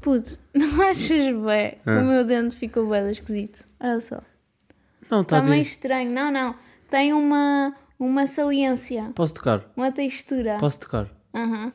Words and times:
Puto, 0.00 0.38
não 0.54 0.82
achas 0.82 1.24
bem? 1.24 1.78
Ah. 1.84 1.98
O 2.00 2.04
meu 2.04 2.24
dente 2.24 2.56
ficou 2.56 2.88
bem 2.88 3.10
esquisito. 3.10 3.66
Olha 3.78 4.00
só. 4.00 4.22
Não, 5.10 5.22
está 5.22 5.36
Está 5.36 5.46
a 5.46 5.50
meio 5.50 5.62
estranho. 5.62 6.10
Não, 6.10 6.30
não. 6.30 6.54
Tem 6.88 7.12
uma, 7.12 7.74
uma 7.98 8.26
saliência. 8.26 9.10
Posso 9.14 9.34
tocar? 9.34 9.64
Uma 9.76 9.92
textura. 9.92 10.56
Posso 10.58 10.80
tocar? 10.80 11.08
Aham. 11.34 11.72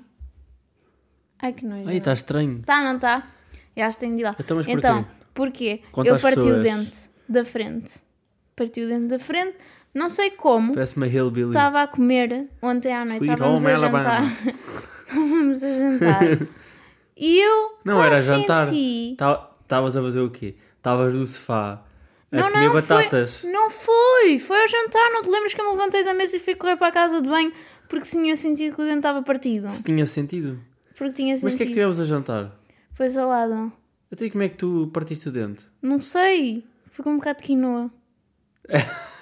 Ai 1.41 1.53
que 1.53 1.65
nojo. 1.65 1.87
Aí 1.87 1.97
está 1.97 2.13
estranho. 2.13 2.61
Tá, 2.65 2.81
não 2.81 2.97
tá? 2.97 3.27
Já 3.75 3.91
se 3.91 3.99
tem 3.99 4.15
de 4.15 4.21
ir 4.21 4.23
lá. 4.23 4.35
Então, 4.39 4.57
mas 4.57 4.65
porquê? 4.65 4.77
Então, 4.79 5.07
porquê? 5.33 5.81
Conta 5.91 6.09
Eu 6.09 6.19
parti 6.19 6.39
o 6.39 6.43
pessoas. 6.43 6.63
dente 6.63 6.99
da 7.27 7.45
frente. 7.45 8.01
Parti 8.55 8.81
o 8.81 8.87
dente 8.87 9.07
da 9.07 9.19
frente. 9.19 9.57
Não 9.93 10.09
sei 10.09 10.31
como. 10.31 10.73
Parece 10.73 10.97
uma 10.97 11.07
hillbilly. 11.07 11.49
Estava 11.49 11.81
a 11.81 11.87
comer 11.87 12.49
ontem 12.61 12.93
à 12.93 13.05
noite. 13.05 13.23
Sweet 13.25 13.33
Estávamos 13.33 13.65
a 13.65 13.75
jantar. 13.75 14.23
Estávamos 15.07 15.63
a 15.63 15.71
jantar. 15.71 16.47
E 17.17 17.39
eu 17.39 17.77
Não 17.83 17.97
pá, 17.97 18.05
era 18.07 18.21
jantar. 18.21 18.65
senti- 18.65 19.15
Estavas 19.61 19.95
a 19.97 20.01
fazer 20.01 20.19
o 20.21 20.29
quê? 20.29 20.55
Estavas 20.77 21.13
no 21.13 21.25
sofá 21.25 21.81
a 22.31 22.35
Não, 22.35 22.51
comer 22.51 22.65
não, 22.67 22.73
batatas. 22.73 23.39
Foi, 23.39 23.51
não 23.51 23.69
foi. 23.69 24.39
Foi 24.39 24.61
ao 24.61 24.67
jantar. 24.67 25.09
Não 25.11 25.21
te 25.21 25.29
lembras 25.29 25.53
que 25.53 25.61
eu 25.61 25.65
me 25.65 25.71
levantei 25.71 26.03
da 26.03 26.13
mesa 26.13 26.35
e 26.35 26.39
fui 26.39 26.55
correr 26.55 26.75
para 26.77 26.87
a 26.87 26.91
casa 26.91 27.21
de 27.21 27.27
banho 27.27 27.51
porque 27.87 28.07
tinha 28.07 28.35
sentido 28.35 28.75
que 28.75 28.81
o 28.81 28.85
dente 28.85 28.97
estava 28.97 29.21
partido? 29.23 29.69
Se 29.69 29.83
tinha 29.83 30.05
sentido. 30.05 30.59
Porque 30.97 31.13
tinha 31.13 31.33
Mas 31.33 31.39
o 31.39 31.49
sentido. 31.49 31.57
que 31.57 31.63
é 31.63 31.65
que 31.67 31.73
tivemos 31.73 31.99
a 31.99 32.05
jantar? 32.05 32.51
Foi 32.91 33.09
salada. 33.09 33.71
Até 34.11 34.29
como 34.29 34.43
é 34.43 34.49
que 34.49 34.55
tu 34.55 34.89
partiste 34.93 35.27
o 35.29 35.31
dente? 35.31 35.65
Não 35.81 35.99
sei. 35.99 36.65
Foi 36.87 37.03
com 37.03 37.11
um 37.11 37.17
bocado 37.17 37.39
de 37.39 37.43
quinoa. 37.45 37.89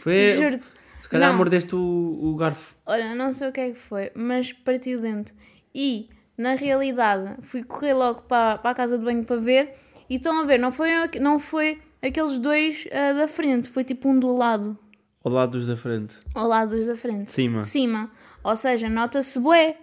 Foi. 0.00 0.34
Juro-te. 0.34 0.70
Se 1.00 1.08
calhar 1.08 1.30
Não. 1.30 1.36
mordeste 1.38 1.74
o, 1.74 1.78
o 2.22 2.36
garfo. 2.36 2.74
Olha, 2.86 3.14
não 3.14 3.32
sei 3.32 3.48
o 3.48 3.52
que 3.52 3.60
é 3.60 3.70
que 3.70 3.78
foi, 3.78 4.10
mas 4.14 4.52
parti 4.52 4.94
o 4.94 5.00
dente. 5.00 5.32
E, 5.74 6.08
na 6.40 6.54
realidade, 6.54 7.36
fui 7.42 7.62
correr 7.62 7.92
logo 7.94 8.22
para, 8.22 8.58
para 8.58 8.70
a 8.70 8.74
casa 8.74 8.98
de 8.98 9.04
banho 9.04 9.24
para 9.24 9.36
ver. 9.36 9.74
E 10.08 10.16
estão 10.16 10.40
a 10.40 10.44
ver, 10.44 10.58
não 10.58 10.72
foi, 10.72 10.90
não 11.20 11.38
foi 11.38 11.78
aqueles 12.02 12.38
dois 12.38 12.86
ah, 12.92 13.12
da 13.12 13.28
frente, 13.28 13.68
foi 13.68 13.84
tipo 13.84 14.08
um 14.08 14.18
do 14.18 14.32
lado. 14.32 14.76
Ao 15.22 15.30
lado 15.30 15.52
dos 15.52 15.66
da 15.66 15.76
frente. 15.76 16.16
Ao 16.34 16.48
lado 16.48 16.74
dos 16.76 16.86
da 16.86 16.96
frente. 16.96 17.26
De 17.26 17.32
cima. 17.32 17.60
De 17.60 17.66
cima. 17.66 18.10
Ou 18.42 18.56
seja, 18.56 18.88
nota-se 18.88 19.38
bué. 19.38 19.76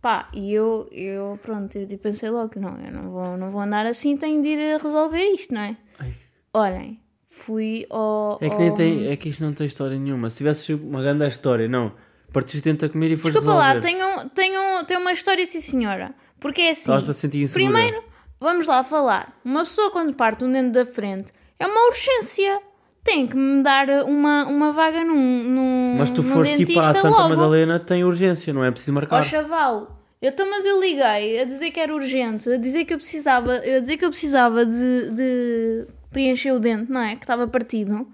Pá, 0.00 0.28
e 0.32 0.52
eu, 0.52 0.86
eu 0.92 1.38
pronto, 1.42 1.76
eu 1.76 1.86
tipo, 1.86 2.02
pensei 2.02 2.28
logo, 2.28 2.52
não, 2.60 2.78
eu 2.78 2.92
não 2.92 3.10
vou, 3.10 3.36
não 3.38 3.50
vou 3.50 3.60
andar 3.62 3.86
assim, 3.86 4.16
tenho 4.18 4.42
de 4.42 4.48
ir 4.50 4.74
a 4.74 4.78
resolver 4.78 5.24
isto, 5.32 5.54
não 5.54 5.62
é? 5.62 5.76
Ai. 5.98 6.12
Olhem, 6.52 7.00
fui 7.26 7.86
ao... 7.88 8.38
É 8.40 8.48
que, 8.48 8.54
ao- 8.54 8.60
nem 8.60 8.74
tem, 8.74 9.06
é 9.08 9.16
que 9.16 9.30
isto 9.30 9.42
não 9.42 9.54
tem 9.54 9.66
história 9.66 9.98
nenhuma. 9.98 10.28
Se 10.28 10.36
tivesse 10.36 10.74
uma 10.74 11.00
grande 11.02 11.26
história, 11.26 11.66
não. 11.66 11.92
Partiste 12.34 12.64
dente 12.64 12.84
a 12.84 12.88
comer 12.88 13.12
e 13.12 13.16
foste 13.16 13.32
Desculpa 13.34 13.56
lá, 13.56 13.68
resolver. 13.74 13.86
tenho, 13.86 14.28
tenho, 14.30 14.84
tenho 14.84 15.00
uma 15.00 15.12
história, 15.12 15.46
sim 15.46 15.60
senhora. 15.60 16.12
Porque 16.40 16.60
é 16.62 16.70
assim... 16.72 16.80
Estavas 16.80 17.08
a 17.08 17.14
sentir 17.14 17.42
insegura. 17.42 17.72
Primeiro, 17.72 18.04
vamos 18.40 18.66
lá 18.66 18.82
falar. 18.82 19.32
Uma 19.44 19.62
pessoa 19.62 19.90
quando 19.92 20.12
parte 20.12 20.42
um 20.42 20.52
dente 20.52 20.70
da 20.70 20.84
frente 20.84 21.32
é 21.60 21.66
uma 21.66 21.86
urgência. 21.88 22.60
Tem 23.04 23.26
que 23.26 23.36
me 23.36 23.62
dar 23.62 23.88
uma, 24.04 24.46
uma 24.46 24.72
vaga 24.72 25.04
num, 25.04 25.42
num 25.42 25.96
Mas 25.96 26.10
tu 26.10 26.22
num 26.22 26.28
foste 26.28 26.56
tipo 26.56 26.80
à 26.80 26.92
Santa 26.92 27.08
logo. 27.08 27.28
Madalena, 27.36 27.78
tem 27.78 28.02
urgência, 28.02 28.52
não 28.52 28.64
é 28.64 28.70
preciso 28.70 28.92
Ó 28.92 28.94
marcar. 28.94 29.22
chaval, 29.22 30.00
eu, 30.20 30.30
então, 30.30 30.50
mas 30.50 30.64
eu 30.64 30.80
liguei 30.80 31.40
a 31.40 31.44
dizer 31.44 31.70
que 31.70 31.78
era 31.78 31.94
urgente, 31.94 32.50
a 32.50 32.56
dizer 32.56 32.86
que 32.86 32.94
eu 32.94 32.98
precisava, 32.98 33.56
a 33.56 33.78
dizer 33.78 33.98
que 33.98 34.04
eu 34.06 34.10
precisava 34.10 34.64
de, 34.64 35.10
de 35.10 35.86
preencher 36.10 36.52
o 36.52 36.58
dente, 36.58 36.90
não 36.90 37.00
é? 37.00 37.14
Que 37.14 37.24
estava 37.24 37.46
partido. 37.46 38.08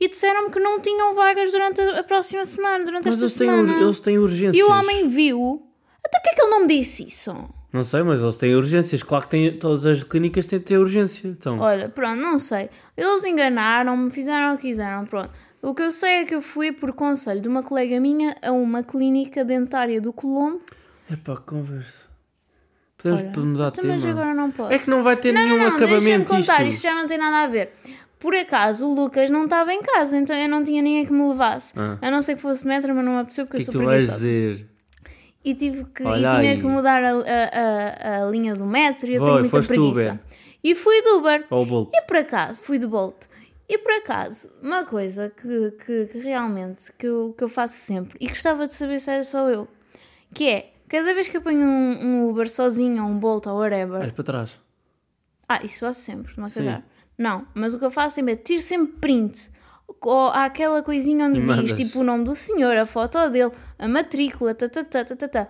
E 0.00 0.08
disseram-me 0.08 0.50
que 0.50 0.58
não 0.58 0.80
tinham 0.80 1.14
vagas 1.14 1.52
durante 1.52 1.80
a, 1.80 2.02
próxima 2.02 2.44
semana, 2.46 2.84
durante 2.84 3.04
Mas 3.04 3.14
esta 3.14 3.24
eles 3.24 3.32
semana. 3.34 3.76
ur- 3.78 3.82
eles 3.82 4.00
têm 4.00 4.18
urgências. 4.18 4.56
E 4.56 4.62
o 4.62 4.70
homem 4.72 5.08
viu. 5.08 5.62
Até 6.04 6.18
porque 6.18 6.30
é 6.30 6.34
que 6.34 6.40
ele 6.42 6.50
não 6.50 6.60
me 6.62 6.66
disse 6.68 7.06
isso? 7.06 7.34
Não 7.72 7.84
sei, 7.84 8.02
mas 8.02 8.20
eles 8.22 8.36
têm 8.36 8.54
urgências. 8.56 9.02
Claro 9.02 9.24
que 9.24 9.30
têm, 9.30 9.58
todas 9.58 9.84
as 9.86 10.02
clínicas 10.02 10.46
têm 10.46 10.58
de 10.58 10.64
ter 10.64 10.78
urgência. 10.78 11.28
Então, 11.28 11.58
Olha, 11.60 11.88
pronto, 11.90 12.16
não 12.20 12.38
sei. 12.38 12.70
Eles 12.96 13.22
enganaram-me, 13.24 14.10
fizeram 14.10 14.54
o 14.54 14.56
que 14.56 14.68
quiseram, 14.68 15.04
pronto. 15.04 15.30
O 15.62 15.74
que 15.74 15.82
eu 15.82 15.92
sei 15.92 16.14
é 16.14 16.24
que 16.24 16.34
eu 16.34 16.40
fui 16.40 16.72
por 16.72 16.92
conselho 16.94 17.40
de 17.42 17.46
uma 17.48 17.62
colega 17.62 18.00
minha 18.00 18.34
a 18.42 18.50
uma 18.50 18.82
clínica 18.82 19.44
dentária 19.44 20.00
do 20.00 20.12
Colombo. 20.12 20.62
é 21.10 21.16
pá, 21.16 21.36
conversa. 21.36 22.08
Podemos 22.96 23.20
Olha, 23.20 23.46
mudar 23.46 23.70
de 23.70 23.78
então, 23.80 23.90
mas 23.92 24.00
tema. 24.02 24.12
agora 24.14 24.34
não 24.34 24.50
posso. 24.50 24.72
É 24.72 24.78
que 24.78 24.90
não 24.90 25.02
vai 25.02 25.16
ter 25.16 25.32
Não, 25.32 25.42
nenhum 25.42 25.58
não, 25.58 25.70
não, 25.70 25.78
deixa-me 25.78 25.94
acabamento 25.94 26.30
contar, 26.34 26.62
isto. 26.64 26.74
isto 26.74 26.82
já 26.82 26.94
não 26.94 27.06
tem 27.06 27.18
nada 27.18 27.44
a 27.44 27.46
ver. 27.46 27.72
Por 28.20 28.34
acaso, 28.36 28.86
o 28.86 28.94
Lucas 28.94 29.30
não 29.30 29.44
estava 29.44 29.72
em 29.72 29.82
casa, 29.82 30.16
então 30.16 30.36
eu 30.36 30.48
não 30.48 30.62
tinha 30.62 30.80
ninguém 30.82 31.04
que 31.06 31.12
me 31.12 31.26
levasse. 31.28 31.72
Ah. 31.76 31.98
A 32.02 32.10
não 32.10 32.20
ser 32.22 32.36
que 32.36 32.42
fosse 32.42 32.66
metro, 32.66 32.94
mas 32.94 33.04
não 33.04 33.14
me 33.14 33.18
apeteceu 33.20 33.44
O 33.44 33.46
porque 33.48 33.62
que 33.62 33.62
é 33.62 33.64
eu 33.64 33.66
que 33.66 33.72
sou 33.72 33.80
tu 33.80 33.86
vais 33.86 34.04
preguiçosa. 34.04 34.26
dizer? 34.28 34.66
E 35.42 35.54
tive 35.54 35.84
que 35.86 36.02
e 36.02 36.16
tinha 36.18 36.56
que 36.58 36.62
mudar 36.66 37.02
a, 37.02 37.12
a, 37.12 38.18
a, 38.20 38.26
a 38.26 38.30
linha 38.30 38.54
do 38.54 38.66
metro 38.66 39.10
e 39.10 39.14
eu 39.14 39.20
Vai, 39.24 39.28
tenho 39.40 39.50
muita 39.50 39.66
preguiça. 39.66 40.20
E 40.62 40.74
fui 40.74 41.00
do 41.02 41.16
Uber. 41.18 41.46
E 41.94 42.02
por 42.02 42.16
acaso, 42.18 42.60
fui 42.60 42.78
de 42.78 42.86
Bolt. 42.86 43.24
E 43.66 43.78
por 43.78 43.90
acaso, 43.92 44.50
uma 44.62 44.84
coisa 44.84 45.30
que, 45.30 45.70
que, 45.82 46.06
que 46.06 46.18
realmente 46.18 46.92
que 46.98 47.06
eu, 47.06 47.32
que 47.38 47.42
eu 47.44 47.48
faço 47.48 47.74
sempre, 47.76 48.18
e 48.20 48.28
gostava 48.28 48.66
de 48.66 48.74
saber 48.74 49.00
se 49.00 49.10
era 49.10 49.24
só 49.24 49.48
eu, 49.48 49.66
que 50.34 50.46
é, 50.48 50.72
cada 50.88 51.14
vez 51.14 51.28
que 51.28 51.36
eu 51.38 51.40
ponho 51.40 51.60
um, 51.66 52.04
um 52.26 52.28
Uber 52.28 52.50
sozinho, 52.50 53.02
ou 53.04 53.08
um 53.08 53.16
Bolt, 53.18 53.46
ou 53.46 53.56
whatever, 53.58 54.00
Vais 54.00 54.12
para 54.12 54.24
trás. 54.24 54.58
ah, 55.48 55.60
isso 55.64 55.80
faço 55.86 56.00
sempre, 56.00 56.34
não 56.36 56.50
cagar. 56.50 56.84
Não, 57.20 57.46
mas 57.54 57.74
o 57.74 57.78
que 57.78 57.84
eu 57.84 57.90
faço 57.90 58.14
sempre 58.14 58.32
é 58.32 58.36
tiro 58.36 58.62
sempre 58.62 58.92
print. 58.98 59.50
Ou 60.02 60.28
há 60.28 60.44
aquela 60.46 60.82
coisinha 60.82 61.26
onde 61.26 61.40
E 61.40 61.62
diz 61.64 61.74
tipo 61.74 62.00
o 62.00 62.02
nome 62.02 62.24
do 62.24 62.34
senhor, 62.34 62.74
a 62.78 62.86
foto 62.86 63.28
dele, 63.28 63.52
a 63.78 63.86
matrícula, 63.86 64.54
tá, 64.54 64.68
tá, 64.68 64.82
tá, 64.82 65.04
tá, 65.04 65.14
tá, 65.16 65.28
tá. 65.28 65.48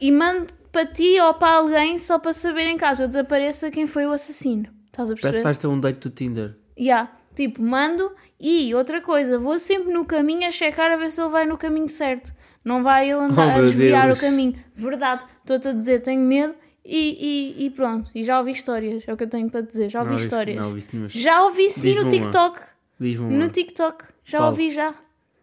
E 0.00 0.12
mando 0.12 0.46
para 0.70 0.86
ti 0.86 1.18
ou 1.20 1.34
para 1.34 1.54
alguém 1.56 1.98
só 1.98 2.18
para 2.20 2.32
saber 2.32 2.66
em 2.68 2.76
caso 2.76 3.02
eu 3.02 3.08
desapareça 3.08 3.68
quem 3.70 3.86
foi 3.88 4.06
o 4.06 4.12
assassino. 4.12 4.68
Estás 4.86 5.10
a 5.10 5.14
Parece 5.14 5.16
que 5.16 5.22
perceber? 5.22 5.42
vais 5.42 5.58
ter 5.58 5.66
um 5.66 5.80
date 5.80 5.98
do 5.98 6.10
Tinder. 6.10 6.56
Yeah. 6.78 7.10
Tipo, 7.34 7.60
mando 7.62 8.12
e 8.38 8.72
outra 8.74 9.00
coisa, 9.00 9.38
vou 9.38 9.58
sempre 9.58 9.92
no 9.92 10.04
caminho 10.04 10.46
a 10.46 10.52
checar 10.52 10.92
a 10.92 10.96
ver 10.96 11.10
se 11.10 11.20
ele 11.20 11.30
vai 11.30 11.46
no 11.46 11.58
caminho 11.58 11.88
certo. 11.88 12.32
Não 12.64 12.82
vai 12.84 13.10
ele 13.10 13.18
andar 13.20 13.56
Oh, 13.56 13.58
a 13.58 13.62
desviar 13.62 14.06
Deus. 14.06 14.18
o 14.18 14.20
caminho. 14.20 14.54
Verdade, 14.76 15.22
estou-te 15.40 15.68
a 15.68 15.72
dizer, 15.72 16.00
tenho 16.00 16.20
medo 16.20 16.54
e, 16.90 17.58
e, 17.60 17.66
e 17.66 17.70
pronto. 17.70 18.10
E 18.14 18.24
já 18.24 18.38
ouvi 18.38 18.52
histórias, 18.52 19.04
é 19.06 19.12
o 19.12 19.16
que 19.16 19.24
eu 19.24 19.28
tenho 19.28 19.50
para 19.50 19.60
dizer. 19.60 19.90
Já 19.90 20.00
ouvi 20.00 20.12
Não 20.12 20.18
histórias. 20.18 20.56
Não 20.56 20.72
nenhuma. 20.72 21.08
Já 21.10 21.44
ouvi 21.44 21.68
sim 21.68 21.94
no. 21.94 22.08
TikTok. 22.08 22.60
No 22.98 23.48
TikTok. 23.50 24.04
Já 24.24 24.38
Qual? 24.38 24.48
ouvi 24.48 24.70
já. 24.70 24.94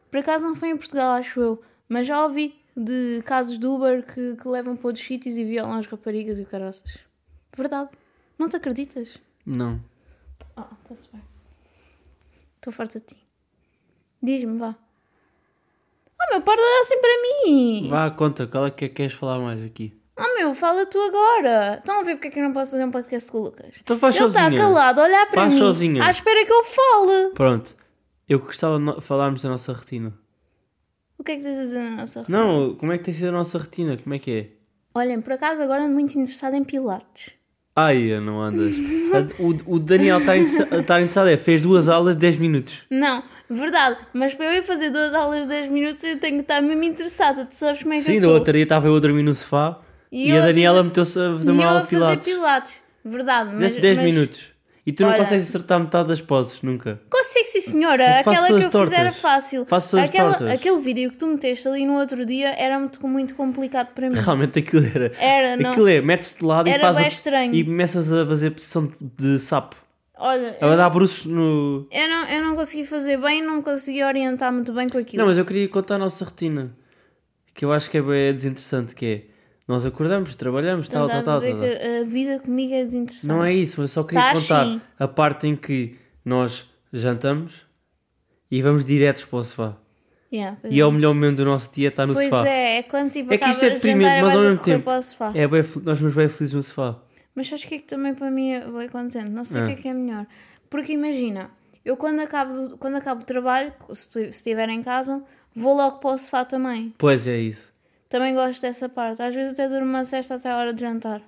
Por 0.10 0.18
acaso 0.18 0.44
não 0.44 0.56
foi 0.56 0.70
em 0.70 0.78
Portugal, 0.78 1.14
acho 1.14 1.40
eu. 1.40 1.62
Mas 1.88 2.08
já 2.08 2.24
ouvi 2.24 2.56
de 2.76 3.22
casos 3.26 3.60
de 3.60 3.68
Uber 3.68 4.04
que, 4.04 4.36
que 4.36 4.48
levam 4.48 4.76
para 4.76 4.88
outros 4.88 5.06
sítios 5.06 5.38
e 5.38 5.46
violam 5.46 5.78
as 5.78 5.86
raparigas 5.86 6.40
e 6.40 6.42
o 6.42 6.46
caraças. 6.48 6.98
Verdade. 7.56 7.92
Não 8.40 8.50
te 8.50 8.56
acreditas? 8.56 9.20
Não. 9.46 9.80
Ah, 10.58 10.68
está-se 10.82 11.08
bem. 11.14 11.22
Estou 12.56 12.74
farta 12.74 13.00
de 13.00 13.06
ti. 13.06 13.18
Diz-me, 14.22 14.58
vá. 14.58 14.76
Oh 16.20 16.34
meu, 16.34 16.42
para 16.42 16.56
de 16.56 16.62
olhar 16.62 16.82
assim 16.82 17.00
para 17.00 17.22
mim. 17.22 17.88
Vá, 17.88 18.10
conta. 18.10 18.48
Qual 18.48 18.66
é 18.66 18.72
que 18.72 18.86
é 18.86 18.90
que 18.90 18.96
queres 18.96 19.14
falar 19.14 19.38
mais 19.38 19.62
aqui? 19.62 19.94
Oh 20.18 20.38
meu, 20.40 20.56
fala 20.56 20.86
tu 20.86 20.98
agora. 21.00 21.76
Estão 21.78 22.00
a 22.00 22.04
ver 22.04 22.16
porque 22.16 22.28
é 22.28 22.32
que 22.32 22.40
eu 22.40 22.44
não 22.44 22.54
posso 22.54 22.72
fazer 22.72 22.86
um 22.86 22.92
podcast 22.92 23.30
com 23.32 23.40
o 23.40 23.42
Lucas? 23.44 23.76
Então 23.82 23.98
faz 24.00 24.16
Ele 24.16 24.28
está 24.28 24.50
calado 24.52 25.02
a 25.02 25.04
olhar 25.04 25.26
para 25.28 25.42
Faz 25.42 25.54
mim. 25.54 25.60
sozinha. 25.60 26.04
À 26.04 26.10
espera 26.12 26.46
que 26.46 26.54
eu 26.54 26.64
fale. 26.64 27.30
Pronto. 27.34 27.76
Eu 28.28 28.40
gostava 28.40 28.78
de 28.78 28.84
no- 28.86 29.02
falarmos 29.02 29.42
da 29.44 29.50
nossa 29.50 29.74
rotina. 29.74 30.14
O 31.18 31.24
que 31.24 31.34
é 31.34 31.36
que 31.38 31.44
tens 31.44 31.58
a 31.58 31.62
dizer 31.62 31.80
na 31.84 31.92
nossa 31.98 32.20
rotina? 32.22 32.38
Não, 32.38 32.76
como 32.76 32.92
é 32.94 32.98
que 32.98 33.04
tem 33.04 33.14
sido 33.14 33.28
a 33.30 33.32
nossa 33.32 33.58
rotina? 33.58 33.98
Como 33.98 34.16
é 34.16 34.20
que 34.20 34.32
é? 34.32 34.50
Olhem, 34.98 35.20
por 35.22 35.34
acaso 35.34 35.62
agora 35.62 35.84
ando 35.84 35.94
muito 35.94 36.12
interessada 36.18 36.56
em 36.56 36.64
pilates. 36.64 37.32
Ai, 37.76 38.18
não 38.22 38.42
andas. 38.42 38.74
A- 38.78 39.42
o, 39.44 39.76
o 39.76 39.80
Daniel 39.80 40.20
está 40.20 40.38
interessa- 40.38 40.64
está 40.78 40.98
interessado, 41.00 41.28
é, 41.28 41.36
fez 41.36 41.62
duas 41.62 41.90
aulas 41.90 42.16
de 42.16 42.22
10 42.22 42.38
minutos. 42.38 42.86
Não, 42.90 43.22
verdade. 43.50 43.98
Mas 44.14 44.34
para 44.34 44.46
eu 44.46 44.54
ir 44.60 44.64
fazer 44.64 44.92
duas 44.92 45.14
aulas 45.14 45.42
de 45.42 45.50
10 45.50 45.70
minutos 45.70 46.02
eu 46.06 46.18
tenho 46.18 46.36
que 46.38 46.42
estar 46.44 46.62
mesmo 46.62 46.84
interessada. 46.84 47.46
Tu 47.46 47.54
sabes 47.54 47.82
como 47.84 47.94
é 47.94 47.98
que 47.98 48.04
Sim, 48.04 48.14
eu 48.14 48.22
no 48.22 48.26
sou. 48.28 48.34
outro 48.36 48.54
dia 48.54 48.64
estava 48.64 48.88
eu 48.88 48.96
a 48.96 49.00
dormir 49.00 49.24
no 49.24 49.34
sofá 49.34 49.82
e, 50.18 50.30
eu 50.32 50.38
a 50.42 50.46
Daniela 50.46 50.78
fazer- 50.78 50.88
meteu-se 50.88 51.20
a 51.20 51.34
fazer 51.36 51.50
e 51.50 51.54
uma 51.54 51.64
eu 51.64 51.68
aula 51.68 51.80
a 51.80 51.84
de 51.84 51.90
fazer 51.90 52.02
pilates. 52.02 52.34
pilates. 52.34 52.74
Verdade. 53.04 53.46
Mas, 53.52 53.54
Fizeste 53.60 53.82
10 53.82 53.98
mas- 53.98 54.06
minutos. 54.14 54.56
E 54.88 54.92
tu 54.94 55.02
não 55.02 55.10
Olha- 55.10 55.18
consegues 55.18 55.50
acertar 55.50 55.80
metade 55.80 56.08
das 56.10 56.22
poses, 56.22 56.62
nunca. 56.62 57.02
Consigo, 57.10 57.46
sim, 57.46 57.60
senhora. 57.62 58.22
Faço 58.24 58.30
Aquela 58.30 58.48
que 58.48 58.54
eu 58.54 58.58
fiz 58.72 58.92
era 58.92 59.04
tortas. 59.06 59.18
fácil. 59.18 59.66
Faço 59.66 59.98
Aquela, 59.98 60.36
tortas. 60.36 60.52
aquele 60.56 60.80
vídeo 60.80 61.10
que 61.10 61.18
tu 61.18 61.26
meteste 61.26 61.68
ali 61.68 61.88
no 61.88 61.94
outro 61.98 62.24
dia 62.24 62.50
era 62.56 62.78
muito, 62.78 63.08
muito 63.08 63.34
complicado 63.34 63.88
para 63.96 64.08
mim. 64.12 64.16
Realmente 64.16 64.60
aquilo 64.60 64.86
era. 64.86 65.12
Era, 65.20 65.58
não. 65.58 65.72
Aquilo 65.72 65.88
é, 65.88 66.02
metes-te 66.02 66.40
de 66.42 66.46
lado 66.46 66.68
e 66.68 66.72
Era 66.72 66.82
fazes. 66.82 67.00
bem 67.02 67.08
estranho. 67.08 67.56
E 67.56 67.64
começas 67.66 68.14
a 68.14 68.28
fazer 68.28 68.52
posição 68.52 68.92
de 69.02 69.40
sapo. 69.40 69.76
Olha, 70.18 70.56
Ela 70.62 70.76
dá 70.78 70.88
bruços 70.88 71.26
no. 71.26 71.88
eu 71.92 72.08
não, 72.08 72.26
eu 72.30 72.44
não 72.44 72.56
consegui 72.56 72.86
fazer 72.86 73.18
bem, 73.18 73.42
não 73.44 73.64
consegui 73.64 74.04
orientar 74.04 74.54
muito 74.54 74.72
bem 74.72 74.88
com 74.88 75.00
aquilo. 75.00 75.20
Não, 75.22 75.28
mas 75.30 75.38
eu 75.40 75.46
queria 75.46 75.68
contar 75.68 75.96
a 75.96 75.98
nossa 75.98 76.24
rotina. 76.24 76.72
Que 77.56 77.66
eu 77.66 77.74
acho 77.74 77.90
que 77.90 77.98
é 77.98 78.02
bem 78.04 78.34
desinteressante, 78.36 78.94
que 78.94 79.06
é... 79.06 79.35
Nós 79.68 79.86
acordamos, 79.86 80.36
trabalhamos, 80.36 80.88
tal, 80.88 81.08
tal, 81.10 81.24
tal, 81.24 81.40
dizer 81.40 81.52
tal. 81.54 81.62
que 81.62 81.98
a 82.00 82.04
vida 82.04 82.40
comigo 82.40 82.74
é 82.74 82.84
desinteressante. 82.84 83.28
Não 83.28 83.44
é 83.44 83.52
isso, 83.54 83.82
mas 83.82 83.92
só 83.92 84.04
queria 84.04 84.22
Tá 84.22 84.34
contar 84.34 84.66
sim. 84.66 84.82
a 85.00 85.08
parte 85.08 85.48
em 85.48 85.56
que 85.56 85.98
nós 86.24 86.70
jantamos 86.94 87.66
e 88.52 88.62
vamos 88.62 88.86
diretos 88.86 89.26
para 89.26 89.40
o 89.40 89.44
sofá. 89.44 89.76
Yeah, 90.32 90.58
pois 90.62 90.74
E 90.74 90.80
é 90.80 90.86
o 90.86 90.92
melhor 90.92 91.14
momento 91.14 91.38
do 91.38 91.46
nosso 91.46 91.72
dia 91.72 91.88
estar 91.88 92.06
no 92.06 92.14
Pois 92.14 92.30
sofá. 92.30 92.48
é, 92.48 92.78
é 92.78 92.84
quando 92.84 93.12
tipo 93.12 93.34
É 93.34 93.38
que 93.38 93.50
isto 93.50 93.64
é 93.66 93.70
de 93.70 93.76
deprimente, 93.76 94.06
jantar 94.10 94.24
mas 94.24 94.36
ao 94.36 94.42
mesmo 94.42 94.64
tempo. 94.66 94.92
É 95.34 95.48
bem, 95.48 95.64
nós 95.84 95.98
somos 95.98 96.14
bem 96.14 96.30
felizes 96.30 96.54
no 96.54 96.62
sofá. 96.62 96.96
Mas 97.34 97.52
acho 97.52 97.68
que 97.68 97.76
é 97.76 97.78
que 97.80 97.86
também 97.86 98.14
para 98.14 98.30
mim 98.30 98.52
é 98.52 98.60
bem 98.70 98.88
contente. 98.90 99.30
Não 99.30 99.44
sei 99.44 99.62
o 99.62 99.64
É. 99.64 99.68
que 99.68 99.74
é 99.74 99.76
que 99.78 99.88
é 99.88 99.94
melhor. 99.94 100.28
Porque 100.70 100.94
imagina, 100.94 101.50
eu 101.84 101.98
quando 101.98 102.20
acabo, 102.20 102.54
do- 102.70 102.78
quando 102.78 102.96
acabo 102.96 103.22
o 103.22 103.26
trabalho, 103.26 103.74
se 103.94 104.28
estiver 104.28 104.70
em 104.70 104.82
casa, 104.84 105.24
vou 105.56 105.76
logo 105.76 105.98
para 106.00 106.12
o 106.12 106.18
sofá 106.18 106.44
também. 106.46 106.94
Pois 106.98 107.26
é 107.28 107.38
isso. 107.38 107.74
Também 108.10 108.34
gosto 108.34 108.62
dessa 108.62 108.88
parte. 108.88 109.22
Às 109.22 109.34
vezes 109.36 109.54
até 109.54 109.68
durmo 109.68 109.86
uma 109.90 110.06
cesta 110.06 110.36
até 110.36 110.50
a 110.52 110.58
hora 110.58 110.74
de 110.74 110.82
jantar. 110.82 111.22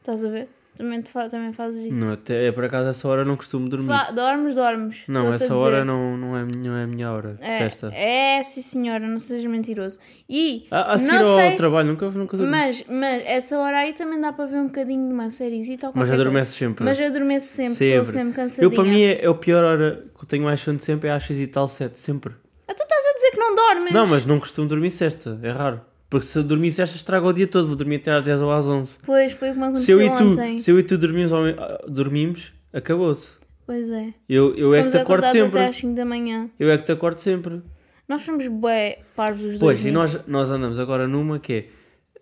Estás 0.00 0.22
a 0.24 0.28
ver? 0.28 0.48
Também, 0.76 1.02
fa 1.02 1.26
também 1.26 1.54
fazes 1.54 1.86
isso. 1.86 1.94
Não, 1.98 2.12
até, 2.12 2.48
é 2.48 2.52
por 2.52 2.62
acaso 2.62 2.90
essa 2.90 3.08
hora 3.08 3.24
não 3.24 3.34
costumo 3.34 3.66
dormir. 3.66 3.86
Fa- 3.88 4.10
dormes, 4.10 4.54
dormes. 4.54 5.04
Não, 5.08 5.32
a 5.32 5.34
essa 5.34 5.56
hora 5.56 5.86
não, 5.86 6.18
não, 6.18 6.36
é, 6.36 6.44
não 6.44 6.76
é 6.76 6.82
a 6.82 6.86
minha 6.86 7.10
hora 7.10 7.32
de 7.32 7.42
É, 7.42 7.58
sexta. 7.60 7.90
é, 7.94 8.42
sim 8.42 8.60
senhora, 8.60 9.08
não 9.08 9.18
sejas 9.18 9.50
mentiroso. 9.50 9.98
E, 10.28 10.66
A, 10.70 10.92
a 10.92 10.98
seguir 10.98 11.16
ao 11.16 11.34
sei, 11.34 11.56
trabalho 11.56 11.88
nunca, 11.88 12.10
nunca 12.10 12.36
dormi. 12.36 12.52
mas, 12.52 12.84
mas 12.90 13.22
essa 13.24 13.58
hora 13.58 13.78
aí 13.78 13.94
também 13.94 14.20
dá 14.20 14.34
para 14.34 14.44
ver 14.44 14.58
um 14.58 14.66
bocadinho 14.66 15.08
de 15.08 15.14
uma 15.14 15.30
sériezita 15.30 15.86
ou 15.86 15.92
Mas 15.96 16.10
adormeço 16.10 16.52
sempre. 16.52 16.84
Mas 16.84 17.00
eu 17.00 17.06
adormeço 17.06 17.46
sempre, 17.46 17.86
estou 17.88 18.06
sempre 18.06 18.34
cansadinha. 18.34 18.66
Eu 18.66 18.70
para 18.70 18.84
mim 18.84 19.00
é, 19.02 19.24
é 19.24 19.30
o 19.30 19.34
pior 19.34 19.64
hora 19.64 20.04
que 20.14 20.24
eu 20.24 20.28
tenho 20.28 20.44
mais 20.44 20.60
sono 20.60 20.78
sempre 20.78 21.08
é 21.08 21.12
às 21.12 21.22
6 21.24 21.40
e 21.40 21.46
tal, 21.46 21.66
7, 21.68 21.98
sempre. 21.98 22.34
Ah, 22.68 22.74
tu 22.74 22.82
estás 22.82 23.02
a 23.02 23.14
dizer 23.14 23.30
que 23.30 23.38
não 23.38 23.54
dormes? 23.56 23.92
Não, 23.94 24.06
mas 24.06 24.26
não 24.26 24.38
costumo 24.38 24.68
dormir 24.68 24.90
sexta, 24.90 25.38
é 25.42 25.50
raro. 25.50 25.80
Porque 26.08 26.26
se 26.26 26.38
eu 26.38 26.44
dormir 26.44 26.70
sexta 26.72 26.96
estraga 26.96 27.26
o 27.26 27.32
dia 27.32 27.46
todo, 27.46 27.66
vou 27.66 27.76
dormir 27.76 27.96
até 27.96 28.12
às 28.12 28.22
10 28.22 28.42
ou 28.42 28.52
às 28.52 28.66
11. 28.66 28.98
Pois, 29.04 29.32
foi 29.32 29.50
o 29.50 29.54
que 29.54 29.58
me 29.58 29.76
Se 29.78 29.90
eu 29.90 29.98
aconteceu 29.98 30.00
e 30.00 30.16
tu, 30.16 30.24
ontem. 30.40 30.58
se 30.60 30.70
eu 30.70 30.78
e 30.78 30.82
tu 30.82 30.96
dormimos, 30.98 31.32
ah, 31.32 31.84
dormimos 31.88 32.52
acabou-se. 32.72 33.36
Pois 33.66 33.90
é. 33.90 34.14
Eu, 34.28 34.54
eu 34.56 34.72
é 34.74 34.84
que 34.84 34.90
te 34.90 34.98
acordo 34.98 35.26
sempre. 35.26 35.58
até 35.58 35.66
às 35.68 35.76
5 35.76 35.94
da 35.96 36.04
manhã. 36.04 36.48
Eu 36.58 36.70
é 36.70 36.78
que 36.78 36.84
te 36.84 36.92
acordo 36.92 37.18
sempre. 37.18 37.60
Nós 38.08 38.22
somos 38.22 38.46
bué 38.46 39.00
parvos 39.16 39.42
os 39.42 39.58
dois 39.58 39.60
Pois, 39.60 39.80
e 39.80 39.84
nisso. 39.86 39.94
nós, 39.98 40.26
nós 40.28 40.50
andamos 40.52 40.78
agora 40.78 41.08
numa 41.08 41.40
que 41.40 41.64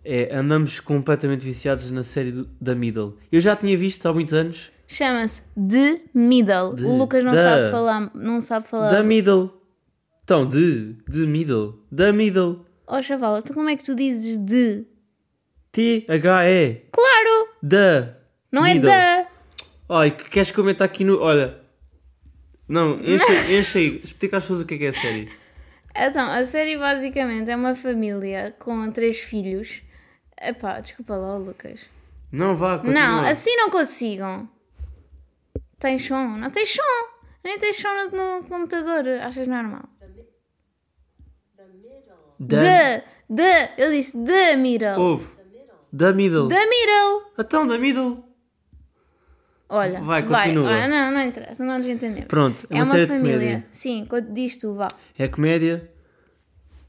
é, 0.02 0.22
é, 0.32 0.34
andamos 0.36 0.80
completamente 0.80 1.44
viciados 1.44 1.90
na 1.90 2.02
série 2.02 2.32
do- 2.32 2.48
da 2.58 2.74
Middle. 2.74 3.16
Eu 3.30 3.38
já 3.40 3.54
tinha 3.54 3.76
visto 3.76 4.06
há 4.06 4.12
muitos 4.14 4.32
anos 4.32 4.70
Chama-se 4.86 5.42
The 5.54 6.00
Middle. 6.14 6.74
De- 6.74 6.84
o 6.84 6.96
Lucas 6.96 7.22
não 7.22 7.32
da- 7.34 7.42
sabe 7.42 7.70
falar. 7.70 8.10
Não 8.14 8.40
sabe 8.40 8.66
falar. 8.68 8.90
da 8.90 9.02
Middle. 9.02 9.50
Então, 10.22 10.46
de, 10.46 10.96
de 11.06 11.26
Middle, 11.26 11.82
da 11.92 12.10
Middle. 12.12 12.64
Oh, 12.96 13.02
chaval, 13.02 13.38
então 13.38 13.54
como 13.54 13.68
é 13.68 13.76
que 13.76 13.84
tu 13.84 13.94
dizes 13.94 14.38
de? 14.38 14.84
T-H-E, 15.72 16.82
Claro! 16.92 17.48
da. 17.62 18.16
Não 18.52 18.62
Middle. 18.62 18.88
é 18.90 19.22
da. 19.24 19.28
Ai, 19.88 20.10
que 20.10 20.30
queres 20.30 20.50
comentar 20.50 20.84
aqui 20.86 21.02
no. 21.04 21.18
Olha. 21.20 21.60
Não, 22.68 22.98
enche, 23.00 23.24
enche 23.58 23.78
aí. 23.78 24.00
Explica 24.04 24.36
às 24.38 24.44
pessoas 24.44 24.60
o 24.62 24.66
que 24.66 24.74
é 24.74 24.78
que 24.78 24.84
é 24.84 24.88
a 24.88 24.92
série. 24.92 25.32
Então, 25.96 26.30
a 26.30 26.44
série 26.44 26.76
basicamente 26.76 27.50
é 27.50 27.56
uma 27.56 27.74
família 27.74 28.54
com 28.58 28.90
três 28.90 29.18
filhos. 29.18 29.82
Epá, 30.40 30.80
desculpa 30.80 31.16
lá, 31.16 31.36
Lucas. 31.36 31.86
Não, 32.32 32.54
vá, 32.56 32.78
continua. 32.78 33.00
Não, 33.00 33.24
assim 33.24 33.54
não 33.56 33.70
consigam. 33.70 34.48
Tem 35.78 35.98
som? 35.98 36.26
Não 36.36 36.50
tem 36.50 36.66
som. 36.66 36.82
Nem 37.44 37.58
tem 37.58 37.72
som 37.72 37.88
no, 37.88 38.38
no 38.40 38.44
computador. 38.44 39.06
Achas 39.22 39.46
normal? 39.46 39.84
Da, 41.56 41.64
Da. 42.48 43.02
Da. 43.28 43.70
Eu 43.78 43.90
disse 43.90 44.16
da 44.16 44.56
Middle. 44.56 45.00
Ouve. 45.00 45.26
Da 45.92 46.12
Middle. 46.12 46.48
Da 46.48 46.66
Middle. 46.66 47.22
Então, 47.38 47.66
da 47.66 47.78
Middle. 47.78 48.24
Olha, 49.68 50.00
Vai, 50.00 50.22
vai. 50.22 50.44
continua. 50.44 50.70
Ah, 50.70 50.88
não, 50.88 51.10
não 51.12 51.20
interessa, 51.22 51.64
não 51.64 51.78
nos 51.78 51.86
entendemos. 51.86 52.28
Pronto, 52.28 52.66
é 52.70 52.76
uma, 52.76 52.84
série 52.86 53.06
de 53.06 53.08
família. 53.08 53.38
comédia. 53.38 53.66
Sim, 53.70 54.06
quando 54.08 54.32
diz 54.32 54.56
tu, 54.56 54.74
vá. 54.74 54.88
É 55.18 55.26
comédia, 55.26 55.90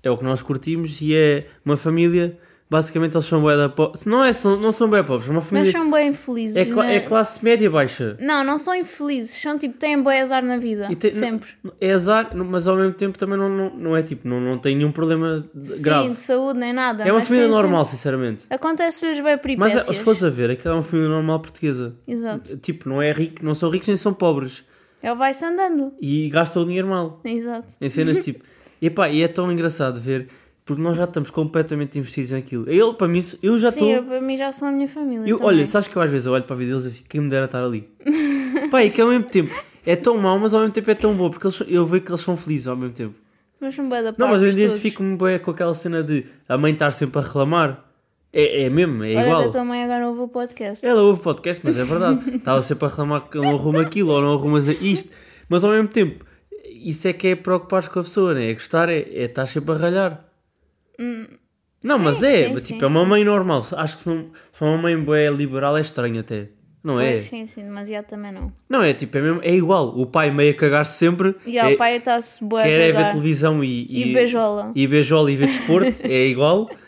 é 0.04 0.12
o 0.12 0.18
que 0.18 0.24
nós 0.24 0.42
curtimos 0.42 1.02
e 1.02 1.16
é 1.16 1.48
uma 1.64 1.78
família. 1.78 2.38
Basicamente, 2.68 3.14
eles 3.16 3.26
são 3.28 3.42
bué 3.42 3.56
da 3.56 3.70
po- 3.70 3.94
Não, 4.08 4.24
é, 4.24 4.34
são, 4.34 4.60
não 4.60 4.72
são 4.72 4.90
bué 4.90 5.04
pobres, 5.04 5.28
é 5.28 5.32
uma 5.32 5.40
Mas 5.40 5.50
família. 5.50 5.72
são 5.72 5.92
bem 5.92 6.10
infelizes. 6.10 6.58
É, 6.58 6.66
cla- 6.66 6.84
na- 6.84 6.92
é 6.94 7.00
classe 7.00 7.46
média 7.46 7.70
baixa. 7.70 8.18
Não, 8.20 8.44
não 8.44 8.58
são 8.58 8.74
infelizes. 8.74 9.40
São 9.40 9.56
tipo, 9.56 9.78
têm 9.78 10.02
boi 10.02 10.20
azar 10.20 10.44
na 10.44 10.58
vida. 10.58 10.90
Tem- 10.96 11.12
Sempre. 11.12 11.52
É 11.80 11.92
azar, 11.92 12.36
mas 12.36 12.68
ao 12.68 12.76
mesmo 12.76 12.94
tempo 12.94 13.20
também 13.20 13.38
não, 13.38 13.48
não, 13.48 13.70
não 13.70 13.96
é 13.96 14.02
tipo, 14.02 14.28
não, 14.28 14.42
não 14.42 14.58
tem 14.58 14.76
nenhum 14.76 14.92
problema 14.92 15.46
Sim, 15.64 15.82
grave. 15.84 16.10
de 16.16 16.20
saúde 16.20 16.58
nem 16.60 16.74
nada. 16.74 17.04
É 17.04 17.12
uma 17.12 17.20
mas 17.20 17.28
família 17.28 17.48
normal, 17.48 17.86
sinceramente. 17.86 18.42
sempre- 18.42 18.56
Acontece-lhes 18.56 19.20
bem 19.20 19.34
Mas 19.34 19.42
peripécias. 19.42 19.90
é, 19.90 19.94
se 19.94 20.00
fores 20.04 20.24
a 20.24 20.30
ver, 20.32 20.50
aquela 20.50 20.74
é 20.74 20.78
uma 20.78 20.84
família 20.84 21.10
normal 21.12 21.40
portuguesa. 21.42 21.96
Exato. 22.08 22.58
Tipo, 22.58 22.90
não 22.90 23.00
é 23.00 23.12
rico, 23.12 23.46
não 23.46 23.54
são 23.54 23.70
ricos 23.70 23.88
nem 23.88 23.96
são 23.98 24.12
pobres. 24.12 24.64
Ele 25.04 25.14
vai-se 25.14 25.46
andando. 25.46 25.94
E 26.02 26.28
gastam 26.30 26.64
o 26.64 26.66
dinheiro 26.66 26.88
mal. 26.88 27.22
Exato. 27.24 27.76
Em 27.80 27.90
cenas 27.90 28.18
tipo. 28.26 28.44
E, 28.82 28.90
pá, 28.90 29.08
e 29.08 29.22
é 29.22 29.28
tão 29.28 29.52
engraçado 29.52 30.02
ver, 30.02 30.28
porque 30.66 30.82
nós 30.82 30.98
já 30.98 31.04
estamos 31.04 31.30
completamente 31.30 32.00
investidos 32.00 32.32
naquilo. 32.32 32.68
Ele, 32.68 32.94
para 32.94 33.08
mim, 33.08 33.24
eu 33.42 33.56
já 33.58 33.72
Sim, 33.72 33.76
estou. 33.78 33.90
eu, 33.92 34.04
para 34.04 34.20
mim 34.20 34.36
já 34.36 34.52
são 34.52 34.68
a 34.68 34.72
minha 34.72 34.88
família. 34.88 35.30
Eu, 35.30 35.38
também. 35.38 35.54
olha, 35.54 35.68
sabes 35.68 35.88
que 35.88 35.96
eu 35.96 36.02
às 36.02 36.10
vezes 36.10 36.26
eu 36.26 36.34
olho 36.34 36.44
para 36.44 36.56
a 36.56 36.58
vida 36.58 36.72
deles 36.72 36.86
e 36.86 36.88
assim, 36.88 37.04
quem 37.08 37.22
me 37.22 37.30
dera 37.30 37.46
estar 37.46 37.64
ali. 37.64 37.88
Pá, 38.72 38.84
e 38.84 38.90
que 38.90 39.00
ao 39.00 39.10
mesmo 39.10 39.26
tempo 39.26 39.54
é 39.86 39.96
tão 39.96 40.18
mau, 40.18 40.40
mas 40.40 40.56
ao 40.56 40.62
mesmo 40.62 40.74
tempo 40.74 40.90
é 40.90 40.96
tão 40.96 41.14
bom, 41.14 41.30
porque 41.30 41.46
eles, 41.46 41.62
eu 41.68 41.86
vejo 41.86 42.04
que 42.04 42.12
eles 42.12 42.22
são 42.22 42.36
felizes 42.36 42.68
ao 42.68 42.76
mesmo 42.76 42.96
tempo. 42.96 43.14
Mas 43.62 43.76
são 43.76 43.88
bem 43.88 44.02
da 44.04 44.14
Não, 44.18 44.28
mas 44.28 44.42
eu 44.42 44.50
identifico-me 44.50 45.16
bem 45.16 45.38
com 45.38 45.52
aquela 45.52 45.74
cena 45.76 46.04
de 46.04 46.26
a 46.50 46.58
mãe 46.58 46.74
estar 46.74 46.90
sempre 46.92 47.20
a 47.20 47.22
reclamar. 47.22 47.86
É, 48.34 48.64
é 48.64 48.70
mesmo, 48.70 49.04
é 49.04 49.16
Olha 49.16 49.28
igual. 49.28 49.42
que 49.44 49.48
a 49.48 49.52
tua 49.52 49.64
mãe 49.64 49.84
agora 49.84 50.10
ouve 50.10 50.22
o 50.22 50.28
podcast. 50.28 50.86
Ela 50.86 51.02
ouve 51.04 51.22
podcast, 51.22 51.62
mas 51.64 51.78
é 51.80 51.86
verdade. 51.86 52.28
Estava 52.36 52.62
sempre 52.62 52.86
a 52.86 52.90
reclamar 52.90 53.30
que 53.30 53.38
não 53.38 53.52
arruma 53.52 53.82
aquilo 53.82 54.12
ou 54.12 54.22
não 54.22 54.34
arrumas 54.34 54.68
isto. 54.68 55.10
Mas 55.48 55.64
ao 55.64 55.72
mesmo 55.72 55.88
tempo, 55.88 56.26
isso 56.66 57.08
é 57.08 57.14
que 57.14 57.28
é 57.28 57.36
preocupar 57.36 57.88
com 57.88 58.00
a 58.00 58.04
pessoa, 58.04 58.34
né? 58.34 58.50
É 58.50 58.54
gostar, 58.54 58.90
é, 58.90 58.98
é 58.98 59.24
estar 59.26 59.46
sempre 59.46 59.74
a 59.74 59.78
ralhar. 59.78 60.26
Não, 61.84 61.98
Sim, 61.98 62.04
mas 62.04 62.24
é, 62.24 62.38
sim, 62.38 62.48
tipo, 62.48 62.60
sim, 62.60 62.78
é 62.82 62.86
uma 62.88 63.06
mãe 63.06 63.24
normal. 63.24 63.66
Acho 63.76 63.98
que 63.98 64.04
se, 64.04 64.10
não, 64.10 64.24
se 64.52 64.58
for 64.58 64.66
uma 64.66 64.78
mãe 64.78 64.98
boa 64.98 65.30
liberal 65.30 65.78
é 65.78 65.82
estranho 65.82 66.20
até. 66.20 66.50
Não 66.84 67.00
é? 67.00 67.14
Pois, 67.14 67.24
sim, 67.26 67.48
sim, 67.48 67.64
demasiado 67.64 68.06
também 68.06 68.32
não. 68.32 68.54
Não 68.70 68.84
é, 68.84 68.94
tipo, 68.94 69.18
é, 69.18 69.22
mesmo, 69.22 69.42
é 69.44 69.54
igual. 69.56 69.88
O 69.98 70.06
pai 70.06 70.32
meio 70.32 70.52
a 70.52 70.56
cagar-se 70.56 70.98
sempre. 71.00 71.36
E 71.46 71.58
é, 71.58 71.68
o 71.68 71.78
pai 71.78 71.98
está-se 71.98 72.44
boa 72.44 72.62
quer 72.62 72.80
é 72.80 72.88
ver 72.88 72.94
cagar. 72.94 73.12
televisão 73.12 73.64
e, 73.64 73.88
E 73.90 74.14
beijola. 74.14 74.72
E 74.76 74.88
beijola 74.88 75.32
e 75.32 75.36
ver 75.36 75.48
desporto, 75.48 75.94
é 76.04 76.28
igual. 76.28 76.70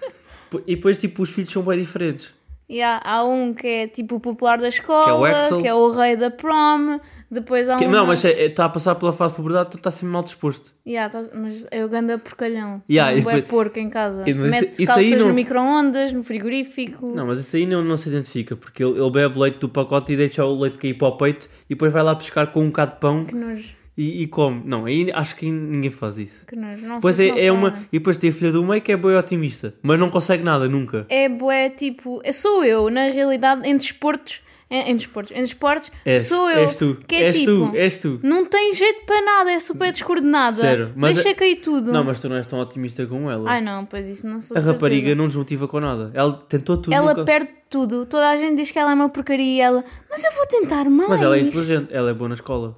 E 0.66 0.78
depois, 0.78 0.98
tipo, 0.98 1.24
os 1.24 1.30
filhos 1.30 1.52
são 1.52 1.62
bem 1.62 1.78
diferentes. 1.78 2.34
E 2.70 2.82
há, 2.82 3.24
um 3.24 3.54
que 3.54 3.66
é 3.66 3.88
tipo 3.88 4.16
o 4.16 4.20
popular 4.20 4.58
da 4.58 4.68
escola, 4.68 5.06
Que 5.06 5.34
é 5.36 5.54
o 5.56 5.62
que 5.62 5.68
é 5.70 5.74
o 5.74 5.90
rei 5.92 6.18
da 6.18 6.30
prom. 6.30 7.00
Depois 7.32 7.70
há 7.70 7.78
Que- 7.78 7.86
um. 7.86 7.90
não, 7.92 8.06
mas 8.06 8.24
está 8.26 8.66
a 8.66 8.70
passar 8.70 8.96
pela 8.96 9.14
fase 9.14 9.34
de 9.34 9.38
puberdade, 9.38 9.70
tu 9.72 9.78
está 9.78 9.90
sempre 9.90 10.10
mal 10.12 10.22
disposto. 10.24 10.74
Yeah, 10.86 11.10
tá- 11.10 11.30
mas 11.34 11.66
é 11.72 11.86
o 11.86 11.88
ganda 11.90 12.18
porcalhão. 12.18 12.82
Yeah, 12.90 13.14
um 13.14 13.16
depois- 13.24 13.46
porco 13.46 13.80
em 13.80 13.90
casa. 13.90 14.24
Mete 14.26 14.86
calças 14.86 15.12
não- 15.12 15.28
no 15.30 15.34
micro-ondas, 15.34 16.12
no 16.12 16.24
frigorífico. 16.24 17.08
Não, 17.16 17.26
mas 17.28 17.40
isso 17.40 17.56
aí 17.56 17.66
não, 17.66 17.82
não 17.84 17.96
se 17.96 18.10
identifica, 18.10 18.56
porque 18.56 18.84
ele, 18.84 19.00
ele 19.00 19.12
bebe 19.12 19.40
leite 19.40 19.60
do 19.60 19.70
pacote 19.70 20.12
e 20.12 20.18
deixa 20.18 20.44
o 20.46 20.60
leite 20.60 20.78
cair 20.78 20.94
para 20.94 21.08
o 21.08 21.18
peito 21.18 21.48
e 21.70 21.74
depois 21.76 21.92
vai 21.94 22.04
lá 22.04 22.16
pescar 22.16 22.48
com 22.52 22.62
um 22.62 22.68
bocado 22.68 22.92
de 22.94 23.00
pão 23.00 23.24
Que 23.26 23.36
nojo, 23.36 23.76
e, 23.98 24.22
e 24.22 24.28
come. 24.28 24.62
Não, 24.64 24.86
aí 24.86 25.12
acho 25.12 25.36
que 25.36 25.50
ninguém 25.50 25.90
faz 25.90 26.18
isso. 26.18 26.46
que. 26.46 26.56
Não 26.56 27.00
Pois 27.02 27.20
é, 27.20 27.46
é 27.46 27.52
uma. 27.52 27.80
E 27.92 27.98
depois 27.98 28.18
tem 28.18 28.30
a 28.30 28.34
filha 28.34 28.52
do 28.52 28.64
meio 28.64 28.82
que 28.82 28.92
é 28.92 28.98
boa 28.98 29.18
otimista, 29.20 29.74
mas 29.82 30.00
não 30.00 30.10
consegue 30.10 30.44
nada 30.44 30.70
nunca. 30.70 31.06
É 31.10 31.28
bué, 31.28 31.70
tipo... 31.70 32.22
eu 32.24 32.34
Sou 32.34 32.64
eu, 32.64 32.90
na 32.90 33.10
realidade, 33.10 33.68
em 33.68 33.76
desportos... 33.76 34.42
Em, 34.70 34.92
em 34.92 34.96
desportos, 34.98 35.32
em 35.32 35.42
desportos, 35.42 35.90
És, 36.04 36.24
sou 36.24 36.52
eu. 36.52 36.64
és 36.64 36.76
tu, 36.76 36.98
Que 37.08 37.16
é 37.16 37.24
és 37.28 37.36
tipo... 37.40 37.70
tu, 37.70 37.76
és 37.78 37.98
tu. 38.00 38.20
Não 38.22 38.46
tem 38.46 38.74
jeito 38.76 39.06
para 39.06 39.22
nada, 39.22 39.50
é 39.50 39.60
super 39.62 39.94
descoordenada. 39.94 40.58
Sério, 40.58 40.92
mas 40.94 41.14
Deixa 41.14 41.30
é- 41.30 41.34
cair 41.34 41.56
tudo. 41.62 41.90
Não, 41.90 42.04
mas 42.04 42.20
tu 42.20 42.28
não 42.28 42.36
és 42.36 42.46
tão 42.46 42.60
otimista 42.60 43.06
como 43.06 43.32
ela. 43.32 43.50
Ai 43.50 43.62
não, 43.62 43.86
pois 43.86 44.10
isso 44.10 44.28
não 44.28 44.42
sou 44.42 44.58
a 44.58 44.60
rapariga 44.60 45.04
certeza. 45.04 45.16
não 45.16 45.28
desmotiva 45.30 45.70
com 45.70 45.80
nada. 45.80 46.12
Ela 46.14 46.34
tentou 46.34 46.76
tudo. 46.76 46.94
Ela 46.94 47.12
nunca... 47.14 47.24
perde 47.24 47.50
tudo. 47.70 48.06
Toda 48.06 48.28
a 48.30 48.36
gente 48.36 48.58
diz 48.58 48.70
que 48.70 48.78
ela 48.78 48.92
é 48.92 48.94
uma 48.94 49.08
porcaria 49.08 49.46
e 49.46 49.62
ela... 49.62 49.86
Mas 50.10 50.22
eu 50.22 50.32
vou 50.34 50.46
tentar 50.48 50.84
mais. 50.90 51.10
Mas 51.12 51.22
ela 51.22 51.38
é 51.38 51.40
inteligente, 51.40 51.88
ela 51.94 52.10
é 52.10 52.14
boa 52.14 52.28
na 52.28 52.36
escola. 52.36 52.76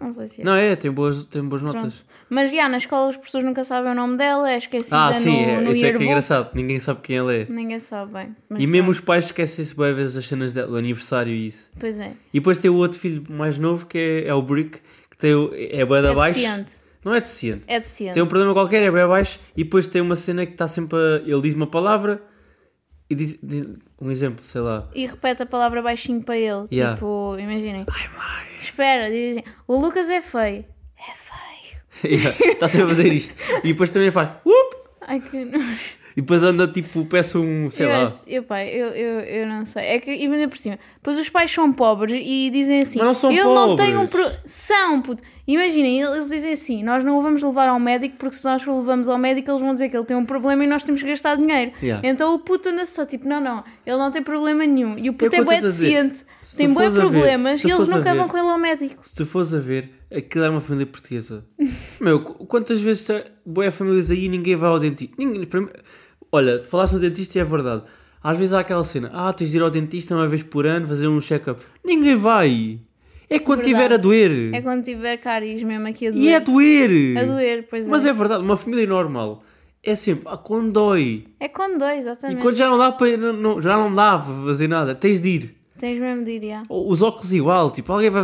Não 0.00 0.12
sei 0.12 0.26
se 0.28 0.40
é. 0.42 0.44
Não 0.44 0.54
é, 0.54 0.76
tem 0.76 0.90
boas, 0.90 1.24
tem 1.24 1.42
boas 1.42 1.62
Pronto. 1.62 1.76
notas. 1.76 2.04
Mas 2.28 2.52
já, 2.52 2.68
na 2.68 2.76
escola 2.76 3.08
os 3.08 3.16
professores 3.16 3.46
nunca 3.46 3.64
sabem 3.64 3.92
o 3.92 3.94
nome 3.94 4.16
dela, 4.16 4.50
é 4.50 4.56
esquecida 4.56 5.08
Ah, 5.08 5.12
sim, 5.12 5.30
no, 5.44 5.50
é, 5.50 5.60
no 5.60 5.70
isso 5.72 5.78
é 5.78 5.80
que 5.80 5.84
é 5.84 5.86
yearbook. 5.88 6.04
engraçado. 6.04 6.50
Ninguém 6.54 6.78
sabe 6.78 7.00
quem 7.02 7.16
ela 7.16 7.34
é. 7.34 7.46
Ninguém 7.48 7.78
sabe 7.80 8.12
bem. 8.12 8.36
E 8.58 8.66
mesmo 8.66 8.90
os 8.90 9.00
pais 9.00 9.24
esquecem-se 9.26 9.74
bem 9.76 9.92
vezes 9.94 10.16
as 10.16 10.26
cenas 10.26 10.52
dela, 10.52 10.70
o 10.72 10.76
aniversário 10.76 11.32
e 11.32 11.46
isso. 11.48 11.70
Pois 11.78 11.98
é. 11.98 12.12
E 12.32 12.38
depois 12.38 12.58
tem 12.58 12.70
o 12.70 12.76
outro 12.76 12.98
filho 12.98 13.24
mais 13.30 13.58
novo 13.58 13.86
que 13.86 13.98
é, 13.98 14.28
é 14.28 14.34
o 14.34 14.42
Brick, 14.42 14.78
que 15.10 15.16
tem 15.18 15.34
o, 15.34 15.50
é 15.54 15.84
bué 15.84 16.00
da 16.02 16.10
É 16.10 16.14
baixo. 16.14 16.34
deficiente. 16.38 16.72
Não 17.04 17.14
é 17.14 17.20
deficiente. 17.20 17.64
É 17.66 17.78
deficiente. 17.78 18.14
Tem 18.14 18.22
um 18.22 18.26
problema 18.26 18.52
qualquer, 18.52 18.82
é 18.82 18.90
bem 18.90 19.02
abaixo, 19.02 19.40
e 19.56 19.64
depois 19.64 19.88
tem 19.88 20.02
uma 20.02 20.14
cena 20.16 20.44
que 20.46 20.52
está 20.52 20.68
sempre 20.68 20.98
a... 20.98 21.16
Ele 21.26 21.40
diz 21.40 21.54
uma 21.54 21.66
palavra 21.66 22.22
e 23.08 23.14
diz- 23.14 23.38
um 24.00 24.10
exemplo, 24.10 24.44
sei 24.44 24.60
lá. 24.60 24.88
E 24.94 25.06
repete 25.06 25.42
a 25.42 25.46
palavra 25.46 25.82
baixinho 25.82 26.22
para 26.22 26.36
ele. 26.36 26.66
Yeah. 26.72 26.94
Tipo, 26.94 27.36
imaginem. 27.38 27.84
Espera, 28.60 29.10
dizem. 29.10 29.44
O 29.66 29.76
Lucas 29.76 30.08
é 30.08 30.20
feio. 30.20 30.64
É 30.98 31.12
feio. 31.14 32.32
Está 32.52 32.68
sempre 32.68 32.84
a 32.86 32.88
fazer 32.88 33.12
isto. 33.12 33.34
E 33.64 33.68
depois 33.72 33.90
também 33.90 34.10
faz... 34.10 34.30
"Up", 34.44 34.76
Ai 35.02 35.20
que 35.20 35.44
nojo. 35.44 36.00
E 36.16 36.22
depois 36.22 36.42
anda 36.42 36.66
tipo, 36.66 37.04
peça 37.06 37.38
um, 37.38 37.70
sei 37.70 37.86
eu, 37.86 37.90
lá. 37.90 38.02
acho- 38.02 38.20
eu, 38.26 38.42
pai, 38.42 38.68
eu, 38.68 38.88
eu, 38.88 39.20
eu 39.20 39.46
não 39.46 39.64
sei. 39.64 39.84
É 39.84 39.98
que, 40.00 40.10
e 40.10 40.24
ainda 40.26 40.48
por 40.48 40.58
cima, 40.58 40.76
depois 40.96 41.16
os 41.16 41.28
pais 41.28 41.50
são 41.52 41.72
pobres 41.72 42.12
e 42.20 42.50
dizem 42.50 42.80
assim: 42.82 42.98
Mas 42.98 43.06
não 43.06 43.14
são 43.14 43.30
não 43.30 43.68
pobres." 43.76 43.86
tem 43.86 43.96
um. 43.96 44.06
Pro... 44.08 44.28
São, 44.44 45.00
puto. 45.02 45.22
Imaginem, 45.54 46.00
eles 46.00 46.28
dizem 46.28 46.52
assim: 46.52 46.82
nós 46.82 47.04
não 47.04 47.18
o 47.18 47.22
vamos 47.22 47.42
levar 47.42 47.68
ao 47.68 47.78
médico 47.80 48.16
porque 48.18 48.36
se 48.36 48.44
nós 48.44 48.66
o 48.66 48.78
levamos 48.78 49.08
ao 49.08 49.18
médico 49.18 49.50
eles 49.50 49.60
vão 49.60 49.72
dizer 49.72 49.88
que 49.88 49.96
ele 49.96 50.04
tem 50.06 50.16
um 50.16 50.24
problema 50.24 50.64
e 50.64 50.66
nós 50.66 50.84
temos 50.84 51.02
que 51.02 51.08
gastar 51.08 51.36
dinheiro. 51.36 51.72
Yeah. 51.82 52.06
Então 52.08 52.34
o 52.34 52.38
puto 52.38 52.68
anda 52.68 52.84
só 52.86 53.04
tipo: 53.06 53.28
não, 53.28 53.40
não, 53.40 53.64
ele 53.86 53.96
não 53.96 54.10
tem 54.10 54.22
problema 54.22 54.64
nenhum. 54.66 54.98
E 54.98 55.08
o 55.08 55.12
puto 55.14 55.34
É 55.34 55.40
a 55.40 55.42
dizer. 55.60 55.60
deficiente, 55.86 56.24
tem 56.56 56.66
a 56.66 56.90
ver- 56.90 57.00
problemas 57.00 57.60
se 57.60 57.68
e 57.68 57.70
eles 57.70 57.88
a 57.88 57.96
nunca 57.96 58.14
vão 58.14 58.24
ver- 58.26 58.30
com 58.30 58.38
ele 58.38 58.48
ao 58.48 58.58
médico. 58.58 59.06
Se 59.08 59.14
tu 59.14 59.26
fores 59.26 59.52
a 59.54 59.58
ver, 59.58 59.90
aquilo 60.14 60.44
é 60.44 60.50
uma 60.50 60.60
família 60.60 60.86
portuguesa. 60.86 61.44
Meu, 62.00 62.22
qu- 62.22 62.46
quantas 62.46 62.80
vezes 62.80 63.04
tá, 63.04 63.22
boé 63.44 63.70
famílias 63.70 64.10
aí 64.10 64.24
e 64.24 64.28
ninguém 64.28 64.56
vai 64.56 64.70
ao 64.70 64.78
dentista? 64.78 65.14
Ninguém, 65.18 65.48
olha, 66.32 66.58
tu 66.60 66.68
falaste 66.68 66.92
no 66.94 66.98
dentista 67.00 67.38
e 67.38 67.40
é 67.40 67.44
verdade. 67.44 67.82
Às 68.22 68.36
vezes 68.38 68.52
há 68.52 68.60
aquela 68.60 68.84
cena, 68.84 69.10
ah, 69.14 69.32
tens 69.32 69.50
de 69.50 69.56
ir 69.56 69.62
ao 69.62 69.70
dentista 69.70 70.14
uma 70.14 70.28
vez 70.28 70.42
por 70.42 70.66
ano 70.66 70.86
fazer 70.86 71.08
um 71.08 71.18
check-up. 71.20 71.62
Ninguém 71.84 72.16
vai. 72.16 72.78
É 73.30 73.38
quando 73.38 73.62
Verdade. 73.62 73.82
tiver 73.82 73.94
a 73.94 73.96
doer. 73.96 74.50
É 74.54 74.60
quando 74.60 74.82
tiver 74.84 75.16
caries 75.18 75.62
mesmo 75.62 75.86
aqui 75.86 76.08
a 76.08 76.10
doer. 76.10 76.22
E 76.24 76.28
é 76.30 76.36
a 76.36 76.38
doer. 76.40 77.16
A 77.18 77.24
doer, 77.24 77.66
pois 77.70 77.86
é. 77.86 77.88
Mas 77.88 78.04
é 78.04 78.12
verdade, 78.12 78.42
uma 78.42 78.56
família 78.56 78.86
normal 78.86 79.42
é 79.82 79.94
sempre, 79.94 80.24
ah, 80.26 80.36
quando 80.36 80.72
dói. 80.72 81.24
É 81.38 81.48
quando 81.48 81.78
dói, 81.78 81.94
E 81.94 81.98
exatamente. 81.98 82.42
quando 82.42 82.56
já 82.56 82.68
não 82.68 82.76
dá 82.76 82.90
para 82.92 83.16
não, 83.16 83.32
não- 83.32 83.60
já 83.62 83.76
não 83.76 83.94
dá 83.94 84.18
para 84.18 84.34
fazer 84.46 84.68
nada, 84.68 84.94
tens 84.96 85.22
de 85.22 85.28
ir. 85.28 85.54
Tens 85.78 85.98
mesmo 85.98 86.24
de 86.24 86.32
ir, 86.32 86.46
já. 86.48 86.62
Os 86.68 87.00
óculos 87.02 87.32
igual, 87.32 87.70
tipo, 87.70 87.90
alguém 87.92 88.10
vai. 88.10 88.22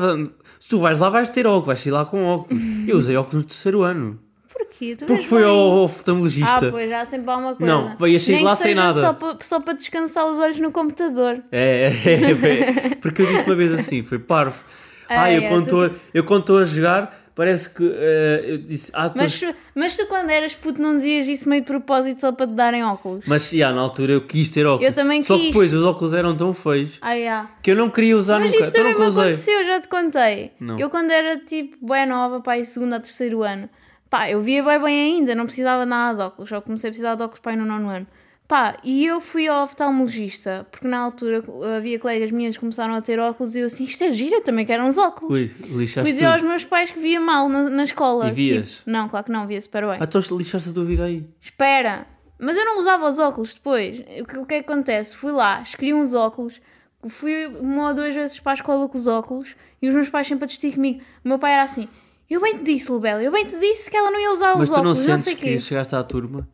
Se 0.58 0.68
tu 0.68 0.80
vais 0.80 0.98
lá, 0.98 1.08
vais 1.08 1.30
ter 1.30 1.46
óculos, 1.46 1.66
vais 1.66 1.78
sair 1.78 1.92
lá 1.92 2.04
com 2.04 2.25
óculos. 2.26 2.60
Eu 2.86 2.98
usei 2.98 3.16
óculos 3.16 3.42
no 3.44 3.48
terceiro 3.48 3.82
ano. 3.82 4.18
Porquê? 4.52 4.96
Tu 4.96 5.04
Porque 5.06 5.22
foi 5.22 5.42
bem. 5.42 5.48
ao, 5.50 5.56
ao 5.56 5.78
Ah, 5.78 5.82
oftalmologista. 5.82 6.70
pois, 6.70 6.90
já 6.90 7.04
sempre 7.04 7.30
há 7.30 7.36
uma 7.36 7.54
coisa. 7.54 7.72
Não, 7.72 7.96
veio 7.96 8.18
Nem 8.28 8.42
lá 8.42 8.56
sem 8.56 8.75
nada. 8.75 9.00
Só 9.00 9.12
para, 9.12 9.36
só 9.40 9.60
para 9.60 9.75
descansar 9.75 10.26
os 10.26 10.38
olhos 10.38 10.58
no 10.58 10.72
computador. 10.72 11.42
É, 11.52 11.92
é, 12.04 12.10
é, 12.14 12.88
é, 12.92 12.94
porque 12.96 13.22
eu 13.22 13.26
disse 13.26 13.44
uma 13.44 13.54
vez 13.54 13.72
assim, 13.72 14.02
foi 14.02 14.18
parvo. 14.18 14.62
Ah, 15.08 15.22
Ah, 15.25 15.32
eu, 15.32 15.42
é, 15.42 15.48
quando 15.48 15.68
tu- 15.68 15.94
eu 16.14 16.25
quando 16.25 16.40
estou 16.40 16.58
a 16.58 16.64
jogar, 16.64 17.30
parece 17.34 17.70
que 17.70 17.84
eh, 17.94 18.44
eu 18.46 18.58
disse, 18.58 18.90
ah, 18.94 19.12
Mas, 19.14 19.38
tu- 19.38 19.54
mas 19.75 19.96
tu, 19.96 20.06
quando 20.06 20.30
eras 20.30 20.54
puto, 20.54 20.80
não 20.80 20.96
dizias 20.96 21.26
isso 21.28 21.48
meio 21.48 21.60
de 21.62 21.66
propósito 21.66 22.20
só 22.20 22.32
para 22.32 22.46
te 22.46 22.54
darem 22.54 22.82
óculos? 22.84 23.25
Mas, 23.26 23.48
já, 23.50 23.72
na 23.72 23.80
altura 23.80 24.12
eu 24.14 24.20
quis 24.26 24.48
ter 24.48 24.66
óculos. 24.66 24.86
Eu 24.86 24.92
também 24.94 25.22
Só 25.22 25.34
que 25.34 25.40
quis. 25.40 25.48
depois 25.50 25.72
os 25.75 25.82
óculos 25.84 26.12
eram 26.14 26.36
tão 26.36 26.52
feios 26.54 26.98
Ah, 27.00 27.18
já. 27.18 27.50
que 27.62 27.70
eu 27.70 27.76
não 27.76 27.90
queria 27.90 28.16
usar 28.16 28.38
Mas 28.40 28.50
nunca. 28.50 28.60
isso 28.60 28.70
então 28.70 28.82
também 28.84 28.98
me 28.98 29.10
aconteceu, 29.10 29.64
já 29.64 29.80
te 29.80 29.88
contei. 29.88 30.52
Não. 30.58 30.78
Eu, 30.78 30.88
quando 30.90 31.10
era 31.10 31.36
tipo 31.38 31.76
bem 31.86 32.06
nova, 32.06 32.40
pá, 32.40 32.56
em 32.58 32.64
segundo 32.64 32.94
a 32.94 33.00
terceiro 33.00 33.42
ano, 33.42 33.68
pá, 34.10 34.30
eu 34.30 34.40
via 34.40 34.62
bem 34.64 34.80
bem 34.80 35.00
ainda, 35.16 35.34
não 35.34 35.44
precisava 35.44 35.84
nada 35.86 36.16
de 36.16 36.22
óculos. 36.25 36.48
Só 36.48 36.60
comecei 36.60 36.88
a 36.88 36.90
precisar 36.90 37.14
de 37.16 37.22
óculos, 37.22 37.40
pá, 37.40 37.50
aí 37.50 37.56
no 37.56 37.66
nono 37.66 37.88
ano. 37.88 38.06
Pá, 38.48 38.76
e 38.84 39.04
eu 39.04 39.20
fui 39.20 39.48
ao 39.48 39.64
oftalmologista, 39.64 40.66
porque 40.70 40.86
na 40.86 40.98
altura 40.98 41.42
havia 41.76 41.98
colegas 41.98 42.30
minhas 42.30 42.54
que 42.54 42.60
começaram 42.60 42.94
a 42.94 43.02
ter 43.02 43.18
óculos 43.18 43.56
e 43.56 43.60
eu 43.60 43.66
assim, 43.66 43.82
isto 43.84 44.04
é 44.04 44.12
giro, 44.12 44.36
eu 44.36 44.40
também 44.40 44.64
quero 44.64 44.84
uns 44.84 44.96
óculos. 44.96 45.32
Ui, 45.32 45.50
lixaste 45.70 46.02
Fui 46.02 46.12
dizer 46.12 46.26
aos 46.26 46.36
tudo. 46.40 46.48
meus 46.48 46.64
pais 46.64 46.90
que 46.92 47.00
via 47.00 47.20
mal 47.20 47.48
na, 47.48 47.68
na 47.68 47.82
escola. 47.82 48.28
E 48.28 48.32
vias? 48.32 48.70
Tipo, 48.70 48.90
não, 48.90 49.08
claro 49.08 49.26
que 49.26 49.32
não, 49.32 49.46
via 49.48 49.60
super 49.60 49.86
bem. 49.86 49.98
Ah, 50.00 50.04
então 50.04 50.20
lixaste 50.38 50.68
a 50.68 50.72
tua 50.72 50.84
vida 50.84 51.04
aí. 51.04 51.26
Espera, 51.40 52.06
mas 52.38 52.56
eu 52.56 52.64
não 52.64 52.78
usava 52.78 53.08
os 53.08 53.18
óculos 53.18 53.54
depois. 53.54 53.98
O 54.20 54.24
que, 54.24 54.38
o 54.38 54.46
que 54.46 54.54
é 54.54 54.62
que 54.62 54.72
acontece? 54.72 55.16
Fui 55.16 55.32
lá, 55.32 55.60
escolhi 55.62 55.92
uns 55.92 56.14
óculos, 56.14 56.60
fui 57.08 57.46
uma 57.46 57.88
ou 57.88 57.94
duas 57.94 58.14
vezes 58.14 58.38
para 58.38 58.52
a 58.52 58.54
escola 58.54 58.88
com 58.88 58.96
os 58.96 59.08
óculos 59.08 59.56
e 59.82 59.88
os 59.88 59.94
meus 59.94 60.08
pais 60.08 60.26
sempre 60.28 60.44
a 60.44 60.46
discutir 60.46 60.72
comigo. 60.74 61.00
O 61.24 61.28
meu 61.28 61.38
pai 61.40 61.52
era 61.52 61.64
assim: 61.64 61.88
Eu 62.30 62.40
bem 62.40 62.58
te 62.58 62.62
disse, 62.62 62.92
Lubela, 62.92 63.20
eu 63.22 63.32
bem 63.32 63.44
te 63.44 63.58
disse 63.58 63.90
que 63.90 63.96
ela 63.96 64.10
não 64.10 64.20
ia 64.20 64.30
usar 64.30 64.56
Mas 64.56 64.68
os 64.68 64.68
tu 64.68 64.72
não 64.74 64.90
óculos, 64.92 64.98
não, 64.98 65.04
sentes 65.18 65.24
sei 65.24 65.34
o 65.34 65.36
que 65.36 65.42
quê. 65.44 65.58
chegaste 65.58 65.96
à 65.96 66.04
turma, 66.04 66.48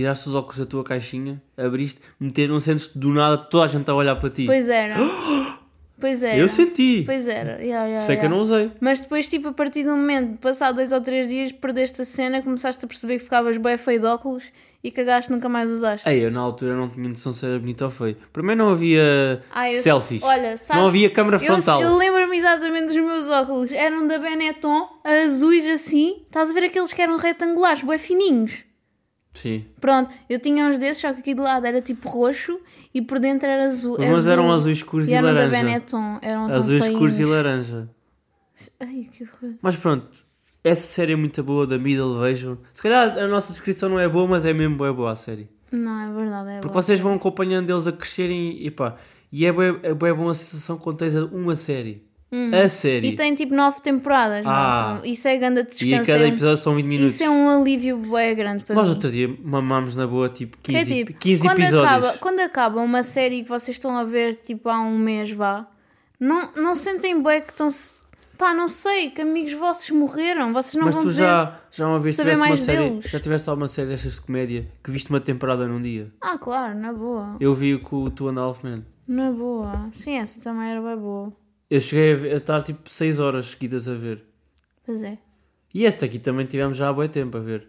tiraste 0.00 0.28
os 0.28 0.34
óculos 0.34 0.58
da 0.58 0.66
tua 0.66 0.84
caixinha, 0.84 1.40
abriste, 1.56 2.00
meter, 2.20 2.48
não 2.48 2.60
sentes 2.60 2.88
do 2.94 3.12
nada 3.14 3.38
toda 3.38 3.64
a 3.64 3.66
gente 3.66 3.90
a 3.90 3.94
olhar 3.94 4.16
para 4.16 4.28
ti. 4.30 4.44
Pois 4.46 4.68
era. 4.68 4.94
Pois 5.98 6.22
era. 6.22 6.36
eu 6.36 6.46
senti. 6.46 7.04
Pois 7.06 7.26
era. 7.26 7.52
Yeah, 7.52 7.86
yeah, 7.86 8.00
Sei 8.02 8.16
que 8.16 8.26
eu 8.26 8.28
yeah. 8.28 8.36
não 8.36 8.42
usei. 8.42 8.70
Mas 8.82 9.00
depois, 9.00 9.26
tipo, 9.28 9.48
a 9.48 9.52
partir 9.54 9.82
do 9.82 9.96
momento, 9.96 10.32
de 10.32 10.36
passar 10.36 10.70
dois 10.70 10.92
ou 10.92 11.00
três 11.00 11.26
dias, 11.26 11.52
perdeste 11.52 12.02
a 12.02 12.04
cena, 12.04 12.42
começaste 12.42 12.84
a 12.84 12.86
perceber 12.86 13.16
que 13.16 13.24
ficavas 13.24 13.56
bem 13.56 13.78
feio 13.78 13.98
de 14.00 14.06
óculos 14.06 14.44
e 14.84 14.90
cagaste 14.90 15.32
nunca 15.32 15.48
mais 15.48 15.70
usaste. 15.70 16.06
Ei, 16.06 16.22
eu 16.26 16.30
na 16.30 16.40
altura 16.42 16.76
não 16.76 16.86
tinha 16.90 17.08
noção 17.08 17.32
se 17.32 17.46
era 17.46 17.58
bonito 17.58 17.82
ou 17.82 17.90
feio. 17.90 18.14
Primeiro 18.30 18.62
não 18.62 18.72
havia 18.72 19.42
Ah, 19.50 19.72
eu- 19.72 19.80
selfies. 19.82 20.22
Olha, 20.22 20.58
sabes, 20.58 20.82
não 20.82 20.88
havia 20.88 21.08
câmara 21.08 21.38
Eu, 21.38 21.40
frontal. 21.46 21.80
eu 21.80 21.96
lembro-me 21.96 22.36
exatamente 22.36 22.88
dos 22.88 22.96
meus 22.98 23.30
óculos. 23.30 23.72
Eram 23.72 24.06
da 24.06 24.18
Benetton, 24.18 24.86
azuis 25.02 25.64
assim. 25.66 26.18
Estás 26.26 26.50
a 26.50 26.52
ver 26.52 26.64
aqueles 26.64 26.92
que 26.92 27.00
eram 27.00 27.16
retangulares, 27.16 27.82
bué 27.82 27.96
fininhos. 27.96 28.52
Sim. 29.36 29.66
Pronto, 29.80 30.14
eu 30.28 30.38
tinha 30.40 30.64
uns 30.64 30.78
desses, 30.78 31.00
só 31.02 31.12
que 31.12 31.20
aqui 31.20 31.34
de 31.34 31.40
lado 31.40 31.66
era 31.66 31.80
tipo 31.82 32.08
roxo 32.08 32.58
e 32.94 33.02
por 33.02 33.18
dentro 33.18 33.46
era 33.48 33.66
azul. 33.66 33.96
Mas 33.98 34.20
azul. 34.20 34.32
eram 34.32 34.50
azuis 34.50 34.78
escuros 34.78 35.08
e 35.08 35.10
e, 35.10 35.14
eram 35.14 35.28
da 35.28 35.34
laranja. 35.34 35.50
Benetton, 35.56 36.18
eram 36.22 36.50
tão 36.50 36.62
Azuis 36.62 36.84
escuros 36.84 37.20
e 37.20 37.24
laranja. 37.24 37.88
Ai, 38.80 39.08
que 39.12 39.24
horror. 39.24 39.56
Mas 39.60 39.76
pronto, 39.76 40.24
essa 40.64 40.86
série 40.86 41.12
é 41.12 41.16
muito 41.16 41.42
boa 41.42 41.66
da 41.66 41.78
Middle, 41.78 42.18
vejam. 42.20 42.58
Se 42.72 42.82
calhar 42.82 43.18
a 43.18 43.28
nossa 43.28 43.52
descrição 43.52 43.88
não 43.90 44.00
é 44.00 44.08
boa, 44.08 44.26
mas 44.26 44.46
é 44.46 44.52
mesmo 44.54 44.76
boa, 44.76 44.92
boa 44.92 45.12
a 45.12 45.16
série. 45.16 45.48
Não, 45.70 46.00
é 46.00 46.12
verdade, 46.12 46.50
é 46.50 46.60
Porque 46.60 46.74
bom. 46.74 46.82
vocês 46.82 46.98
vão 46.98 47.14
acompanhando 47.14 47.68
eles 47.70 47.86
a 47.86 47.92
crescerem 47.92 48.56
e 48.64 48.70
pá. 48.70 48.96
E 49.30 49.44
é 49.44 49.52
bué, 49.52 49.78
é 49.82 49.92
bué 49.92 50.14
bom 50.14 50.30
a 50.30 50.34
sensação 50.34 50.78
quando 50.78 50.98
tens 50.98 51.14
uma 51.14 51.56
série. 51.56 52.05
A 52.52 52.68
série. 52.68 53.06
Uhum. 53.06 53.12
E 53.12 53.16
tem 53.16 53.34
tipo 53.34 53.54
nove 53.54 53.80
temporadas, 53.80 54.44
Ah. 54.46 54.50
malta. 54.94 55.06
Isso 55.06 55.26
é 55.28 55.36
grande 55.38 55.60
E 55.60 55.62
a 55.62 55.64
descanso. 55.64 56.06
cada 56.12 56.24
é 56.24 56.28
episódio 56.28 56.56
são 56.56 56.74
20 56.74 56.84
minutos. 56.86 57.14
Isso 57.14 57.22
é 57.22 57.30
um 57.30 57.48
alívio 57.48 57.96
bué 57.98 58.34
grande 58.34 58.64
para 58.64 58.74
Nós 58.74 58.88
mim. 58.88 58.94
outro 58.94 59.10
dia 59.10 59.34
mamámos 59.44 59.94
na 59.94 60.06
boa 60.06 60.28
tipo 60.28 60.58
15, 60.62 60.84
Que 60.86 60.92
é 60.92 61.04
tipo, 61.04 61.18
15 61.18 61.42
quando 61.42 61.58
episódios. 61.60 61.86
acaba, 61.88 62.12
quando 62.18 62.40
acaba 62.40 62.80
uma 62.80 63.02
série 63.02 63.42
que 63.42 63.48
vocês 63.48 63.76
estão 63.76 63.96
a 63.96 64.04
ver 64.04 64.34
tipo 64.34 64.68
há 64.68 64.80
um 64.80 64.98
mês 64.98 65.30
vá, 65.30 65.66
não, 66.18 66.50
não 66.56 66.74
sentem 66.74 67.22
bem 67.22 67.40
que 67.40 67.52
estão 67.52 67.68
pá, 68.36 68.52
não 68.52 68.68
sei, 68.68 69.10
que 69.10 69.22
amigos 69.22 69.52
vossos 69.54 69.88
morreram, 69.90 70.52
vocês 70.52 70.74
não 70.74 70.86
Mas 70.86 70.94
vão 70.94 71.04
tu 71.04 71.10
já, 71.12 71.58
já 71.70 71.86
uma 71.88 71.98
vez 71.98 72.16
saber 72.16 72.36
mais 72.36 72.60
série. 72.60 72.90
deles. 72.90 73.04
Já 73.04 73.18
tiveste 73.20 73.48
alguma 73.48 73.66
série 73.68 73.88
destas 73.88 74.14
de 74.16 74.20
comédia 74.20 74.68
que 74.84 74.90
viste 74.90 75.08
uma 75.08 75.20
temporada 75.20 75.66
num 75.66 75.80
dia? 75.80 76.12
Ah, 76.20 76.36
claro, 76.36 76.74
na 76.78 76.92
boa. 76.92 77.36
Eu 77.40 77.54
vi 77.54 77.78
com 77.78 78.02
o 78.02 78.10
Two 78.10 78.28
and 78.28 78.38
a 78.38 78.42
Half 78.42 78.62
Men. 78.64 78.84
Na 79.08 79.30
boa. 79.30 79.88
Sim, 79.92 80.18
essa 80.18 80.38
também 80.42 80.68
era 80.70 80.82
bem 80.82 80.96
boa. 80.96 81.32
Eu 81.70 81.80
cheguei 81.80 82.12
a, 82.12 82.16
ver- 82.16 82.32
a 82.34 82.36
estar 82.36 82.62
tipo 82.62 82.88
6 82.88 83.18
horas 83.20 83.46
seguidas 83.46 83.88
a 83.88 83.94
ver. 83.94 84.24
Pois 84.84 85.02
é. 85.02 85.18
E 85.74 85.84
esta 85.84 86.04
aqui 86.06 86.18
também 86.18 86.46
tivemos 86.46 86.76
já 86.76 86.88
há 86.88 86.92
bom 86.92 87.06
tempo 87.08 87.36
a 87.36 87.40
ver. 87.40 87.68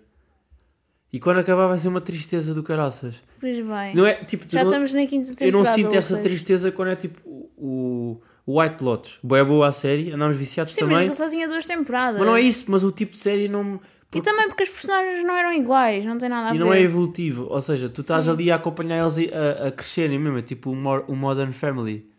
E 1.12 1.20
quando 1.20 1.40
acabar 1.40 1.68
vai 1.68 1.78
ser 1.78 1.88
uma 1.88 2.02
tristeza 2.02 2.54
do 2.54 2.62
caraças. 2.62 3.24
Pois 3.40 3.58
vai. 3.66 3.94
Não 3.94 4.06
é 4.06 4.16
tipo. 4.26 4.46
Já 4.48 4.60
eu 4.60 4.64
não, 4.66 4.72
estamos 4.72 4.94
na 4.94 5.08
quinta 5.08 5.30
eu 5.32 5.36
temporada. 5.36 5.70
não 5.70 5.76
sinto 5.76 5.96
essa 5.96 6.18
tristeza 6.18 6.72
quando 6.72 6.90
é 6.90 6.96
tipo 6.96 7.20
o, 7.26 8.22
o 8.46 8.60
White 8.62 8.84
Lotus. 8.84 9.18
Boa 9.24 9.44
boa 9.46 9.68
a 9.68 9.72
série, 9.72 10.12
andámos 10.12 10.38
viciados 10.38 10.74
Sim, 10.74 10.82
também. 10.82 11.08
mas 11.08 11.08
eu 11.20 11.26
só 11.26 11.30
tinha 11.30 11.48
duas 11.48 11.66
temporadas. 11.66 12.20
Mas 12.20 12.28
não 12.28 12.36
é 12.36 12.42
isso, 12.42 12.66
mas 12.68 12.84
o 12.84 12.92
tipo 12.92 13.14
de 13.14 13.18
série 13.20 13.48
não. 13.48 13.64
me- 13.64 13.80
E 14.14 14.22
também 14.22 14.48
porque 14.48 14.64
os 14.64 14.70
personagens 14.70 15.24
não 15.26 15.36
eram 15.36 15.54
iguais, 15.54 16.06
não 16.06 16.18
tem 16.18 16.30
nada 16.30 16.50
a 16.52 16.56
E 16.56 16.58
ver. 16.58 16.64
não 16.64 16.74
é 16.74 16.82
evolutivo, 16.82 17.48
ou 17.50 17.62
seja, 17.62 17.90
tu 17.90 18.02
estás 18.02 18.26
Sim. 18.26 18.32
ali 18.32 18.52
a 18.52 18.56
acompanhar 18.56 19.00
eles 19.02 19.18
a, 19.34 19.68
a 19.68 19.72
crescerem 19.72 20.20
mesmo, 20.20 20.38
é 20.38 20.42
tipo 20.42 20.72
o 20.72 21.16
Modern 21.16 21.52
Family 21.52 22.10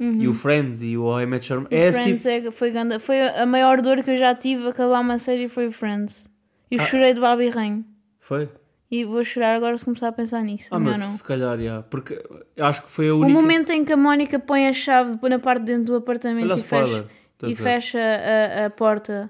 e 0.00 0.26
o 0.28 0.32
Friends 0.32 0.82
e 0.82 0.96
o 0.96 1.04
How 1.04 1.22
I 1.22 1.26
Met 1.26 1.52
Your 1.52 1.62
Mother. 1.62 1.78
Uhum. 1.78 1.84
O 1.84 1.84
É 1.84 1.88
esse 1.88 1.98
tipo, 2.04 2.18
Friends 2.20 2.26
é, 2.46 2.50
foi, 2.50 2.70
ganda, 2.70 2.98
foi 3.00 3.20
a 3.28 3.46
maior 3.46 3.80
dor 3.80 4.02
que 4.02 4.10
eu 4.10 4.16
já 4.16 4.34
tive 4.34 4.66
a 4.66 4.70
acabar 4.70 5.00
uma 5.00 5.18
série 5.18 5.48
foi 5.48 5.66
o 5.68 5.72
Friends. 5.72 6.28
Eu 6.70 6.80
Ah. 6.80 6.84
chorei 6.84 7.14
de 7.14 7.20
Babi 7.20 7.48
Rain. 7.50 7.84
foi? 8.20 8.48
E 8.90 9.02
vou 9.04 9.24
chorar 9.24 9.56
agora 9.56 9.76
se 9.76 9.84
começar 9.84 10.08
a 10.08 10.12
pensar 10.12 10.40
nisso. 10.42 10.68
Ah, 10.70 10.78
meu, 10.78 10.96
não. 10.96 11.10
se 11.10 11.24
calhar, 11.24 11.58
já, 11.60 11.82
porque 11.82 12.22
acho 12.58 12.82
que 12.84 12.92
foi 12.92 13.08
a 13.08 13.14
O 13.14 13.20
única. 13.20 13.32
momento 13.40 13.70
em 13.70 13.84
que 13.84 13.92
a 13.92 13.96
Mónica 13.96 14.38
põe 14.38 14.68
a 14.68 14.72
chave 14.72 15.18
na 15.28 15.38
parte 15.38 15.60
de 15.60 15.66
dentro 15.72 15.86
do 15.86 15.96
apartamento 15.96 16.44
Olha 16.52 16.60
e 16.60 16.62
fecha, 16.62 17.06
e 17.42 17.56
fecha 17.56 17.98
a, 17.98 18.66
a 18.66 18.70
porta 18.70 19.28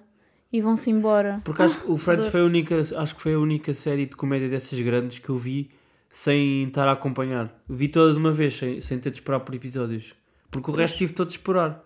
e 0.52 0.61
vão-se 0.61 0.90
embora. 0.90 1.40
Porque 1.44 1.62
acho 1.62 1.80
que 1.80 1.90
o 1.90 1.97
Friends 1.97 2.26
dor. 2.26 2.33
foi 2.33 2.40
a 2.42 2.44
única, 2.44 2.78
acho 2.99 3.14
que 3.14 3.23
foi 3.23 3.35
a 3.35 3.38
única 3.38 3.73
série 3.73 4.04
de 4.06 4.14
comédia 4.16 4.49
dessas 4.50 4.78
grandes 4.80 5.18
que 5.18 5.30
eu 5.30 5.37
vi 5.38 5.71
sem 6.11 6.64
estar 6.64 6.87
a 6.87 6.92
acompanhar. 6.92 7.50
Vi 7.68 7.88
toda 7.88 8.12
de 8.12 8.18
uma 8.18 8.33
vez, 8.33 8.54
sem, 8.59 8.80
sem 8.80 8.99
ter 8.99 9.11
de 9.11 9.16
esperar 9.18 9.40
por 9.40 9.54
episódios. 9.54 10.14
Porque 10.55 10.71
o 10.71 10.75
resto 10.75 10.99
tive 10.99 11.13
todo 11.13 11.29
de 11.29 11.35
esperar. 11.35 11.83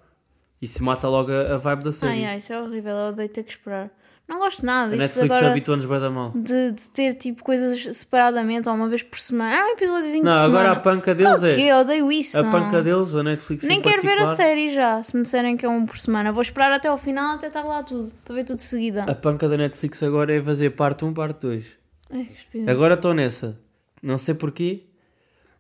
Isso 0.61 0.83
mata 0.83 1.09
logo 1.09 1.31
a, 1.33 1.55
a 1.55 1.57
vibe 1.57 1.85
da 1.85 1.93
série. 1.93 2.13
Ai, 2.13 2.25
ai, 2.25 2.37
isso 2.39 2.53
é 2.53 2.61
horrível, 2.61 2.93
eu 2.93 3.09
odeio 3.11 3.29
ter 3.29 3.43
que 3.43 3.51
esperar. 3.51 3.91
Não 4.29 4.41
gosto 4.41 4.67
nada 4.67 4.93
a 4.93 4.97
Netflix 4.99 5.25
agora 5.25 5.51
habitou-nos 5.51 5.87
bem 5.87 6.01
da 6.01 6.11
mal. 6.11 6.33
de, 6.35 6.73
de 6.73 6.91
ter 6.91 7.15
tipo 7.15 7.43
coisas 7.43 7.97
separadamente 7.97 8.69
ou 8.69 8.75
uma 8.75 8.87
vez 8.87 9.03
por 9.03 9.19
semana. 9.19 9.57
Ah, 9.57 9.67
um 9.69 9.71
episódiozinho 9.71 10.23
Não, 10.23 10.33
por 10.33 10.39
agora 10.39 10.59
semana. 10.65 10.73
a 10.73 10.81
panca 10.81 11.15
deles 11.15 11.43
é. 11.43 11.55
quê? 11.57 11.63
Eu 11.63 11.77
odeio 11.79 12.13
isso. 12.13 12.39
A 12.39 12.45
panca 12.45 12.83
deles, 12.83 13.17
a 13.17 13.23
Netflix 13.23 13.65
em 13.65 13.69
Nem 13.69 13.81
quero 13.81 14.03
ver 14.03 14.19
a 14.19 14.27
série 14.27 14.75
já, 14.75 15.03
se 15.03 15.17
me 15.17 15.23
disserem 15.23 15.57
que 15.57 15.65
é 15.65 15.69
um 15.69 15.87
por 15.87 15.97
semana. 15.97 16.31
Vou 16.31 16.43
esperar 16.43 16.71
até 16.73 16.89
ao 16.89 16.99
final 16.99 17.37
até 17.37 17.47
estar 17.47 17.63
lá 17.63 17.83
tudo, 17.83 18.13
para 18.23 18.35
ver 18.35 18.45
tudo 18.45 18.59
de 18.59 18.65
seguida. 18.65 19.05
A 19.05 19.15
panca 19.15 19.49
da 19.49 19.57
Netflix 19.57 20.03
agora 20.03 20.31
é 20.35 20.43
fazer 20.43 20.71
parte 20.71 21.07
1, 21.07 21.15
parte 21.15 21.41
2. 21.41 21.67
Ai, 22.11 22.25
que 22.25 22.39
espírito. 22.39 22.71
Agora 22.71 22.95
estou 22.95 23.15
nessa. 23.15 23.57
Não 24.03 24.19
sei 24.19 24.35
porquê. 24.35 24.83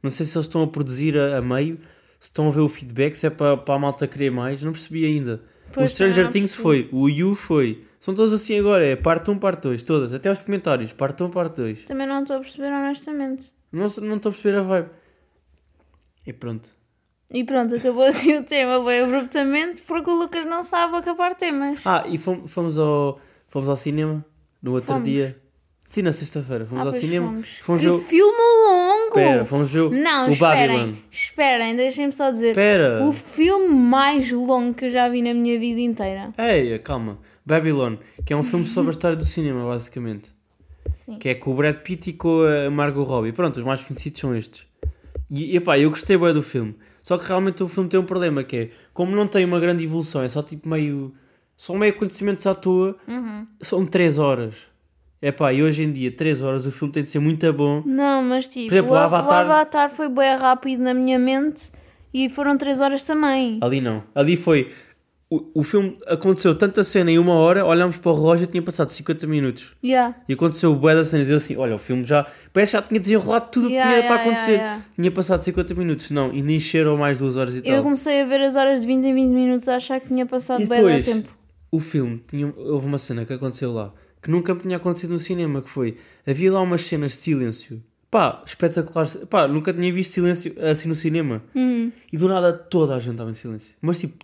Não 0.03 0.11
sei 0.11 0.27
se 0.27 0.37
eles 0.37 0.47
estão 0.47 0.63
a 0.63 0.67
produzir 0.67 1.19
a, 1.19 1.39
a 1.39 1.41
meio. 1.41 1.79
Se 2.21 2.29
estão 2.31 2.49
a 2.49 2.51
ver 2.51 2.61
o 2.61 2.69
feedback, 2.69 3.15
se 3.15 3.27
é 3.27 3.31
para, 3.31 3.57
para 3.57 3.75
a 3.75 3.79
malta 3.79 4.07
querer 4.07 4.31
mais. 4.31 4.63
Não 4.63 4.73
percebi 4.73 5.05
ainda. 5.05 5.43
Pois, 5.73 5.91
o 5.91 5.95
Stranger 5.95 6.25
não 6.25 6.31
Things 6.31 6.55
foi. 6.55 6.89
O 6.93 7.09
You 7.09 7.35
foi. 7.35 7.85
São 8.01 8.15
todos 8.15 8.33
assim 8.33 8.59
agora. 8.59 8.85
É 8.85 8.97
parte 8.97 9.31
1, 9.31 9.39
parte 9.39 9.63
2. 9.63 9.83
Todas. 9.83 10.13
Até 10.13 10.31
os 10.31 10.43
comentários. 10.43 10.93
Parte 10.93 11.23
1, 11.23 11.31
parte 11.31 11.57
2. 11.57 11.85
Também 11.85 12.07
não 12.07 12.23
estou 12.23 12.37
a 12.37 12.41
perceber 12.41 12.73
honestamente. 12.73 13.53
Não, 13.71 13.87
não 14.03 14.17
estou 14.17 14.31
a 14.31 14.33
perceber 14.33 14.57
a 14.59 14.63
vibe. 14.63 14.89
E 16.27 16.33
pronto. 16.33 16.69
E 17.33 17.45
pronto, 17.45 17.75
acabou 17.75 18.05
assim 18.05 18.37
o 18.39 18.43
tema, 18.43 18.83
bem 18.83 19.01
abruptamente, 19.03 19.83
porque 19.83 20.09
o 20.11 20.15
Lucas 20.15 20.47
não 20.47 20.63
sabe 20.63 20.97
acabar 20.97 21.35
temas. 21.35 21.81
Ah, 21.87 22.05
e 22.09 22.17
fomos, 22.17 22.51
fomos, 22.51 22.79
ao, 22.79 23.21
fomos 23.49 23.69
ao 23.69 23.77
cinema 23.77 24.25
no 24.63 24.73
outro 24.73 24.89
Fomos. 24.95 25.05
dia. 25.09 25.39
Sim, 25.85 26.03
na 26.03 26.13
sexta-feira. 26.13 26.65
Fomos 26.67 26.85
Ah, 26.85 26.87
ao 26.89 26.93
cinema. 26.93 27.27
fomos. 27.27 27.49
Fomos 27.61 27.81
que 27.83 27.87
ver 27.87 27.93
o- 27.93 27.99
filme 28.01 28.39
longo! 28.67 28.88
Pera, 29.15 29.45
fomos 29.45 29.71
ver 29.71 29.81
o, 29.81 29.91
Não, 29.91 30.29
o 30.29 30.33
esperem, 30.33 30.69
Babylon. 30.79 30.95
esperem, 31.11 31.77
deixem-me 31.77 32.13
só 32.13 32.31
dizer. 32.31 32.55
Pera. 32.55 33.05
O 33.05 33.13
filme 33.13 33.75
mais 33.75 34.31
longo 34.33 34.75
que 34.75 34.87
eu 34.87 34.91
já 34.91 35.09
vi 35.09 35.23
na 35.23 35.33
minha 35.35 35.59
vida 35.59 35.81
inteira. 35.81 36.33
Ei, 36.39 36.79
calma. 36.79 37.19
Babylon, 37.45 37.97
que 38.27 38.33
é 38.33 38.37
um 38.37 38.43
filme 38.43 38.67
sobre 38.67 38.91
a 38.91 38.93
história 38.93 39.17
do 39.17 39.25
cinema, 39.25 39.65
basicamente. 39.67 40.33
Sim. 41.05 41.19
Que 41.19 41.31
é 41.31 41.35
com 41.35 41.53
o 41.53 41.55
Brad 41.55 41.77
Pitt 41.77 42.11
e 42.11 42.13
com 42.13 42.43
a 42.43 42.71
Margot 42.71 43.03
Robbie. 43.05 43.33
Pronto, 43.33 43.57
os 43.59 43.65
mais 43.65 43.81
conhecidos 43.83 44.21
são 44.21 44.35
estes. 44.37 44.67
E, 45.31 45.57
epá, 45.57 45.79
eu 45.79 45.91
gostei 45.91 46.17
bem 46.17 46.33
do 46.35 46.43
filme. 46.43 46.75
Só 47.03 47.17
que 47.17 47.27
realmente 47.27 47.63
o 47.63 47.69
filme 47.69 47.89
tem 47.89 47.99
um 47.99 48.05
problema, 48.05 48.45
que 48.45 48.57
é, 48.57 48.71
como 48.93 49.17
não 49.17 49.27
tem 49.27 49.45
uma 49.45 49.59
grande 49.59 49.83
evolução, 49.85 50.23
é 50.23 50.29
só 50.29 50.43
tipo 50.43 50.69
meio... 50.69 51.15
São 51.57 51.75
meio 51.77 51.93
acontecimentos 51.93 52.47
à 52.47 52.55
toa, 52.55 52.95
Uhum. 53.09 53.47
são 53.61 53.85
3 53.85 54.19
horas. 54.19 54.55
Epá, 55.21 55.53
e 55.53 55.63
hoje 55.63 55.83
em 55.83 55.91
dia, 55.93 56.13
3 56.13 56.43
horas, 56.43 56.65
o 56.67 56.71
filme 56.71 56.93
tem 56.93 57.03
de 57.03 57.09
ser 57.09 57.19
muito 57.19 57.53
bom. 57.53 57.83
Não, 57.85 58.23
mas 58.23 58.47
tipo, 58.47 58.69
Por 58.69 58.75
exemplo, 58.75 58.93
o, 58.93 58.95
o 58.95 58.99
Av- 58.99 59.15
Avatar- 59.15 59.47
o 59.47 59.51
Avatar 59.53 59.91
foi 59.91 60.09
bem 60.09 60.37
rápido 60.37 60.81
na 60.83 60.95
minha 60.95 61.19
mente 61.19 61.71
e 62.15 62.29
foram 62.29 62.57
3 62.57 62.81
horas 62.81 63.03
também. 63.03 63.59
Ali 63.61 63.81
não. 63.81 64.03
Ali 64.15 64.37
foi... 64.37 64.71
O, 65.31 65.61
o 65.61 65.63
filme 65.63 65.99
aconteceu 66.07 66.55
tanta 66.55 66.83
cena 66.83 67.11
em 67.11 67.19
uma 67.19 67.35
hora, 67.35 67.63
olhámos 67.67 67.99
para 67.99 68.11
o 68.11 68.15
relógio 68.15 68.45
e 68.45 68.47
tinha 68.47 68.63
passado 68.63 68.89
50 68.89 69.27
minutos. 69.27 69.75
Yeah. 69.85 70.15
E 70.27 70.33
aconteceu 70.33 70.73
o 70.73 70.75
bué 70.75 70.95
das 70.95 71.09
cenas 71.09 71.29
e 71.29 71.33
eu 71.33 71.37
assim, 71.37 71.55
olha, 71.57 71.75
o 71.75 71.79
filme 71.79 72.03
já... 72.05 72.25
Parece 72.51 72.71
que 72.73 72.77
já 72.79 72.83
tinha 72.89 72.99
desenrolado 72.99 73.49
tudo 73.51 73.67
o 73.67 73.69
que 73.69 73.75
Yeah, 73.75 73.93
tinha 73.95 74.07
para 74.07 74.15
yeah, 74.23 74.31
acontecer. 74.31 74.53
yeah. 74.59 74.85
Tinha 74.97 75.11
passado 75.11 75.43
50 75.43 75.75
minutos, 75.75 76.11
não, 76.11 76.33
e 76.33 76.41
nem 76.41 76.57
encheram 76.57 76.97
mais 76.97 77.19
2 77.19 77.37
horas 77.37 77.55
e 77.57 77.61
tal. 77.61 77.75
Eu 77.75 77.83
comecei 77.83 78.23
a 78.23 78.25
ver 78.25 78.41
as 78.41 78.57
horas 78.57 78.81
de 78.81 78.87
20 78.87 79.05
em 79.05 79.15
20 79.15 79.29
minutos 79.31 79.69
a 79.69 79.77
achar 79.77 80.01
que 80.01 80.07
tinha 80.09 80.25
passado 80.25 80.65
bem 80.67 80.83
da 80.83 81.03
tempo. 81.03 81.29
O 81.71 81.79
filme, 81.79 82.25
tinha, 82.27 82.51
houve 82.57 82.87
uma 82.87 82.97
cena 82.97 83.27
que 83.27 83.33
aconteceu 83.35 83.71
lá, 83.71 83.93
que 84.29 84.31
nunca 84.31 84.53
me 84.55 84.61
tinha 84.61 84.77
acontecido 84.77 85.15
no 85.15 85.19
cinema, 85.19 85.63
que 85.63 85.71
foi, 85.71 85.97
havia 86.27 86.53
lá 86.53 86.61
umas 86.61 86.83
cenas 86.83 87.13
de 87.13 87.17
silêncio. 87.17 87.83
Pá, 88.11 88.43
espetaculares. 88.45 89.17
Pá, 89.29 89.49
nunca 89.49 89.73
tinha 89.73 89.91
visto 89.91 90.13
silêncio 90.13 90.55
assim 90.61 90.87
no 90.87 90.95
cinema. 90.95 91.43
Hum. 91.57 91.91
E 92.13 92.17
do 92.19 92.29
nada 92.29 92.53
toda 92.53 92.95
a 92.95 92.99
gente 92.99 93.13
estava 93.13 93.31
em 93.31 93.35
silêncio. 93.35 93.75
Mas 93.81 93.99
tipo, 93.99 94.23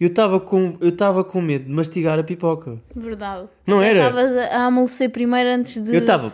eu 0.00 0.08
estava 0.08 0.40
com, 0.40 0.76
eu 0.80 0.88
estava 0.88 1.22
com 1.22 1.40
medo 1.40 1.66
de 1.66 1.70
mastigar 1.70 2.18
a 2.18 2.24
pipoca. 2.24 2.76
Verdade. 2.94 3.48
Não 3.64 3.80
era? 3.80 4.00
Estavas 4.00 4.36
a 4.36 4.66
amolecer 4.66 5.10
primeiro 5.10 5.48
antes 5.48 5.80
de. 5.80 5.94
Eu 5.94 6.00
estava, 6.00 6.32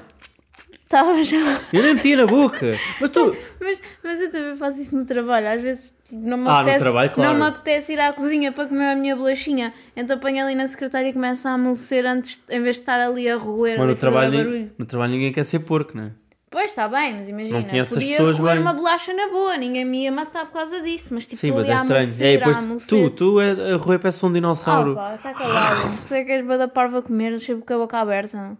Estava 0.92 1.24
já. 1.24 1.38
eu 1.72 1.82
nem 1.82 1.94
metia 1.94 2.16
na 2.18 2.26
boca. 2.26 2.72
Mas 3.00 3.08
tu, 3.10 3.34
Mas, 3.58 3.82
mas 4.04 4.20
eu 4.20 4.30
também 4.30 4.54
faço 4.56 4.78
isso 4.78 4.94
no 4.94 5.06
trabalho. 5.06 5.48
Às 5.48 5.62
vezes 5.62 5.94
tipo, 6.04 6.20
não 6.20 6.36
me 6.36 6.48
Ah, 6.48 6.60
apetece, 6.60 6.78
trabalho, 6.84 7.10
claro. 7.10 7.30
não 7.32 7.38
me 7.40 7.46
apetece 7.46 7.94
ir 7.94 8.00
à 8.00 8.12
cozinha 8.12 8.52
para 8.52 8.66
comer 8.68 8.84
a 8.92 8.94
minha 8.94 9.16
bolachinha. 9.16 9.72
Então 9.96 10.16
apanho 10.16 10.44
ali 10.44 10.54
na 10.54 10.68
secretária 10.68 11.08
e 11.08 11.12
começo 11.14 11.48
a 11.48 11.52
amolecer 11.52 12.04
antes, 12.04 12.38
em 12.50 12.60
vez 12.62 12.76
de 12.76 12.82
estar 12.82 13.00
ali 13.00 13.26
a 13.26 13.36
roer, 13.38 13.78
mas 13.78 13.88
no 13.88 13.94
trabalho, 13.94 14.36
barulho. 14.36 14.70
no 14.76 14.84
trabalho 14.84 15.12
ninguém 15.12 15.32
quer 15.32 15.44
ser 15.44 15.60
porco, 15.60 15.96
não 15.96 16.04
é? 16.04 16.10
Pois 16.50 16.66
está 16.66 16.86
bem, 16.86 17.14
mas 17.14 17.30
imagina, 17.30 17.62
podia 17.88 18.18
roer 18.20 18.36
bem. 18.56 18.58
uma 18.58 18.74
bolacha 18.74 19.14
na 19.14 19.28
boa, 19.28 19.56
ninguém 19.56 19.86
me 19.86 20.02
ia 20.02 20.12
matar 20.12 20.44
por 20.44 20.52
causa 20.52 20.82
disso. 20.82 21.14
Mas 21.14 21.24
tipo, 21.24 21.40
Sim, 21.40 21.52
mas 21.52 21.66
é 21.66 21.72
a 21.72 21.76
estranho. 21.76 22.02
amolecer, 22.02 22.26
É, 22.26 22.34
a 22.44 22.60
depois, 22.60 22.86
tu, 22.86 23.10
tu 23.10 23.40
é 23.40 23.72
a 23.72 23.76
roer 23.78 23.98
parece 23.98 24.26
um 24.26 24.28
Ah, 24.28 24.32
dinossauro. 24.32 24.94
pá, 24.94 25.14
está 25.14 25.32
calado. 25.32 25.98
tu 26.06 26.12
é 26.12 26.22
que 26.22 26.32
és 26.32 26.44
bada 26.44 26.68
parva 26.68 26.98
a 26.98 27.02
comer, 27.02 27.30
deixa 27.30 27.56
com 27.56 27.72
a 27.74 27.78
boca 27.78 27.96
aberta. 27.98 28.58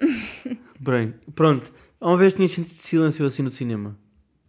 Bem, 0.82 1.14
pronto. 1.34 1.72
Uma 2.00 2.16
vez 2.16 2.34
tinha 2.34 2.48
sentido 2.48 2.76
silêncio 2.78 3.24
assim 3.24 3.42
no 3.42 3.50
cinema. 3.50 3.96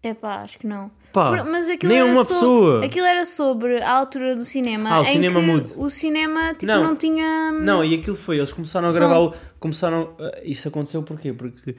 É 0.02 0.14
pá, 0.14 0.42
acho 0.42 0.58
que 0.60 0.68
não. 0.68 0.92
Pá, 1.14 1.30
Por- 1.30 1.50
mas 1.52 1.70
aquilo 1.70 1.92
nem 1.94 2.02
era 2.02 2.12
uma 2.12 2.24
so- 2.26 2.34
pessoa. 2.34 2.86
Aquilo 2.86 3.06
era 3.06 3.26
sobre 3.26 3.80
a 3.82 3.92
altura 3.92 4.36
do 4.36 4.44
cinema. 4.44 4.90
Ah, 4.90 5.00
o 5.02 5.04
em 5.04 5.14
cinema 5.14 5.40
que 5.40 5.46
mudo. 5.46 5.74
O 5.78 5.90
cinema 5.90 6.54
tipo, 6.54 6.66
Não. 6.66 6.84
não. 6.84 6.96
tinha. 6.96 7.52
Não, 7.52 7.86
e 7.86 7.94
aquilo 7.96 8.16
foi, 8.16 8.38
eles 8.38 8.52
começaram 8.52 8.88
a 8.88 8.92
Som. 8.92 8.96
gravar, 8.98 9.20
o- 9.20 9.34
começaram, 9.60 10.16
ah, 10.20 10.40
isto 10.44 10.68
aconteceu 10.68 11.04
porquê? 11.04 11.32
Porque 11.32 11.76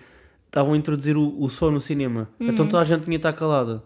estavam 0.47 0.73
a 0.75 0.77
introduzir 0.77 1.17
o, 1.17 1.43
o 1.43 1.49
som 1.49 1.71
no 1.73 1.81
cinema, 1.81 2.29
Uhum. 2.39 2.49
então 2.51 2.67
toda 2.69 2.81
a 2.81 2.85
gente 2.85 3.03
tinha 3.03 3.19
de 3.19 3.27
estar 3.27 3.33
calada, 3.33 3.83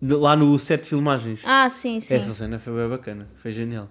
De- 0.00 0.14
lá 0.14 0.36
no 0.36 0.56
set 0.58 0.82
de 0.82 0.88
filmagens. 0.90 1.40
Ah, 1.46 1.68
sim, 1.70 1.98
sim. 1.98 2.14
Essa 2.14 2.34
cena 2.34 2.58
foi 2.58 2.74
bem 2.74 2.88
bacana, 2.90 3.26
foi 3.36 3.50
genial, 3.52 3.88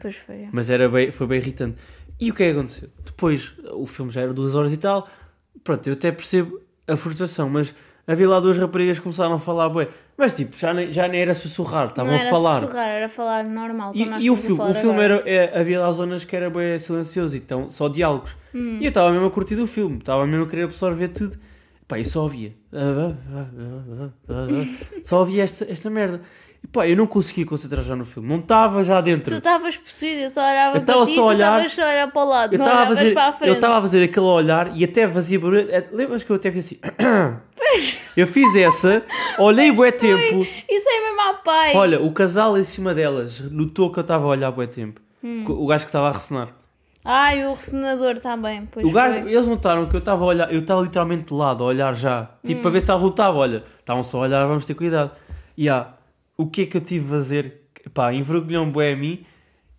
Pois 0.00 0.16
foi. 0.16 0.48
mas 0.52 0.70
era 0.70 0.88
bem, 0.88 1.12
foi 1.12 1.26
bem 1.26 1.38
irritante. 1.38 1.76
E 2.18 2.30
o 2.30 2.34
que 2.34 2.42
é 2.44 2.46
que 2.52 2.58
aconteceu? 2.58 2.88
Depois, 3.04 3.52
o 3.74 3.86
filme 3.86 4.10
já 4.10 4.22
era 4.22 4.32
duas 4.32 4.54
horas 4.54 4.72
e 4.72 4.76
tal, 4.78 5.06
pronto, 5.64 5.86
eu 5.86 5.94
até 5.94 6.12
percebo 6.12 6.60
a 6.86 6.96
frustração, 6.96 7.48
mas 7.48 7.74
havia 8.06 8.28
lá 8.28 8.40
duas 8.40 8.58
raparigas 8.58 8.98
que 8.98 9.02
começaram 9.02 9.34
a 9.34 9.38
falar 9.38 9.68
bué, 9.68 9.88
mas 10.16 10.32
tipo, 10.32 10.56
já 10.56 10.74
nem, 10.74 10.92
já 10.92 11.06
nem 11.06 11.20
era 11.20 11.34
sussurrar, 11.34 11.88
estavam 11.88 12.12
não 12.12 12.18
a 12.18 12.22
era 12.22 12.30
falar. 12.30 12.60
sussurrar, 12.60 12.88
era 12.88 13.08
falar 13.08 13.44
normal. 13.44 13.92
E, 13.94 14.24
e 14.24 14.30
o 14.30 14.36
filme, 14.36 14.62
o 14.62 14.74
filme 14.74 15.04
agora. 15.04 15.22
era, 15.26 15.30
é, 15.30 15.60
havia 15.60 15.80
lá 15.80 15.92
zonas 15.92 16.24
que 16.24 16.34
era 16.34 16.50
bem 16.50 16.78
silencioso, 16.78 17.36
então 17.36 17.70
só 17.70 17.88
diálogos. 17.88 18.36
Hum. 18.54 18.78
E 18.80 18.84
eu 18.84 18.88
estava 18.88 19.10
mesmo 19.12 19.26
a 19.26 19.30
curtir 19.30 19.56
do 19.56 19.66
filme, 19.66 19.98
estava 19.98 20.26
mesmo 20.26 20.44
a 20.44 20.48
querer 20.48 20.64
absorver 20.64 21.08
tudo. 21.08 21.38
Pá, 21.86 21.98
e 21.98 22.04
só 22.04 22.22
ouvia. 22.22 22.52
Só 25.02 25.18
ouvia 25.18 25.42
esta, 25.42 25.66
esta 25.68 25.90
merda. 25.90 26.20
E 26.62 26.66
pá, 26.68 26.86
eu 26.86 26.94
não 26.96 27.06
conseguia 27.06 27.46
concentrar 27.46 27.82
já 27.82 27.96
no 27.96 28.04
filme, 28.04 28.28
não 28.28 28.38
estava 28.38 28.82
já 28.84 29.00
Tu 29.00 29.04
dentro. 29.06 29.34
estavas 29.34 29.76
possuído, 29.78 30.20
eu 30.20 30.28
só 30.34 30.40
olhava 30.42 30.76
Eu 30.76 30.82
para 30.82 30.94
ti 30.94 30.96
só 30.96 31.02
a 31.02 31.06
tu 31.14 31.22
olhar- 31.24 31.46
estavas 31.66 31.72
só 31.72 31.82
a 31.82 31.88
olhar 31.88 32.12
para 32.12 32.22
o 32.22 32.28
lado, 32.28 32.52
Eu 32.54 32.58
não 32.58 32.64
estava 32.66 32.78
a 32.78 32.82
olhavas 32.82 32.98
fazer, 32.98 33.14
para 33.14 33.22
a 33.24 33.28
eu 33.28 33.32
frente. 33.32 33.54
estava 33.54 33.78
a 33.78 33.80
fazer 33.80 34.02
aquele 34.04 34.26
olhar 34.26 34.76
e 34.76 34.84
até 34.84 35.08
fazia 35.08 35.40
barulho. 35.40 35.66
É, 35.70 35.84
Lembras 35.90 36.22
que 36.22 36.30
eu 36.30 36.36
até 36.36 36.52
fiz 36.52 36.66
assim? 36.66 36.78
Eu 38.16 38.26
fiz 38.26 38.54
essa, 38.56 39.02
olhei 39.38 39.70
bué 39.70 39.92
tempo. 39.92 40.40
Isso 40.42 40.88
é 40.88 41.00
mesmo 41.04 41.20
à 41.20 41.34
pai. 41.34 41.76
Olha, 41.76 42.00
o 42.02 42.12
casal 42.12 42.58
em 42.58 42.62
cima 42.64 42.92
delas 42.92 43.40
notou 43.50 43.90
que 43.92 43.98
eu 43.98 44.02
estava 44.02 44.24
a 44.24 44.28
olhar 44.28 44.50
bué 44.50 44.66
tempo. 44.66 45.00
Hum. 45.22 45.44
O 45.46 45.66
gajo 45.66 45.84
que 45.84 45.88
estava 45.90 46.08
a 46.08 46.12
ressonar. 46.12 46.48
Ai, 47.04 47.46
o 47.46 47.54
ressonador 47.54 48.18
também. 48.18 48.66
Pois 48.70 48.84
O 48.84 48.90
gajo, 48.90 49.20
eles 49.28 49.46
notaram 49.46 49.86
que 49.86 49.94
eu 49.94 50.00
estava 50.00 50.24
a 50.24 50.26
olhar, 50.26 50.52
eu 50.52 50.60
estava 50.60 50.82
literalmente 50.82 51.24
de 51.26 51.34
lado, 51.34 51.62
a 51.62 51.66
olhar 51.68 51.94
já. 51.94 52.28
Tipo, 52.44 52.58
Hum. 52.58 52.62
para 52.62 52.70
ver 52.72 52.80
se 52.80 52.90
eles 52.90 53.02
lutavam. 53.02 53.40
Olha, 53.40 53.64
estavam 53.78 54.02
só 54.02 54.18
a 54.18 54.20
olhar, 54.22 54.44
vamos 54.46 54.64
ter 54.66 54.74
cuidado. 54.74 55.12
E 55.56 55.68
ah, 55.68 55.92
o 56.40 56.46
que 56.46 56.62
é 56.62 56.66
que 56.66 56.76
eu 56.76 56.80
tive 56.80 57.06
a 57.06 57.10
fazer? 57.18 57.60
Pá, 57.92 58.12
envergonhou-me 58.12 58.72
bué 58.72 58.92
a 58.92 58.96
mim, 58.96 59.24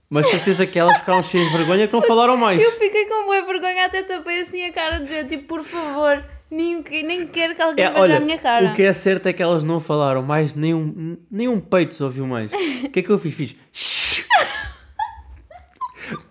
mas 0.10 0.28
certeza 0.30 0.68
que 0.68 0.78
elas 0.78 0.98
ficaram 0.98 1.24
cheias 1.24 1.50
de 1.50 1.58
vergonha 1.58 1.88
que 1.88 1.94
não 1.94 2.02
falaram 2.02 2.38
mais. 2.38 2.62
Eu 2.62 2.72
fiquei 2.72 3.06
com 3.06 3.26
boa 3.26 3.46
vergonha, 3.46 3.86
até 3.86 4.04
tapei 4.04 4.42
assim 4.42 4.64
a 4.66 4.72
cara 4.72 5.00
de 5.00 5.10
gente, 5.12 5.30
tipo, 5.30 5.48
por 5.48 5.64
favor, 5.64 6.24
nem, 6.50 6.84
nem 7.04 7.26
quero 7.28 7.56
que 7.56 7.62
alguém 7.62 7.86
É, 7.86 7.90
veja 7.90 8.02
olha, 8.02 8.18
a 8.18 8.20
minha 8.20 8.38
cara. 8.38 8.68
o 8.68 8.74
que 8.76 8.84
é 8.84 8.94
certo 8.94 9.26
é 9.28 9.34
que 9.34 9.42
elas 9.42 9.64
não 9.64 9.80
falaram 9.80 10.22
mais, 10.22 10.54
nem 10.54 10.74
um, 10.74 11.18
nem 11.32 11.48
um 11.48 11.60
peito 11.60 11.96
se 11.96 12.04
ouviu 12.04 12.28
mais. 12.28 12.52
O 12.84 12.90
que 12.90 13.00
é 13.00 13.04
que 13.04 13.10
eu 13.10 13.18
fiz? 13.18 13.34
Fiz. 13.34 14.26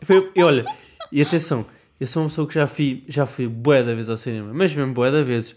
Foi, 0.02 0.30
e 0.34 0.42
olha, 0.42 0.64
e 1.10 1.22
atenção, 1.22 1.66
eu 1.98 2.06
sou 2.06 2.22
uma 2.22 2.28
pessoa 2.28 2.46
que 2.46 2.54
já 2.54 2.66
fui, 2.66 3.04
já 3.08 3.26
fui 3.26 3.48
bué 3.48 3.82
da 3.82 3.94
vez 3.94 4.08
ao 4.10 4.16
cinema, 4.16 4.52
mas 4.52 4.74
mesmo 4.74 4.92
bué 4.92 5.10
da 5.10 5.22
vezes. 5.22 5.56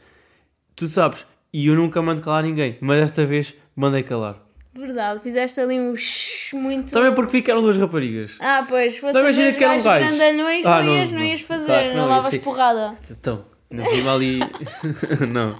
Tu 0.75 0.87
sabes, 0.87 1.25
e 1.51 1.67
eu 1.67 1.75
nunca 1.75 2.01
mando 2.01 2.21
calar 2.21 2.43
ninguém, 2.43 2.77
mas 2.81 2.99
desta 2.99 3.25
vez 3.25 3.55
mandei 3.75 4.01
calar. 4.03 4.42
Verdade, 4.75 5.19
fizeste 5.21 5.59
ali 5.59 5.79
um 5.79 5.95
shhh 5.95 6.53
muito... 6.53 6.91
Também 6.91 7.13
porque 7.13 7.31
ficaram 7.31 7.61
duas 7.61 7.77
raparigas. 7.77 8.35
Ah, 8.39 8.65
pois, 8.67 8.93
se 8.93 8.99
fosse 8.99 9.13
Não, 9.13 9.21
dois 9.21 9.35
que 9.35 9.41
era 9.43 9.55
um 9.55 9.59
gajos 9.59 9.83
gajo. 9.83 10.05
grandalhões, 10.07 10.65
Ah, 10.65 10.69
não, 10.79 10.83
não, 10.85 10.93
ias, 10.95 11.11
não, 11.11 11.19
não. 11.19 11.25
ias 11.25 11.41
fazer, 11.41 11.65
Claro 11.67 11.89
que 11.89 11.95
não, 11.95 12.01
não, 12.03 12.09
lavas 12.09 12.37
porrada. 12.39 12.95
Então, 13.11 13.45
ainda 13.71 13.85
cima 13.85 14.13
ali. 14.15 14.39
não. 15.31 15.59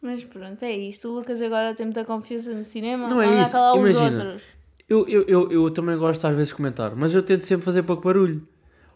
Mas 0.00 0.24
pronto, 0.24 0.60
é 0.64 0.72
isto. 0.72 1.08
O 1.08 1.12
Lucas 1.12 1.40
agora 1.40 1.74
tem 1.74 1.86
muita 1.86 2.04
confiança 2.04 2.52
no 2.52 2.64
cinema, 2.64 3.08
Não 3.08 3.22
é 3.22 3.40
isso, 3.42 3.56
imagina. 3.76 4.00
outros. 4.24 4.42
Eu, 4.88 5.08
eu, 5.08 5.24
eu, 5.28 5.52
eu 5.52 5.70
também 5.70 5.96
gosto 5.96 6.26
às 6.26 6.32
vezes 6.34 6.48
de 6.48 6.54
comentar, 6.56 6.94
mas 6.96 7.14
eu 7.14 7.22
tento 7.22 7.44
sempre 7.44 7.64
fazer 7.64 7.84
pouco 7.84 8.02
barulho. 8.02 8.46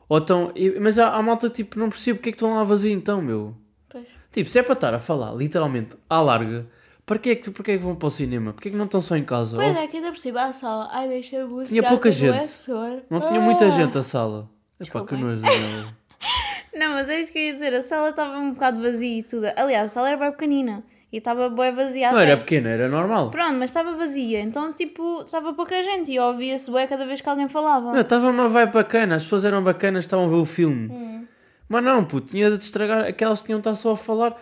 Ou 0.09 0.19
então, 0.19 0.53
mas 0.81 0.99
há, 0.99 1.15
há 1.15 1.23
malta 1.23 1.49
tipo, 1.49 1.79
não 1.79 1.89
percebo 1.89 2.19
porque 2.19 2.31
é 2.31 2.33
que 2.33 2.37
estão 2.37 2.55
lá 2.55 2.65
vazio 2.65 2.91
então, 2.93 3.23
meu. 3.23 3.55
Pois. 3.89 4.05
Tipo, 4.33 4.51
se 4.51 4.59
é 4.59 4.63
para 4.65 4.73
estar 4.73 4.95
a 4.95 4.99
falar 4.99 5.33
literalmente 5.33 5.97
à 6.11 6.21
larga, 6.21 6.67
para 7.07 7.19
que 7.19 7.31
é 7.31 7.37
que, 7.37 7.51
para 7.51 7.63
que, 7.65 7.71
é 7.71 7.79
que 7.79 7.83
vão 7.85 7.95
para 7.95 8.09
o 8.09 8.11
cinema? 8.11 8.53
Porquê 8.53 8.69
é 8.69 8.73
que 8.73 8.77
não 8.77 8.85
estão 8.87 9.01
só 9.01 9.17
em 9.17 9.25
casa? 9.25 9.57
Pois 9.57 9.75
Ou- 9.77 9.83
é, 9.83 9.87
que 9.87 9.97
ainda 9.97 10.11
por 10.11 10.19
cima 10.19 10.43
a 10.43 10.53
sala. 10.53 10.89
Ai, 10.93 11.09
deixa 11.09 11.41
a 11.43 11.47
música. 11.47 11.69
Tinha 11.69 11.83
pouca 11.89 12.09
não 12.11 12.17
é 12.17 12.19
gente. 12.19 12.63
Não 13.09 13.21
tinha 13.21 13.39
Ah. 13.39 13.43
muita 13.43 13.71
gente 13.71 13.97
a 13.97 14.03
sala. 14.03 14.39
Epá, 14.41 14.51
Desculpem. 14.81 15.19
que 15.19 15.25
nojo 15.25 15.41
dela. 15.43 15.95
Não, 16.77 16.91
mas 16.93 17.09
é 17.09 17.19
isso 17.21 17.33
que 17.33 17.39
eu 17.39 17.43
ia 17.45 17.53
dizer. 17.55 17.73
A 17.73 17.81
sala 17.81 18.11
estava 18.11 18.37
um 18.39 18.53
bocado 18.53 18.83
vazia 18.83 19.21
e 19.21 19.23
tudo. 19.23 19.47
Aliás, 19.57 19.87
a 19.87 19.89
sala 19.95 20.09
era 20.09 20.19
bem 20.19 20.31
pequenina. 20.31 20.83
E 21.11 21.17
estava 21.19 21.49
bem 21.49 21.73
vazia 21.75 22.11
Não 22.11 22.19
até. 22.19 22.27
era 22.33 22.37
pequena, 22.37 22.69
era 22.69 22.89
normal. 22.89 23.31
Pronto, 23.31 23.55
mas 23.55 23.71
estava 23.71 23.95
vazia. 23.97 24.41
Então, 24.43 24.73
tipo, 24.75 25.23
estava 25.23 25.55
pouca 25.55 25.83
gente. 25.83 26.11
E 26.13 26.19
ouvia-se 26.21 26.71
bem 26.71 26.87
cada 26.87 27.07
vez 27.07 27.23
que 27.23 27.29
alguém 27.31 27.49
falava. 27.49 27.93
Não, 27.93 28.01
estava 28.01 28.29
uma 28.29 28.49
vibe 28.51 28.73
bacana, 28.73 29.15
as 29.15 29.23
pessoas 29.23 29.45
eram 29.47 29.63
bacanas, 29.65 30.05
estavam 30.05 30.27
a 30.27 30.29
ver 30.29 30.35
o 30.35 30.45
filme. 30.45 30.89
Hum. 30.93 31.25
Mas 31.67 31.83
não, 31.83 32.05
puto, 32.05 32.27
tinha 32.33 32.51
de 32.51 32.63
estragar, 32.63 33.07
aquelas 33.07 33.41
que 33.41 33.47
tinham 33.47 33.59
de 33.61 33.69
estar 33.69 33.75
só 33.77 33.93
a 33.93 33.97
falar. 33.97 34.33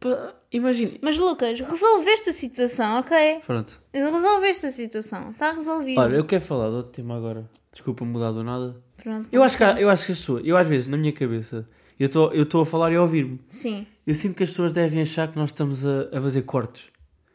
Pá, 0.00 0.34
Imagine. 0.52 0.98
Mas, 1.02 1.18
Lucas, 1.18 1.60
resolveste 1.60 2.30
a 2.30 2.32
situação, 2.32 2.98
ok? 3.00 3.40
Pronto. 3.46 3.80
Resolveste 3.92 4.66
a 4.66 4.70
situação. 4.70 5.30
Está 5.30 5.52
resolvido. 5.52 6.00
Olha, 6.00 6.16
eu 6.16 6.24
quero 6.24 6.42
falar 6.42 6.70
de 6.70 6.76
outro 6.76 6.92
tema 6.92 7.16
agora. 7.16 7.48
Desculpa 7.72 8.04
mudar 8.04 8.32
do 8.32 8.42
nada. 8.42 8.74
Pronto, 9.02 9.28
Eu 9.30 9.42
acho 9.42 9.56
que, 9.56 9.64
há- 9.64 9.78
eu 9.80 9.88
acho 9.90 10.06
que 10.06 10.12
as 10.12 10.18
pessoas, 10.18 10.42
eu 10.44 10.56
às 10.56 10.66
vezes, 10.66 10.88
na 10.88 10.96
minha 10.96 11.12
cabeça, 11.12 11.68
eu 12.00 12.06
estou 12.06 12.32
eu 12.32 12.42
estou 12.44 12.62
a 12.62 12.66
falar 12.66 12.90
e 12.92 12.96
a 12.96 13.02
ouvir-me. 13.02 13.38
Sim. 13.48 13.86
Eu 14.06 14.14
sinto 14.14 14.34
que 14.36 14.42
as 14.42 14.48
pessoas 14.50 14.72
devem 14.72 15.02
achar 15.02 15.28
que 15.28 15.36
nós 15.36 15.50
estamos 15.50 15.84
a, 15.86 16.08
a 16.12 16.20
fazer 16.20 16.42
cortes. 16.42 16.86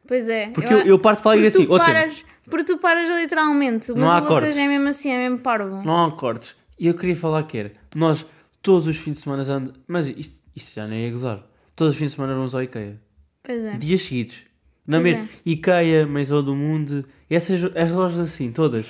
Pois 0.07 0.27
é. 0.27 0.49
Porque 0.49 0.73
eu, 0.73 0.79
eu 0.79 0.99
parto 0.99 1.19
de 1.19 1.23
falar 1.23 1.35
e 1.35 1.37
digo 1.37 1.47
assim, 1.47 1.65
tu 1.65 1.69
Telmo, 1.69 1.85
paras, 1.85 2.25
porque 2.49 2.63
tu 2.65 2.77
paras 2.79 3.07
literalmente. 3.21 3.91
Mas 3.91 4.01
Não 4.01 4.11
há 4.11 4.15
o 4.17 4.19
Lucas 4.21 4.29
cortes. 4.39 4.57
é 4.57 4.67
mesmo 4.67 4.89
assim, 4.89 5.09
é 5.11 5.17
mesmo 5.17 5.37
parvo. 5.39 5.81
não 5.85 6.05
há 6.05 6.11
cortes. 6.11 6.55
E 6.77 6.87
eu 6.87 6.93
queria 6.95 7.15
falar 7.15 7.43
que 7.43 7.57
era, 7.57 7.71
nós 7.95 8.25
todos 8.61 8.87
os 8.87 8.97
fins 8.97 9.13
de 9.13 9.17
semana 9.19 9.43
andamos, 9.43 9.73
mas 9.87 10.09
isto, 10.09 10.41
isto 10.55 10.73
já 10.75 10.85
nem 10.87 11.05
é 11.05 11.09
gozar. 11.11 11.41
Todos 11.75 11.93
os 11.93 11.99
fins 11.99 12.07
de 12.11 12.15
semana 12.15 12.33
vamos 12.35 12.53
ao 12.53 12.61
IKEA. 12.63 12.99
Pois 13.43 13.63
é. 13.63 13.77
Dias 13.77 14.01
seguidos. 14.01 14.45
Na 14.85 14.99
Pois 14.99 15.15
mesma. 15.15 15.29
IKEA, 15.45 16.05
Maison 16.05 16.43
do 16.43 16.55
Mundo, 16.55 17.05
essas 17.29 17.63
as 17.75 17.91
lojas 17.91 18.19
assim, 18.19 18.51
todas. 18.51 18.87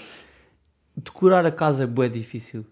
Decorar 0.95 1.45
a 1.45 1.51
casa 1.51 1.83
é 1.83 1.87
bué 1.87 2.07
difícil. 2.09 2.65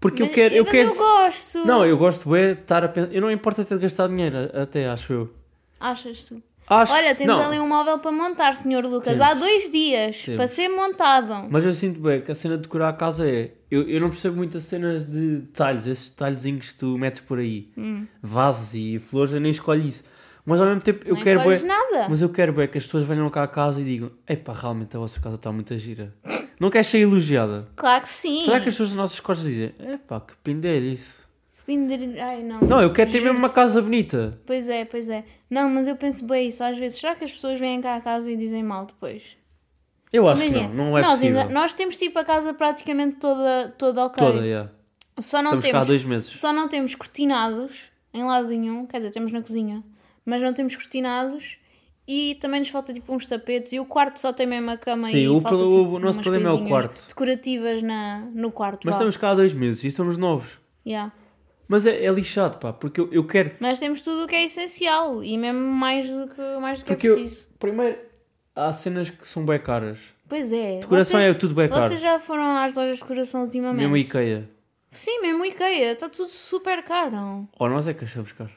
Porque 0.00 0.22
eu 0.22 0.26
Mas- 0.26 0.34
quero. 0.34 0.54
Eu 0.54 0.62
mas 0.64 0.72
quero 0.72 0.88
eu 0.90 0.96
gosto. 0.96 1.58
Não, 1.66 1.84
eu 1.86 1.96
gosto 1.98 2.28
bué 2.28 2.54
de 2.54 2.60
estar 2.62 2.82
a 2.84 2.88
pensar. 2.88 3.12
Eu 3.12 3.20
não 3.20 3.30
importa 3.30 3.64
ter 3.64 3.78
gastado 3.78 4.10
dinheiro, 4.10 4.36
até 4.54 4.88
acho 4.88 5.12
eu. 5.12 5.34
Achas 5.78 6.24
tu? 6.24 6.42
Acho, 6.70 6.92
Olha, 6.92 7.14
temos 7.16 7.36
não, 7.36 7.44
ali 7.44 7.58
um 7.58 7.66
móvel 7.66 7.98
para 7.98 8.12
montar, 8.12 8.54
senhor 8.54 8.84
Lucas. 8.84 9.18
Temos. 9.18 9.20
Há 9.20 9.34
dois 9.34 9.68
dias 9.70 10.18
Temos. 10.22 10.36
para 10.36 10.46
ser 10.46 10.68
montado. 10.68 11.48
Mas 11.50 11.64
eu 11.64 11.72
sinto 11.72 11.98
bem 12.00 12.20
que 12.22 12.30
a 12.30 12.34
cena 12.34 12.56
de 12.56 12.62
decorar 12.62 12.90
a 12.90 12.92
casa 12.92 13.28
é. 13.28 13.50
Eu, 13.68 13.88
eu 13.88 14.00
não 14.00 14.08
percebo 14.08 14.36
muitas 14.36 14.62
cenas 14.62 15.02
de 15.04 15.38
detalhes, 15.38 15.86
esses 15.88 16.10
detalhezinhos 16.10 16.68
que 16.70 16.74
tu 16.78 16.96
metes 16.96 17.20
por 17.20 17.40
aí. 17.40 17.72
Hum. 17.76 18.06
Vasos 18.22 18.74
e 18.74 19.00
flores, 19.00 19.34
eu 19.34 19.40
nem 19.40 19.50
escolho 19.50 19.82
isso. 19.82 20.04
Mas 20.46 20.60
ao 20.60 20.66
mesmo 20.66 20.80
tempo 20.80 21.06
eu 21.06 21.16
não 21.16 21.22
quero 21.22 21.40
bué- 21.42 21.58
nada. 21.60 22.06
Mas 22.08 22.22
eu 22.22 22.28
quero 22.28 22.52
bem 22.52 22.66
que 22.68 22.78
as 22.78 22.84
pessoas 22.84 23.04
venham 23.04 23.28
cá 23.30 23.42
a 23.42 23.48
casa 23.48 23.80
e 23.80 23.84
digam: 23.84 24.10
Epá, 24.28 24.52
realmente 24.52 24.96
a 24.96 25.00
vossa 25.00 25.20
casa 25.20 25.34
está 25.36 25.50
muito 25.52 25.76
gira. 25.76 26.14
Não 26.58 26.70
queres 26.70 26.86
ser 26.86 26.98
elogiada? 26.98 27.66
Claro 27.76 28.02
que 28.02 28.08
sim. 28.08 28.44
Será 28.44 28.60
que 28.60 28.68
as 28.68 28.74
pessoas 28.74 28.90
das 28.90 28.96
nossas 28.96 29.18
costas 29.20 29.46
dizem: 29.46 29.74
Epá, 29.80 30.20
que 30.20 30.34
pindelho 30.42 30.86
isso? 30.86 31.28
Pinder- 31.70 32.20
Ai, 32.20 32.42
não. 32.42 32.60
Não, 32.68 32.82
eu 32.82 32.92
quero 32.92 33.12
ter 33.12 33.20
mesmo 33.22 33.38
uma 33.38 33.48
casa 33.48 33.80
bonita. 33.80 34.36
Pois 34.44 34.68
é, 34.68 34.84
pois 34.84 35.08
é. 35.08 35.22
Não, 35.48 35.70
mas 35.70 35.86
eu 35.86 35.94
penso 35.94 36.26
bem 36.26 36.48
isso 36.48 36.64
às 36.64 36.76
vezes. 36.76 36.98
Será 36.98 37.14
que 37.14 37.22
as 37.22 37.30
pessoas 37.30 37.60
vêm 37.60 37.80
cá 37.80 37.94
a 37.94 38.00
casa 38.00 38.28
e 38.28 38.36
dizem 38.36 38.60
mal 38.64 38.86
depois? 38.86 39.22
Eu 40.12 40.26
acho 40.28 40.42
Imagina, 40.42 40.68
que 40.68 40.76
não, 40.76 40.84
não 40.86 40.98
é 40.98 41.02
nós, 41.02 41.10
possível. 41.12 41.40
ainda- 41.42 41.54
nós 41.54 41.72
temos 41.74 41.96
tipo 41.96 42.18
a 42.18 42.24
casa 42.24 42.52
praticamente 42.52 43.18
toda, 43.18 43.72
toda 43.78 44.04
ok. 44.06 44.26
Toda, 44.26 44.44
yeah. 44.44 44.68
Só 45.20 45.38
não 45.38 45.50
Estamos 45.58 45.64
cá 45.66 45.68
há 45.68 45.72
temos 45.74 45.86
dois 45.86 46.04
meses. 46.04 46.30
Só 46.40 46.52
não 46.52 46.66
temos 46.68 46.94
cortinados 46.96 47.84
em 48.12 48.24
lado 48.24 48.48
nenhum, 48.48 48.84
quer 48.86 48.96
dizer, 48.96 49.10
temos 49.12 49.30
na 49.30 49.40
cozinha, 49.40 49.84
mas 50.26 50.42
não 50.42 50.52
temos 50.52 50.74
cortinados 50.74 51.56
e 52.08 52.34
também 52.40 52.58
nos 52.58 52.68
falta 52.70 52.92
tipo 52.92 53.14
uns 53.14 53.24
tapetes 53.26 53.72
e 53.72 53.78
o 53.78 53.84
quarto 53.84 54.18
só 54.18 54.32
tem 54.32 54.44
mesmo 54.48 54.68
a 54.72 54.76
cama 54.76 55.06
Sim, 55.08 55.18
e 55.18 55.28
o 55.28 55.40
falta, 55.40 55.58
tipo, 55.58 55.76
o 55.76 55.98
nosso 56.00 56.18
problema 56.20 56.48
é 56.48 56.52
o 56.52 56.66
quarto. 56.66 57.06
decorativas 57.06 57.80
na, 57.80 58.28
no 58.34 58.50
quarto. 58.50 58.80
Mas 58.86 58.94
vá. 58.96 58.98
estamos 58.98 59.16
cá 59.16 59.30
há 59.30 59.34
dois 59.36 59.52
meses 59.52 59.84
e 59.84 59.90
somos 59.92 60.16
novos. 60.16 60.58
Yeah. 60.84 61.12
Mas 61.70 61.86
é, 61.86 62.04
é 62.04 62.10
lixado, 62.10 62.58
pá, 62.58 62.72
porque 62.72 63.00
eu, 63.00 63.08
eu 63.12 63.24
quero. 63.24 63.52
Mas 63.60 63.78
temos 63.78 64.00
tudo 64.00 64.24
o 64.24 64.26
que 64.26 64.34
é 64.34 64.44
essencial 64.44 65.22
e 65.22 65.38
mesmo 65.38 65.60
mais 65.60 66.10
do 66.10 66.26
que, 66.26 66.58
mais 66.60 66.80
do 66.80 66.84
que 66.84 66.92
é 66.92 66.96
Porque 66.96 67.08
eu, 67.08 67.14
preciso. 67.14 67.46
primeiro, 67.60 67.96
há 68.56 68.72
cenas 68.72 69.08
que 69.08 69.28
são 69.28 69.46
bem 69.46 69.60
caras. 69.60 70.00
Pois 70.28 70.50
é. 70.50 70.80
Decoração 70.80 71.20
vocês, 71.20 71.30
é 71.30 71.38
tudo 71.38 71.54
bem 71.54 71.68
caro. 71.68 71.82
vocês 71.82 72.00
já 72.00 72.18
foram 72.18 72.56
às 72.56 72.74
lojas 72.74 72.96
de 72.96 73.02
decoração 73.02 73.42
ultimamente? 73.42 73.82
Mesmo 73.82 73.96
IKEA. 73.96 74.50
Sim, 74.90 75.20
mesmo 75.22 75.44
IKEA. 75.44 75.92
Está 75.92 76.08
tudo 76.08 76.28
super 76.28 76.82
caro. 76.82 77.48
Ou 77.56 77.68
nós 77.68 77.86
é 77.86 77.94
que 77.94 78.02
achamos 78.02 78.32
caro. 78.32 78.50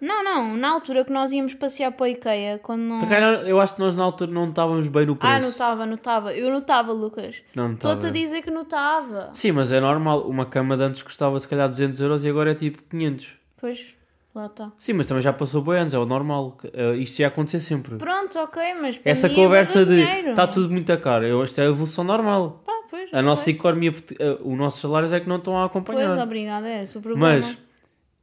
Não, 0.00 0.22
não. 0.22 0.56
Na 0.56 0.70
altura 0.70 1.04
que 1.04 1.12
nós 1.12 1.32
íamos 1.32 1.54
passear 1.54 1.90
para 1.92 2.04
o 2.04 2.06
IKEA, 2.06 2.58
quando 2.62 2.82
não... 2.82 3.00
Calhar, 3.00 3.46
Eu 3.46 3.60
acho 3.60 3.74
que 3.74 3.80
nós 3.80 3.94
na 3.96 4.04
altura 4.04 4.30
não 4.30 4.48
estávamos 4.48 4.88
bem 4.88 5.06
no 5.06 5.16
preço. 5.16 5.34
Ah, 5.34 5.38
notava, 5.40 5.86
notava. 5.86 6.34
Eu 6.34 6.50
notava, 6.50 6.92
Lucas. 6.92 7.42
Não 7.54 7.72
estava. 7.72 7.94
Estou-te 7.94 8.06
a 8.06 8.10
dizer 8.10 8.42
que 8.42 8.50
notava. 8.50 9.30
Sim, 9.32 9.52
mas 9.52 9.72
é 9.72 9.80
normal. 9.80 10.28
Uma 10.28 10.44
cama 10.46 10.76
de 10.76 10.82
antes 10.82 11.02
custava 11.02 11.38
se 11.40 11.48
calhar 11.48 11.68
200 11.68 12.00
euros 12.00 12.24
e 12.24 12.28
agora 12.28 12.50
é 12.52 12.54
tipo 12.54 12.82
500. 12.90 13.34
Pois, 13.58 13.94
lá 14.34 14.46
está. 14.46 14.70
Sim, 14.76 14.92
mas 14.94 15.06
também 15.06 15.22
já 15.22 15.32
passou 15.32 15.62
bem 15.62 15.78
anos, 15.78 15.94
é 15.94 15.98
o 15.98 16.04
normal. 16.04 16.58
Eh, 16.72 16.96
Isto 16.96 17.20
ia 17.20 17.28
acontecer 17.28 17.60
sempre. 17.60 17.96
Pronto, 17.96 18.38
ok, 18.38 18.62
mas 18.80 19.00
Essa 19.04 19.26
é 19.28 19.30
conversa 19.34 19.84
de 19.86 20.00
está 20.00 20.46
tudo 20.46 20.70
muito 20.70 20.92
a 20.92 20.96
caro, 20.98 21.24
eu, 21.24 21.42
isto 21.42 21.58
é 21.60 21.64
a 21.64 21.68
evolução 21.68 22.04
normal. 22.04 22.62
Pá, 22.66 22.72
pois, 22.90 23.08
A 23.14 23.22
nossa 23.22 23.44
sei. 23.44 23.54
economia, 23.54 23.94
eh, 24.18 24.38
os 24.44 24.58
nossos 24.58 24.80
salários 24.80 25.12
é 25.14 25.20
que 25.20 25.28
não 25.28 25.36
estão 25.36 25.54
a 25.56 25.68
Pois, 25.68 25.70
acompanhar. 25.70 26.18
obrigada, 26.22 26.68
é 26.68 26.82
esse 26.82 26.98
o 26.98 27.00
problema. 27.00 27.28
Mas 27.34 27.58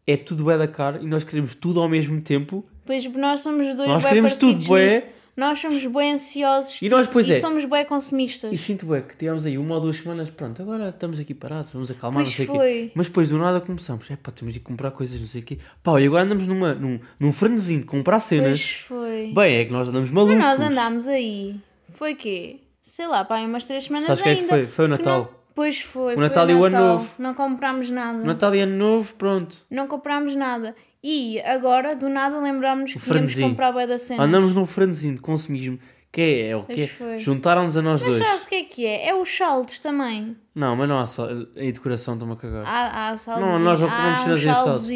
é 0.05 0.17
tudo 0.17 0.43
bué 0.43 0.57
da 0.57 0.67
caro 0.67 0.99
e 1.01 1.07
nós 1.07 1.23
queremos 1.23 1.55
tudo 1.55 1.79
ao 1.79 1.87
mesmo 1.89 2.19
tempo. 2.21 2.63
Pois 2.85 3.05
nós 3.13 3.41
somos 3.41 3.75
dois 3.75 3.87
Nós 3.87 4.03
queremos 4.03 4.33
tudo 4.37 4.63
bué. 4.65 5.09
Nós 5.35 5.57
somos 5.57 5.83
bué 5.87 6.11
ansiosos 6.11 6.79
E 6.79 6.87
nós, 6.89 7.07
pois 7.07 7.27
e 7.27 7.31
é. 7.31 7.39
somos 7.39 7.65
bué 7.65 7.83
consumistas. 7.85 8.53
E 8.53 8.57
sinto 8.57 8.85
bué 8.85 9.01
que 9.01 9.15
tivemos 9.17 9.47
aí 9.47 9.57
uma 9.57 9.73
ou 9.75 9.81
duas 9.81 9.95
semanas, 9.97 10.29
pronto, 10.29 10.61
agora 10.61 10.89
estamos 10.89 11.19
aqui 11.19 11.33
parados, 11.33 11.71
vamos 11.73 11.89
acalmar, 11.89 12.23
Pois 12.23 12.29
não 12.29 12.35
sei 12.35 12.45
o 12.45 12.51
quê. 12.51 12.55
foi. 12.55 12.91
Mas 12.93 13.07
depois 13.07 13.29
do 13.29 13.37
nada 13.39 13.59
começamos, 13.59 14.11
é 14.11 14.15
pá, 14.15 14.29
temos 14.31 14.53
de 14.53 14.59
comprar 14.59 14.91
coisas, 14.91 15.19
não 15.19 15.25
sei 15.25 15.41
o 15.41 15.43
quê. 15.43 15.57
Pá, 15.81 15.99
e 15.99 16.05
agora 16.05 16.23
andamos 16.23 16.45
numa, 16.45 16.75
num, 16.75 16.99
num 17.19 17.31
frenesim 17.33 17.79
de 17.79 17.85
comprar 17.85 18.17
Pois 18.17 18.25
cenas. 18.25 18.85
foi. 18.87 19.31
Bem, 19.33 19.55
é 19.55 19.65
que 19.65 19.73
nós 19.73 19.89
andamos 19.89 20.11
malucos. 20.11 20.37
Mas 20.37 20.59
nós 20.59 20.69
andámos 20.69 21.07
aí. 21.07 21.55
Foi 21.89 22.13
quê? 22.13 22.59
Sei 22.83 23.07
lá, 23.07 23.23
pá, 23.25 23.39
umas 23.39 23.65
três 23.65 23.85
semanas 23.85 24.05
Sabes 24.07 24.19
o 24.19 24.23
que 24.23 24.29
é 24.29 24.35
que 24.35 24.41
ainda. 24.41 24.53
foi? 24.53 24.65
Foi 24.67 24.85
o 24.85 24.87
Natal. 24.87 25.42
Pois 25.55 25.79
foi. 25.81 26.13
O 26.13 26.15
foi 26.15 26.23
Natal 26.23 26.49
e 26.49 26.53
o 26.53 26.63
Ano 26.63 26.77
Novo. 26.77 27.09
Não 27.17 27.33
comprámos 27.33 27.89
nada. 27.89 28.19
Natal 28.23 28.55
e 28.55 28.61
Ano 28.61 28.75
Novo, 28.75 29.13
pronto. 29.15 29.57
Não 29.69 29.87
comprámos 29.87 30.35
nada. 30.35 30.75
E 31.03 31.39
agora, 31.41 31.95
do 31.95 32.07
nada, 32.07 32.39
lembrámos 32.39 32.93
que 32.93 32.99
frenesim. 32.99 33.41
comprar 33.41 33.71
bué 33.73 33.85
da 33.85 33.97
cena. 33.97 34.23
Andamos 34.23 34.53
num 34.53 34.65
frenesim 34.65 35.13
de 35.15 35.19
consumismo, 35.21 35.77
que 36.13 36.21
é, 36.21 36.47
é 36.49 36.55
o 36.55 36.63
que 36.63 36.83
é. 36.83 37.17
Juntaram-nos 37.17 37.75
a 37.75 37.81
nós 37.81 37.99
Mas 38.01 38.09
dois. 38.17 38.23
sabes 38.25 38.45
o 38.45 38.49
que 38.49 38.55
é 38.55 38.63
que 38.63 38.85
é? 38.85 39.07
É 39.09 39.15
os 39.15 39.27
saldos 39.35 39.79
também. 39.79 40.37
Não, 40.53 40.75
mas 40.75 40.87
não 40.87 40.99
há 40.99 41.05
sal... 41.07 41.27
em 41.55 41.71
decoração, 41.71 42.13
estão-me 42.13 42.33
a 42.33 42.37
cagar. 42.37 42.63
Há, 42.67 43.09
há 43.09 43.17
saldos. 43.17 43.43
Não, 43.43 43.57
nós 43.57 43.79
não 43.79 43.89
comemos 43.89 44.45
em 44.45 44.53
saldos. 44.53 44.89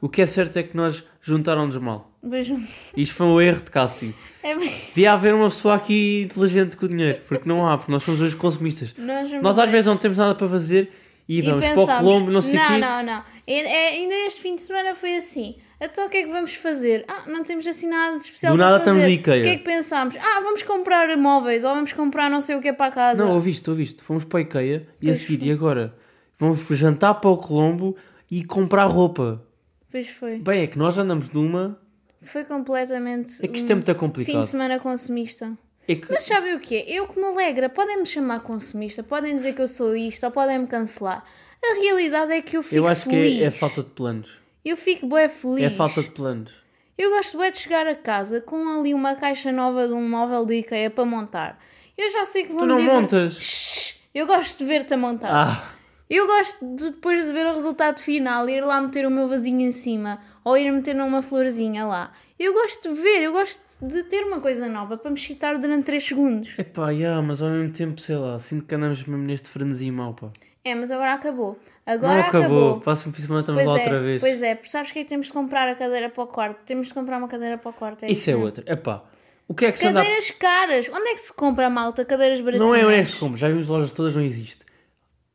O 0.00 0.08
que 0.08 0.22
é 0.22 0.26
certo 0.26 0.56
é 0.56 0.62
que 0.62 0.74
nós 0.74 1.04
juntaram-nos 1.20 1.76
mal. 1.76 2.10
Mas 2.22 2.50
Isto 2.96 3.14
foi 3.14 3.26
um 3.26 3.38
erro 3.40 3.60
de 3.62 3.70
casting. 3.70 4.14
é 4.42 4.54
Devia 4.56 5.12
haver 5.12 5.34
uma 5.34 5.50
pessoa 5.50 5.74
aqui 5.74 6.22
inteligente 6.22 6.74
com 6.76 6.86
o 6.86 6.88
dinheiro, 6.88 7.20
porque 7.28 7.46
não 7.46 7.68
há, 7.68 7.76
porque 7.76 7.92
nós 7.92 8.02
somos 8.02 8.20
os 8.22 8.34
consumistas. 8.34 8.94
nós, 8.98 9.30
Nós 9.42 9.58
às 9.58 9.70
vezes 9.70 9.86
não 9.86 9.98
temos 9.98 10.16
nada 10.16 10.34
para 10.34 10.48
fazer 10.48 10.90
e 11.28 11.38
E 11.38 11.42
vamos 11.42 11.62
para 11.62 11.72
o 11.74 11.76
pensámos, 11.86 12.00
Colombo, 12.00 12.30
não 12.30 12.40
sei 12.40 12.54
o 12.58 12.62
não, 12.62 12.68
quê. 12.68 12.78
não, 12.78 13.02
não. 13.02 13.22
É- 13.46 13.60
é- 13.60 13.88
ainda 13.90 14.14
este 14.26 14.40
fim 14.40 14.56
de 14.56 14.62
semana 14.62 14.94
foi 14.94 15.16
assim. 15.16 15.56
Então 15.80 16.06
o 16.06 16.08
que 16.08 16.16
é 16.18 16.22
que 16.22 16.30
vamos 16.30 16.54
fazer? 16.54 17.04
Ah, 17.06 17.24
não 17.26 17.44
temos 17.44 17.66
assim 17.66 17.86
nada 17.88 18.16
de 18.16 18.24
especial 18.24 18.52
Do 18.52 18.58
para 18.58 18.70
nada 18.70 18.78
fazer. 18.84 18.90
estamos 18.98 19.02
no 19.04 19.20
IKEA. 19.20 19.38
O 19.40 19.42
que 19.42 19.48
é 19.48 19.56
que 19.58 19.64
pensámos? 19.64 20.16
Ah, 20.16 20.40
vamos 20.40 20.62
comprar 20.62 21.14
móveis 21.18 21.64
ou 21.64 21.74
vamos 21.74 21.92
comprar 21.92 22.30
não 22.30 22.40
sei 22.40 22.56
o 22.56 22.60
que 22.62 22.68
é 22.68 22.72
para 22.72 22.86
a 22.86 22.90
casa. 22.90 23.22
Não, 23.24 23.34
ouviste, 23.34 23.68
ouviste. 23.68 24.02
Fomos 24.02 24.24
para 24.24 24.38
a 24.38 24.42
IKEA 24.42 24.88
e 25.00 25.06
a 25.06 25.12
Pois 25.12 25.18
seguir, 25.18 25.38
foi. 25.38 25.48
e 25.48 25.52
agora? 25.52 25.94
Vamos 26.38 26.60
jantar 26.68 27.14
para 27.14 27.30
o 27.30 27.36
Colombo 27.36 27.94
e 28.30 28.42
comprar 28.44 28.84
roupa. 28.86 29.44
Pois 29.90 30.08
foi. 30.08 30.38
Bem, 30.38 30.62
é 30.62 30.66
que 30.66 30.78
nós 30.78 30.96
andamos 30.98 31.30
numa. 31.30 31.78
Foi 32.22 32.44
completamente 32.44 33.34
É 33.44 33.46
que 33.48 33.58
isto 33.58 33.70
é 33.70 33.74
um 33.74 33.76
muito 33.76 33.86
fim 33.86 33.92
de 33.92 33.98
complicado. 33.98 34.44
semana 34.46 34.78
consumista. 34.80 35.56
É 35.86 35.94
que 35.94 36.10
Mas 36.10 36.24
sabem 36.24 36.54
o 36.54 36.58
que 36.58 36.74
é? 36.76 36.90
Eu 36.90 37.06
que 37.06 37.16
me 37.20 37.24
alegra, 37.26 37.68
podem 37.68 37.98
me 37.98 38.06
chamar 38.06 38.40
consumista, 38.40 39.02
podem 39.04 39.36
dizer 39.36 39.54
que 39.54 39.60
eu 39.62 39.68
sou 39.68 39.94
isto 39.94 40.24
ou 40.24 40.32
podem 40.32 40.58
me 40.58 40.66
cancelar. 40.66 41.22
A 41.64 41.80
realidade 41.80 42.32
é 42.32 42.42
que 42.42 42.56
eu 42.56 42.62
fico 42.62 42.74
eu 42.74 42.88
acho 42.88 43.02
feliz. 43.08 43.36
que 43.36 43.42
é, 43.44 43.46
é 43.46 43.50
falta 43.50 43.82
de 43.82 43.90
planos. 43.90 44.45
Eu 44.66 44.76
fico 44.76 45.06
bué 45.06 45.28
feliz. 45.28 45.62
É 45.62 45.70
falta 45.70 46.02
de 46.02 46.10
planos. 46.10 46.52
Eu 46.98 47.10
gosto 47.10 47.38
bué 47.38 47.52
de 47.52 47.56
chegar 47.56 47.86
a 47.86 47.94
casa 47.94 48.40
com 48.40 48.68
ali 48.68 48.92
uma 48.92 49.14
caixa 49.14 49.52
nova 49.52 49.86
de 49.86 49.92
um 49.94 50.08
móvel 50.08 50.44
do 50.44 50.52
IKEA 50.52 50.90
para 50.90 51.04
montar. 51.04 51.62
Eu 51.96 52.10
já 52.10 52.24
sei 52.24 52.42
que 52.42 52.48
vou 52.50 52.62
Tu 52.62 52.66
não 52.66 52.82
montas. 52.82 53.34
Shhh! 53.34 53.94
Eu 54.12 54.26
gosto 54.26 54.58
de 54.58 54.64
ver-te 54.64 54.92
a 54.92 54.96
montar. 54.96 55.30
Ah, 55.32 55.70
Eu 56.10 56.26
gosto 56.26 56.58
de, 56.74 56.90
depois 56.90 57.24
de 57.26 57.32
ver 57.32 57.46
o 57.46 57.54
resultado 57.54 58.00
final, 58.00 58.48
ir 58.48 58.60
lá 58.60 58.80
meter 58.80 59.06
o 59.06 59.10
meu 59.10 59.28
vasinho 59.28 59.60
em 59.60 59.70
cima 59.70 60.18
ou 60.42 60.58
ir 60.58 60.68
meter 60.72 60.96
uma 60.96 61.22
florzinha 61.22 61.86
lá. 61.86 62.12
Eu 62.36 62.52
gosto 62.52 62.92
de 62.92 63.00
ver, 63.00 63.22
eu 63.22 63.30
gosto 63.32 63.62
de 63.80 64.02
ter 64.02 64.24
uma 64.24 64.40
coisa 64.40 64.68
nova 64.68 64.96
para 64.96 65.12
me 65.12 65.16
excitar 65.16 65.56
durante 65.60 65.84
3 65.84 66.02
segundos. 66.04 66.58
epá, 66.58 66.90
yeah, 66.90 67.22
mas 67.22 67.40
ao 67.40 67.50
mesmo 67.50 67.72
tempo, 67.72 68.00
sei 68.00 68.16
lá, 68.16 68.36
sinto 68.40 68.64
que 68.64 68.74
andamos 68.74 69.04
mesmo 69.04 69.24
neste 69.24 69.48
frenesi 69.48 69.92
mau, 69.92 70.12
pá. 70.12 70.28
É, 70.68 70.74
mas 70.74 70.90
agora 70.90 71.12
acabou. 71.14 71.58
Agora 71.84 72.14
não 72.14 72.20
acabou. 72.22 72.76
acabou. 72.78 72.94
De 73.12 73.20
semana 73.22 73.40
estamos 73.40 73.62
Pois 73.62 73.66
lá 73.74 73.78
é, 73.78 73.82
outra 73.84 74.00
vez. 74.00 74.20
pois 74.20 74.42
é, 74.42 74.54
porque 74.56 74.68
sabes 74.70 74.90
que 74.92 74.98
é 74.98 75.02
que 75.04 75.08
temos 75.08 75.26
de 75.26 75.32
comprar 75.32 75.68
a 75.68 75.74
cadeira 75.74 76.08
para 76.10 76.24
o 76.24 76.26
quarto? 76.26 76.58
Temos 76.64 76.88
de 76.88 76.94
comprar 76.94 77.18
uma 77.18 77.28
cadeira 77.28 77.56
para 77.56 77.70
o 77.70 77.72
quarto. 77.72 78.04
É 78.04 78.10
Isso 78.10 78.28
é 78.28 78.32
mesmo. 78.32 78.46
outra. 78.46 78.64
Epá, 78.66 79.04
o 79.46 79.54
que 79.54 79.66
é 79.66 79.72
que 79.72 79.78
se 79.78 79.86
anda 79.86 80.00
Cadeiras 80.02 80.30
caras. 80.32 80.88
Onde 80.92 81.08
é 81.08 81.14
que 81.14 81.20
se 81.20 81.32
compra, 81.32 81.70
malta? 81.70 82.04
Cadeiras 82.04 82.40
baratinhas. 82.40 82.68
Não 82.68 82.74
é 82.76 82.84
onde 82.84 82.96
é 82.96 83.02
que 83.02 83.08
se 83.08 83.16
compra, 83.16 83.36
já 83.38 83.48
vimos 83.48 83.68
lojas 83.68 83.92
todas, 83.92 84.16
não 84.16 84.22
existe. 84.22 84.64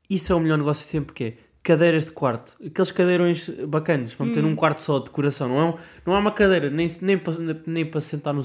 Isso 0.10 0.34
é 0.34 0.36
o 0.36 0.40
melhor 0.42 0.58
negócio 0.58 0.86
sempre 0.86 1.14
que 1.14 1.24
é. 1.24 1.34
Cadeiras 1.64 2.06
de 2.06 2.12
quarto, 2.12 2.58
aqueles 2.66 2.90
cadeirões 2.92 3.48
bacanas 3.68 4.16
para 4.16 4.24
Hum. 4.26 4.30
meter 4.30 4.42
num 4.42 4.56
quarto 4.56 4.82
só 4.82 4.98
de 4.98 5.06
decoração, 5.06 5.48
não 5.48 5.60
é, 5.60 5.64
um- 5.66 5.78
não 6.08 6.16
é 6.16 6.18
uma 6.18 6.32
cadeira 6.32 6.72
nem, 6.72 6.88
nem, 7.02 7.20
para, 7.20 7.34
nem 7.68 7.86
para 7.86 8.02
sentar 8.02 8.34
no, 8.34 8.42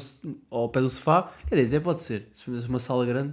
ao 0.51 0.69
pé 0.69 0.81
do 0.83 0.91
sofá, 0.91 1.33
quer 1.49 1.55
dizer, 1.57 1.77
até 1.79 1.81
pode 1.81 2.03
ser, 2.03 2.29
se 2.35 2.51
uma 2.51 2.79
sala 2.79 3.07
grande, 3.07 3.33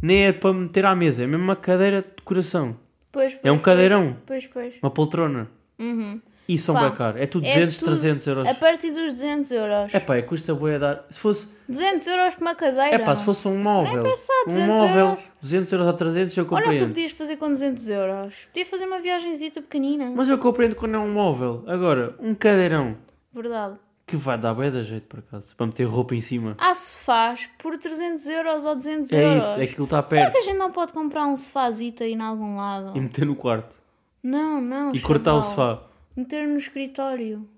nem 0.00 0.26
é 0.26 0.32
para 0.32 0.52
meter 0.52 0.86
à 0.86 0.94
mesa, 0.94 1.24
é 1.24 1.26
mesmo 1.26 1.44
uma 1.44 1.56
cadeira 1.56 2.02
de 2.02 2.08
decoração, 2.16 2.76
Pois, 3.10 3.34
pois, 3.34 3.44
é 3.44 3.52
um 3.52 3.58
cadeirão, 3.58 4.16
Pois, 4.26 4.46
pois. 4.46 4.74
uma 4.82 4.90
poltrona, 4.90 5.48
Uhum. 5.78 6.20
e 6.48 6.56
são 6.58 6.74
bem 6.74 6.90
caro, 6.92 7.18
é 7.18 7.26
tudo 7.26 7.46
É 7.46 7.54
200, 7.54 7.78
tudo 7.78 7.86
300 7.90 8.26
euros. 8.26 8.48
A 8.48 8.54
partir 8.54 8.90
dos 8.90 9.12
200 9.12 9.50
euros. 9.50 9.94
É 9.94 10.00
pá, 10.00 10.16
é 10.16 10.22
custa 10.22 10.54
boa 10.54 10.78
dar, 10.78 11.06
se 11.10 11.18
fosse, 11.20 11.48
200 11.68 12.06
euros 12.08 12.34
por 12.34 12.42
uma 12.42 12.54
cadeira. 12.54 12.94
é 12.94 12.98
pá, 12.98 13.14
se 13.16 13.24
fosse 13.24 13.46
um 13.48 13.56
móvel, 13.58 14.02
pensar, 14.02 14.32
um 14.46 14.48
200 14.48 14.68
móvel, 14.68 15.06
euros. 15.06 15.24
200 15.40 15.72
euros 15.72 15.88
a 15.88 15.92
300 15.92 16.36
eu 16.36 16.44
Olha 16.44 16.46
o 16.46 16.56
que 16.56 16.62
tu 16.62 16.62
compreendo. 16.64 16.88
podias 16.88 17.12
fazer 17.12 17.36
com 17.36 17.48
200 17.48 17.88
euros. 17.88 18.44
Podia 18.46 18.66
fazer 18.66 18.84
uma 18.86 18.98
viagenzita 19.00 19.60
pequenina. 19.62 20.12
Mas 20.14 20.28
eu 20.28 20.38
compreendo 20.38 20.74
quando 20.76 20.94
é 20.94 20.98
um 20.98 21.10
móvel. 21.12 21.64
Agora, 21.66 22.14
um 22.20 22.34
cadeirão. 22.34 22.96
Verdade. 23.32 23.76
Que 24.12 24.16
vai 24.18 24.36
dar 24.36 24.52
bem 24.52 24.70
da 24.70 24.82
jeito, 24.82 25.06
por 25.06 25.20
acaso. 25.20 25.56
Para 25.56 25.66
meter 25.68 25.84
roupa 25.84 26.14
em 26.14 26.20
cima. 26.20 26.54
Há 26.58 26.74
sofás 26.74 27.48
por 27.58 27.78
300 27.78 28.26
euros 28.26 28.62
ou 28.66 28.74
200 28.76 29.10
É 29.10 29.24
euros. 29.24 29.42
isso, 29.42 29.52
é 29.54 29.66
que 29.66 29.72
aquilo 29.72 29.84
está 29.84 30.04
Será 30.06 30.20
perto. 30.24 30.32
que 30.34 30.38
a 30.38 30.42
gente 30.42 30.58
não 30.58 30.70
pode 30.70 30.92
comprar 30.92 31.24
um 31.26 31.34
sofazito 31.34 32.02
aí 32.02 32.12
em 32.12 32.20
algum 32.20 32.56
lado? 32.58 32.92
E 32.94 33.00
meter 33.00 33.24
no 33.24 33.34
quarto. 33.34 33.80
Não, 34.22 34.60
não. 34.60 34.94
E 34.94 35.00
cortar 35.00 35.32
o 35.32 35.42
sofá. 35.42 35.82
Meter 36.14 36.46
no 36.46 36.58
escritório. 36.58 37.48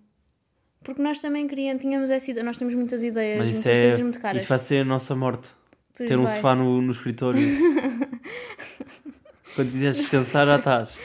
Porque 0.84 1.02
nós 1.02 1.18
também 1.18 1.48
queríamos, 1.48 1.82
tínhamos 1.82 2.08
essa 2.08 2.30
ideia, 2.30 2.44
nós 2.44 2.56
temos 2.56 2.72
muitas 2.74 3.02
ideias, 3.02 3.38
Mas 3.38 3.46
muitas 3.48 3.58
isso 3.60 3.68
é. 3.68 3.80
coisas 3.82 4.00
muito 4.00 4.20
caras. 4.20 4.42
Isso 4.42 4.48
vai 4.48 4.58
ser 4.60 4.82
a 4.82 4.84
nossa 4.84 5.16
morte. 5.16 5.50
Pois 5.96 6.08
Ter 6.08 6.16
um 6.16 6.24
vai. 6.24 6.36
sofá 6.36 6.54
no, 6.54 6.80
no 6.80 6.92
escritório. 6.92 7.40
Quando 9.56 9.72
quiseres 9.72 9.96
descansar, 9.96 10.46
já 10.46 10.56
estás. 10.56 10.98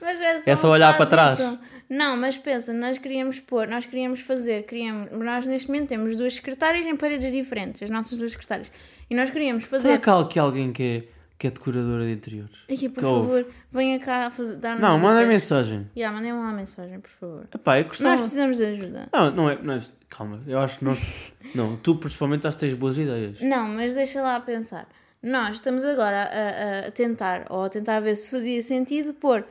Mas 0.00 0.20
é 0.20 0.40
só, 0.40 0.50
É 0.50 0.56
só 0.56 0.68
um 0.68 0.70
olhar 0.70 0.96
para 0.96 1.06
sofazito. 1.36 1.58
Não, 1.88 2.16
mas 2.16 2.36
pensa, 2.38 2.72
nós 2.72 2.98
queríamos 2.98 3.40
pôr, 3.40 3.66
nós 3.68 3.84
queríamos 3.86 4.20
fazer, 4.20 4.64
queríamos, 4.64 5.10
nós 5.12 5.46
neste 5.46 5.68
momento 5.68 5.88
temos 5.88 6.16
duas 6.16 6.34
secretárias 6.34 6.86
em 6.86 6.96
paredes 6.96 7.30
diferentes, 7.32 7.82
as 7.82 7.90
nossas 7.90 8.18
duas 8.18 8.32
secretárias. 8.32 8.70
E 9.10 9.14
nós 9.14 9.30
queríamos 9.30 9.64
fazer. 9.64 9.88
Será 9.88 9.98
que 9.98 10.10
há 10.10 10.18
aqui 10.20 10.38
alguém 10.38 10.72
que 10.72 10.82
é, 10.82 11.04
que 11.38 11.46
é 11.46 11.50
decoradora 11.50 12.04
de 12.04 12.12
interiores? 12.12 12.56
Aqui, 12.70 12.88
por 12.88 12.94
que 12.96 13.00
favor, 13.02 13.46
venha 13.70 13.98
cá 13.98 14.30
fazer, 14.30 14.56
dar-nos 14.56 14.80
Não, 14.80 14.98
manda 14.98 15.24
mensagem. 15.26 15.88
Já, 15.94 16.10
mandem-me 16.10 16.38
uma 16.38 16.52
mensagem, 16.52 17.00
por 17.00 17.10
favor. 17.10 17.48
Epá, 17.54 17.78
eu 17.78 17.82
Nós 17.84 17.88
gostava... 17.88 18.16
precisamos 18.22 18.56
de 18.56 18.64
ajuda. 18.64 19.08
Não, 19.12 19.30
não 19.30 19.50
é, 19.50 19.58
não 19.62 19.74
é... 19.74 19.80
Calma, 20.08 20.40
eu 20.46 20.58
acho 20.60 20.78
que 20.78 20.84
nós... 20.84 20.98
Não, 21.54 21.76
tu 21.76 21.96
principalmente 21.96 22.46
acho 22.46 22.56
que 22.56 22.66
tens 22.66 22.74
boas 22.74 22.96
ideias. 22.96 23.40
Não, 23.40 23.68
mas 23.68 23.94
deixa 23.94 24.22
lá 24.22 24.38
pensar. 24.40 24.88
Nós 25.22 25.56
estamos 25.56 25.84
agora 25.84 26.22
a- 26.22 26.88
a 26.88 26.90
tentar, 26.90 27.46
ou 27.50 27.64
a 27.64 27.68
tentar 27.68 27.98
ver 28.00 28.14
se 28.16 28.30
fazia 28.30 28.62
sentido 28.62 29.12
pôr 29.14 29.44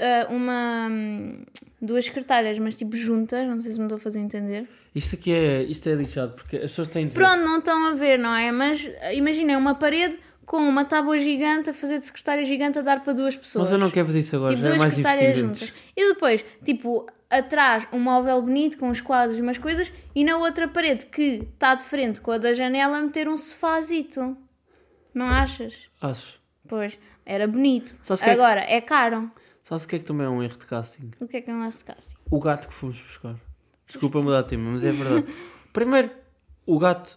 ah, 0.00 0.26
uma. 0.30 0.88
hum, 0.90 1.42
duas 1.80 2.04
secretárias, 2.04 2.58
mas 2.58 2.76
tipo 2.76 2.94
juntas, 2.96 3.46
não 3.46 3.60
sei 3.60 3.72
se 3.72 3.78
me 3.78 3.84
estou 3.84 3.96
a 3.96 4.00
fazer 4.00 4.18
entender. 4.20 4.68
Isto 4.94 5.14
aqui 5.14 5.32
é... 5.32 5.62
Isto 5.62 5.88
é 5.88 5.94
lixado, 5.94 6.34
porque 6.34 6.56
as 6.56 6.62
pessoas 6.62 6.88
têm 6.88 7.06
de 7.06 7.14
ver. 7.14 7.22
Pronto, 7.24 7.42
não 7.44 7.58
estão 7.58 7.86
a 7.86 7.94
ver, 7.94 8.18
não 8.18 8.34
é? 8.34 8.50
Mas 8.50 8.88
ah, 9.02 9.14
imaginem 9.14 9.56
uma 9.56 9.74
parede 9.74 10.18
com 10.44 10.56
uma 10.58 10.84
tábua 10.84 11.16
gigante 11.18 11.70
a 11.70 11.74
fazer 11.74 12.00
de 12.00 12.06
secretária 12.06 12.44
gigante 12.44 12.78
a 12.78 12.82
dar 12.82 13.04
para 13.04 13.12
duas 13.12 13.36
pessoas. 13.36 13.64
Mas 13.64 13.72
eu 13.72 13.78
não 13.78 13.88
quero 13.90 14.06
fazer 14.06 14.18
isso 14.18 14.34
agora, 14.34 14.50
Tipo, 14.54 14.62
já 14.62 14.66
é 14.66 14.70
duas 14.70 14.80
mais 14.80 14.94
secretárias 14.94 15.38
juntas. 15.38 15.72
E 15.96 16.08
depois, 16.12 16.44
tipo, 16.64 17.06
atrás 17.30 17.86
um 17.92 18.00
móvel 18.00 18.42
bonito 18.42 18.76
com 18.76 18.90
os 18.90 19.00
quadros 19.00 19.38
e 19.38 19.42
umas 19.42 19.58
coisas 19.58 19.92
e 20.12 20.24
na 20.24 20.36
outra 20.38 20.66
parede 20.66 21.06
que 21.06 21.46
está 21.54 21.76
de 21.76 21.84
frente 21.84 22.20
com 22.20 22.32
a 22.32 22.38
da 22.38 22.52
janela 22.52 23.00
meter 23.00 23.28
um 23.28 23.36
sofazito. 23.36 24.36
Não 25.14 25.26
achas? 25.26 25.74
Acho. 26.02 26.40
Pois, 26.66 26.98
era 27.24 27.46
bonito. 27.46 27.94
É- 28.22 28.30
Agora, 28.32 28.60
é 28.68 28.80
caro. 28.80 29.30
Sabes 29.70 29.84
o 29.84 29.88
que 29.88 29.94
é 29.94 29.98
que 30.00 30.04
também 30.04 30.26
é 30.26 30.28
um 30.28 30.42
erro 30.42 30.58
de 30.58 30.66
casting? 30.66 31.12
O 31.20 31.28
que 31.28 31.36
é 31.36 31.40
que 31.40 31.48
é 31.48 31.54
de 31.54 31.84
casting? 31.84 32.16
O 32.28 32.40
gato 32.40 32.66
que 32.66 32.74
fomos 32.74 33.00
buscar. 33.00 33.36
Desculpa 33.86 34.20
mudar 34.20 34.42
de 34.42 34.48
tema, 34.48 34.68
mas 34.68 34.82
é 34.82 34.90
verdade. 34.90 35.32
Primeiro, 35.72 36.10
o 36.66 36.76
gato... 36.76 37.16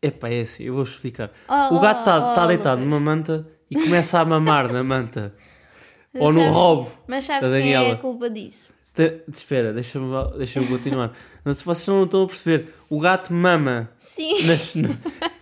Epá, 0.00 0.28
é 0.28 0.42
assim, 0.42 0.62
eu 0.62 0.74
vou 0.74 0.84
explicar. 0.84 1.32
Oh, 1.48 1.74
o 1.74 1.80
gato 1.80 1.98
está 1.98 2.16
oh, 2.30 2.34
tá 2.34 2.44
oh, 2.44 2.46
deitado 2.46 2.80
numa 2.82 3.00
manta 3.00 3.44
e 3.68 3.74
começa 3.74 4.20
a 4.20 4.24
mamar 4.24 4.72
na 4.72 4.84
manta. 4.84 5.34
Ou 6.14 6.32
no 6.32 6.38
sabes- 6.38 6.54
robo. 6.54 6.92
Mas 7.08 7.24
sabes 7.24 7.50
da 7.50 7.58
quem 7.58 7.72
é 7.72 7.74
Daniela. 7.74 7.94
a 7.94 7.98
culpa 7.98 8.30
disso? 8.30 8.72
Te- 8.98 9.22
Espera, 9.32 9.72
deixa-me 9.72 10.06
deixa 10.38 10.60
continuar. 10.64 11.12
Não, 11.44 11.52
se 11.52 11.64
vocês 11.64 11.86
não 11.86 12.02
estão 12.02 12.24
a 12.24 12.26
perceber, 12.26 12.74
o 12.90 12.98
gato 12.98 13.32
mama. 13.32 13.88
Sim. 13.96 14.42
nas- 14.44 14.74
na- 14.74 14.88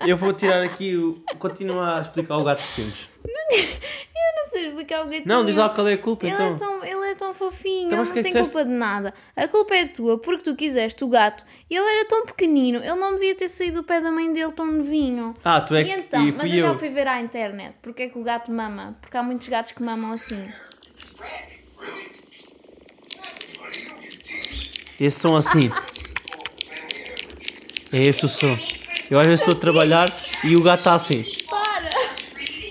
Eu 0.07 0.15
vou 0.19 0.35
tirar 0.35 0.63
aqui 0.63 0.95
o. 0.95 1.23
Continua 1.39 1.97
a 1.97 2.01
explicar 2.03 2.37
o 2.37 2.45
gato 2.45 2.63
que 2.63 2.77
temos. 2.77 3.09
Eu 3.25 3.33
não 4.45 4.51
sei 4.51 4.69
explicar 4.69 5.01
o 5.03 5.05
gatinho. 5.07 5.23
Não, 5.27 5.43
diz 5.43 5.57
lá 5.57 5.71
qual 5.71 5.89
é 5.89 5.95
a 5.95 5.99
culpa 5.99 6.27
Ele, 6.27 6.35
então. 6.35 6.47
é 6.55 6.59
tão, 6.59 6.85
ele 6.85 7.11
é 7.11 7.15
tão 7.15 7.33
fofinho, 7.33 7.87
Então, 7.87 7.99
ele 8.01 8.03
é 8.03 8.05
não 8.05 8.13
que 8.15 8.23
tem 8.23 8.33
disseste? 8.33 8.51
culpa 8.53 8.65
de 8.69 8.73
nada. 8.75 9.15
A 9.35 9.49
culpa 9.49 9.75
é 9.75 9.87
tua, 9.87 10.19
porque 10.21 10.45
tu 10.45 10.55
quiseste 10.55 11.03
o 11.03 11.09
gato 11.09 11.43
e 11.71 11.75
ele 11.77 11.85
era 11.99 12.05
tão 12.09 12.27
pequenino, 12.27 12.79
ele 12.81 12.95
não 12.95 13.15
devia 13.15 13.35
ter 13.35 13.49
saído 13.49 13.81
do 13.81 13.85
pé 13.85 14.03
da 14.03 14.13
mãe 14.13 14.31
dele 14.35 14.53
tão 14.53 14.67
novinho. 14.71 15.35
Ah, 15.43 15.63
tu 15.63 15.75
é 15.75 15.81
e 15.81 15.85
que. 15.87 15.91
então, 15.93 16.29
e 16.29 16.33
mas 16.33 16.53
eu 16.53 16.59
eu. 16.59 16.67
já 16.69 16.75
fui 16.75 16.91
ver 16.91 17.09
à 17.09 17.21
internet 17.23 17.75
porque 17.81 18.03
é 18.03 18.09
que 18.11 18.19
o 18.19 18.23
gato 18.23 18.53
mama. 18.53 18.97
Porque 19.01 19.17
há 19.17 19.23
muitos 19.23 19.49
gatos 19.49 19.73
que 19.73 19.83
mamam 19.83 20.13
assim. 20.13 20.47
Estes 25.01 25.15
são 25.21 25.37
assim. 25.37 25.71
É 27.93 28.03
este 28.03 28.25
o 28.25 28.29
som. 28.29 28.59
Eu 29.11 29.21
às 29.21 29.27
vezes 29.27 29.41
estou 29.41 29.55
a 29.57 29.61
trabalhar 29.61 30.13
e 30.45 30.57
o 30.57 30.63
gato 30.63 30.79
está 30.81 30.95
assim. 30.95 31.25
Para! 31.49 31.89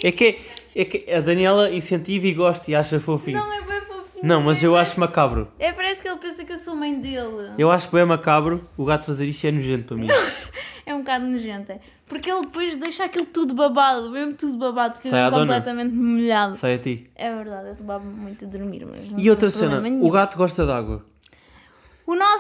É 0.03 0.11
que, 0.11 0.39
é 0.75 0.85
que 0.85 1.11
a 1.11 1.21
Daniela 1.21 1.71
incentiva 1.71 2.27
e 2.27 2.33
gosta 2.33 2.69
e 2.69 2.75
acha 2.75 2.99
fofinho. 2.99 3.37
Não 3.37 3.53
é 3.53 3.61
bem 3.61 3.81
fofinho. 3.81 4.23
Não, 4.23 4.41
mas 4.41 4.61
é 4.63 4.67
eu 4.67 4.75
acho 4.75 4.99
macabro. 4.99 5.47
É, 5.57 5.71
parece 5.71 6.01
que 6.01 6.09
ele 6.09 6.17
pensa 6.17 6.43
que 6.43 6.51
eu 6.51 6.57
sou 6.57 6.75
mãe 6.75 6.99
dele. 6.99 7.51
Eu 7.57 7.71
acho 7.71 7.89
bem 7.91 8.05
macabro 8.05 8.67
o 8.75 8.83
gato 8.85 9.05
fazer 9.05 9.25
isto 9.25 9.45
é 9.47 9.51
nojento 9.51 9.85
para 9.85 9.97
mim. 9.97 10.07
É 10.87 10.93
um 10.93 10.99
bocado 10.99 11.25
nojento, 11.25 11.71
é. 11.71 11.79
Porque 12.05 12.29
ele 12.29 12.41
depois 12.41 12.75
deixa 12.75 13.05
aquilo 13.05 13.25
tudo 13.25 13.55
babado, 13.55 14.11
mesmo 14.11 14.35
tudo 14.35 14.55
babado, 14.55 14.99
que 14.99 15.07
à 15.07 15.31
dona. 15.31 15.39
completamente 15.41 15.95
molhado. 15.95 16.55
Sai 16.55 16.75
a 16.75 16.77
ti. 16.77 17.09
É 17.15 17.33
verdade, 17.33 17.69
eu 17.69 17.83
babo 17.83 18.05
muito 18.05 18.45
a 18.45 18.47
dormir, 18.47 18.85
mas 18.85 19.09
não 19.09 19.19
E 19.19 19.27
outra 19.31 19.49
cena, 19.49 19.81
nenhum. 19.81 20.05
o 20.05 20.11
gato 20.11 20.37
gosta 20.37 20.63
de 20.63 20.71
água. 20.71 21.03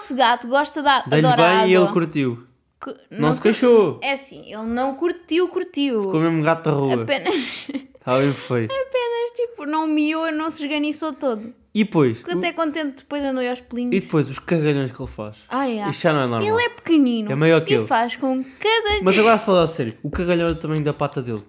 O 0.05 0.07
nosso 0.07 0.15
gato 0.15 0.47
gosta 0.47 0.83
da 0.83 1.01
Dei-lhe 1.01 1.25
adora 1.25 1.41
bem 1.49 1.55
água. 1.57 1.67
e 1.67 1.73
ele 1.75 1.87
curtiu. 1.87 2.43
Cu- 2.79 2.93
Não, 3.09 3.33
se 3.33 3.39
cur- 3.39 3.43
queixou. 3.43 3.99
É 4.03 4.11
assim, 4.13 4.43
ele 4.45 4.63
não 4.65 4.93
curtiu, 4.93 5.47
curtiu. 5.47 6.03
Ficou 6.03 6.19
mesmo 6.21 6.43
gato 6.43 6.63
da 6.65 6.71
rua. 6.71 7.01
Apenas, 7.01 7.67
Está 7.69 8.19
bem 8.19 8.31
feio. 8.33 8.65
apenas, 8.69 9.31
tipo, 9.35 9.65
não 9.65 9.87
miou, 9.87 10.31
não 10.31 10.49
se 10.51 10.63
esganiçou 10.63 11.11
todo. 11.13 11.51
E 11.73 11.83
depois? 11.83 12.19
Fico 12.19 12.37
até 12.37 12.53
contente 12.53 12.97
depois 13.03 13.23
andou 13.23 13.43
aos 13.49 13.59
E 13.59 13.63
pelinhos. 13.63 13.91
depois 13.99 14.29
os 14.29 14.37
cagalhões 14.39 14.91
que 14.91 15.01
ele 15.01 15.09
faz. 15.09 15.37
Ai, 15.49 15.79
ai. 15.79 15.89
Isto 15.89 16.01
já 16.03 16.13
não 16.13 16.21
é 16.21 16.27
normal. 16.27 16.47
Ele 16.55 16.63
é 16.65 16.69
pequenino. 16.69 17.31
É 17.31 17.35
maior 17.35 17.61
que 17.61 17.73
e 17.73 17.77
eu. 17.77 17.87
faz 17.87 18.15
com 18.15 18.43
cada... 18.43 19.01
Mas 19.03 19.17
agora 19.17 19.35
a 19.35 19.39
falar 19.39 19.63
a 19.63 19.67
sério, 19.67 19.97
o 20.03 20.09
cagalhão 20.11 20.49
é 20.49 20.53
do 20.53 20.59
tamanho 20.59 20.83
da 20.83 20.93
pata 20.93 21.21
dele. 21.21 21.43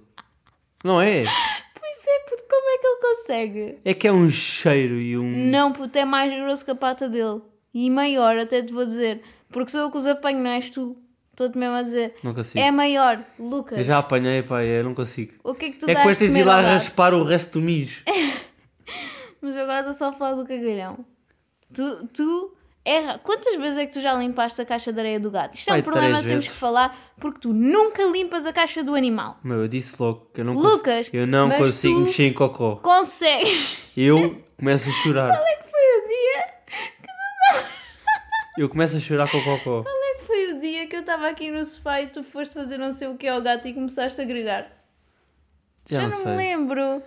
Não 0.82 1.00
é? 1.00 1.24
Pois 1.24 2.06
é, 2.08 2.18
puto, 2.28 2.44
como 2.48 2.68
é 2.70 2.78
que 2.78 2.86
ele 2.86 3.00
consegue? 3.00 3.78
É 3.84 3.94
que 3.94 4.08
é 4.08 4.12
um 4.12 4.28
cheiro 4.30 4.94
e 4.96 5.16
um. 5.18 5.30
Não, 5.50 5.72
puto, 5.72 5.96
é 5.98 6.04
mais 6.04 6.32
grosso 6.32 6.64
que 6.64 6.70
a 6.70 6.74
pata 6.74 7.08
dele. 7.08 7.40
E 7.78 7.90
maior, 7.90 8.38
até 8.38 8.62
te 8.62 8.72
vou 8.72 8.86
dizer. 8.86 9.20
Porque 9.50 9.70
sou 9.70 9.82
eu 9.82 9.90
que 9.90 9.98
os 9.98 10.06
apanho, 10.06 10.42
não 10.42 10.48
és 10.48 10.70
tu. 10.70 10.96
Estou-te 11.30 11.58
mesmo 11.58 11.74
a 11.74 11.82
dizer. 11.82 12.14
Não 12.22 12.32
consigo. 12.32 12.58
É 12.64 12.70
maior, 12.70 13.22
Lucas. 13.38 13.76
Eu 13.76 13.84
já 13.84 13.98
apanhei, 13.98 14.42
pá, 14.42 14.64
eu 14.64 14.82
não 14.82 14.94
consigo. 14.94 15.34
O 15.44 15.54
que 15.54 15.66
é 15.66 15.70
que 15.72 15.76
tu 15.76 15.84
é 15.84 15.88
que 15.88 15.94
depois 15.96 16.18
de 16.18 16.24
tens 16.24 16.32
de 16.32 16.40
ir 16.40 16.44
lá 16.44 16.62
raspar 16.62 17.12
o 17.12 17.22
resto 17.22 17.58
do 17.58 17.60
mijo. 17.60 18.02
Mas 19.42 19.56
eu 19.56 19.64
agora 19.64 19.80
estou 19.80 19.92
só 19.92 20.08
a 20.08 20.12
falar 20.14 20.36
do 20.36 20.46
cagalhão. 20.46 21.04
Tu, 21.74 22.06
tu 22.14 22.56
erra. 22.82 23.18
Quantas 23.18 23.54
vezes 23.58 23.78
é 23.78 23.84
que 23.84 23.92
tu 23.92 24.00
já 24.00 24.14
limpaste 24.14 24.58
a 24.58 24.64
caixa 24.64 24.90
de 24.90 24.98
areia 24.98 25.20
do 25.20 25.30
gato? 25.30 25.52
Isto 25.52 25.68
é 25.68 25.72
Pai, 25.72 25.80
um 25.80 25.84
problema 25.84 26.22
que 26.22 26.28
temos 26.28 26.44
vezes. 26.44 26.48
que 26.48 26.58
falar 26.58 26.98
porque 27.20 27.40
tu 27.40 27.52
nunca 27.52 28.04
limpas 28.04 28.46
a 28.46 28.54
caixa 28.54 28.82
do 28.82 28.94
animal. 28.94 29.38
Meu, 29.44 29.60
eu 29.60 29.68
disse 29.68 30.00
logo 30.00 30.30
que 30.32 30.40
eu 30.40 30.46
não 30.46 30.54
Lucas, 30.54 31.08
consigo. 31.08 31.16
Eu 31.18 31.26
não 31.26 31.50
consigo 31.50 32.00
mexer 32.00 32.24
em 32.24 32.32
cocó. 32.32 32.76
Consegues! 32.76 33.84
Eu 33.94 34.42
começo 34.56 34.88
a 34.88 34.92
chorar. 34.92 35.28
Qual 35.36 35.46
é 35.46 35.56
que 35.56 35.68
foi 35.70 35.80
o 35.80 36.08
dia? 36.08 36.55
Eu 38.58 38.68
começo 38.68 38.96
a 38.96 39.00
chorar 39.00 39.30
com 39.30 39.36
o 39.38 39.44
cocó. 39.44 39.82
Qual 39.82 39.94
é 40.04 40.14
que 40.18 40.24
foi 40.24 40.52
o 40.54 40.60
dia 40.60 40.86
que 40.86 40.96
eu 40.96 41.00
estava 41.00 41.28
aqui 41.28 41.50
no 41.50 41.62
sofá 41.64 42.00
e 42.00 42.06
tu 42.06 42.22
foste 42.22 42.54
fazer 42.54 42.78
não 42.78 42.90
sei 42.90 43.08
o 43.08 43.16
que 43.16 43.28
ao 43.28 43.42
gato 43.42 43.68
e 43.68 43.74
começaste 43.74 44.20
a 44.20 44.24
agregar? 44.24 44.66
Já, 45.88 46.00
Já, 46.00 46.08
não, 46.08 46.24
não, 46.24 46.30
me 46.32 46.36
lembro. 46.36 47.02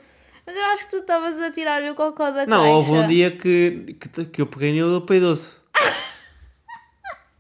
Mas 0.45 0.55
eu 0.55 0.65
acho 0.65 0.85
que 0.85 0.91
tu 0.91 0.97
estavas 0.97 1.39
a 1.39 1.51
tirar-lhe 1.51 1.89
o 1.89 1.95
cocó 1.95 2.29
da 2.31 2.45
Não, 2.45 2.57
caixa. 2.61 2.71
houve 2.73 2.91
um 2.91 3.07
dia 3.07 3.35
que, 3.35 3.95
que, 3.99 4.25
que 4.25 4.41
eu 4.41 4.47
peguei 4.47 4.71
nele 4.71 4.87
e 4.87 4.95
ele 4.95 5.05
peidou-se. 5.05 5.57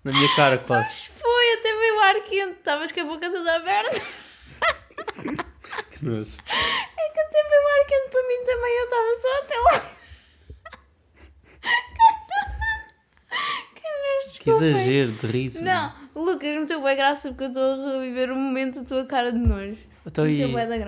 Na 0.03 0.11
minha 0.11 0.35
cara, 0.35 0.57
quase. 0.65 0.87
Mas 0.87 1.07
foi, 1.07 1.53
até 1.53 1.73
veio 1.77 1.95
o 1.95 1.99
ar 1.99 2.15
quente. 2.21 2.57
Estavas 2.57 2.91
com 2.91 3.01
a 3.01 3.05
boca 3.05 3.29
toda 3.31 3.55
aberta. 3.55 4.01
Que 5.91 6.03
nojo. 6.05 6.31
É 6.47 7.09
que 7.13 7.19
até 7.19 7.43
veio 7.43 7.61
o 7.63 7.79
ar 7.79 7.85
quente 7.87 8.09
para 8.09 8.27
mim 8.27 8.43
também. 8.45 8.77
Eu 8.79 8.83
estava 8.85 9.13
só 9.21 9.37
até 9.43 9.55
lá. 9.55 9.98
Que 14.39 14.49
nojo, 14.49 14.61
Que 14.61 14.67
exagero 14.67 15.11
de 15.11 15.27
riso. 15.27 15.63
Não, 15.63 15.93
Lucas 16.15 16.55
meteu 16.55 16.81
bem 16.81 16.95
graça 16.95 17.29
porque 17.29 17.43
eu 17.45 17.47
estou 17.47 17.63
a 17.63 17.99
reviver 17.99 18.31
o 18.31 18.35
momento 18.35 18.79
da 18.79 18.85
tua 18.85 19.05
cara 19.05 19.31
de 19.31 19.39
nojo. 19.39 19.77
Então, 20.05 20.27
e 20.27 20.39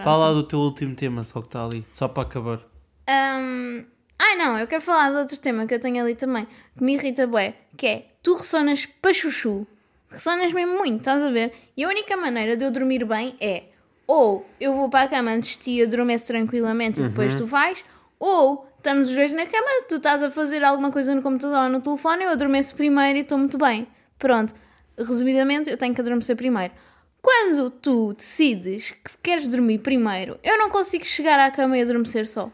fala 0.02 0.34
do 0.34 0.44
teu 0.44 0.60
último 0.60 0.96
tema, 0.96 1.24
só 1.24 1.41
que 1.41 1.48
está 1.48 1.65
ali, 1.65 1.86
só 1.94 2.08
para 2.08 2.24
acabar. 2.24 2.60
Ahm, 3.08 3.86
Ai 4.24 4.36
não, 4.36 4.58
eu 4.58 4.67
quero 4.67 4.84
falar 4.84 5.10
de 5.10 5.17
outro 5.17 5.38
tema 5.38 5.65
que 5.65 5.74
eu 5.74 5.80
tenho 5.80 6.04
ali 6.04 6.13
também, 6.13 6.48
que 6.78 6.84
me 6.84 6.94
irrita 6.94 7.26
bué, 7.26 7.56
que 7.76 7.88
é, 7.88 8.06
tu 8.22 8.36
ressonas 8.36 8.86
para 8.86 9.12
chuchu. 9.13 9.65
Ressonas 10.10 10.54
mesmo 10.54 10.78
muito, 10.78 11.00
estás 11.00 11.24
a 11.24 11.32
ver? 11.32 11.52
E 11.76 11.84
a 11.84 11.88
única 11.88 12.15
maneira 12.15 12.56
de 12.56 12.63
eu 12.63 12.70
dormir 12.70 13.04
bem 13.04 13.36
é, 13.41 13.63
ou 14.06 14.48
eu 14.60 14.76
vou 14.76 14.89
para 14.89 15.06
a 15.06 15.08
cama 15.08 15.32
antes 15.32 15.58
de 15.58 15.63
ti 15.63 15.72
e 15.72 15.82
adormeço 15.82 16.28
tranquilamente 16.28 17.02
e 17.02 17.08
depois 17.08 17.34
tu 17.34 17.48
vais, 17.48 17.84
ou 18.20 18.70
estamos 18.82 19.10
os 19.10 19.15
dois 19.15 19.32
na 19.32 19.46
cama, 19.46 19.67
tu 19.88 19.96
estás 19.96 20.24
a 20.24 20.32
fazer 20.32 20.63
alguma 20.63 20.91
coisa 20.91 21.13
no 21.13 21.22
computador 21.22 21.65
ou 21.65 21.70
no 21.70 21.80
telefone, 21.82 22.24
eu 22.24 22.32
adormeço 22.32 22.76
primeiro 22.76 23.20
e 23.20 23.22
estou 23.22 23.38
muito 23.38 23.58
bem. 23.58 23.88
Pronto, 24.17 24.54
resumidamente 24.98 25.70
eu 25.70 25.78
tenho 25.78 25.94
que 25.94 26.02
adormecer 26.02 26.36
primeiro. 26.36 26.74
Quando 27.22 27.70
tu 27.70 28.13
decides 28.13 28.89
que 28.91 29.12
queres 29.22 29.48
dormir 29.48 29.78
primeiro, 29.80 30.39
eu 30.44 30.58
não 30.58 30.70
consigo 30.70 31.06
chegar 31.06 31.39
à 31.39 31.52
cama 31.52 31.78
e 31.78 31.82
adormecer 31.84 32.28
só. 32.28 32.52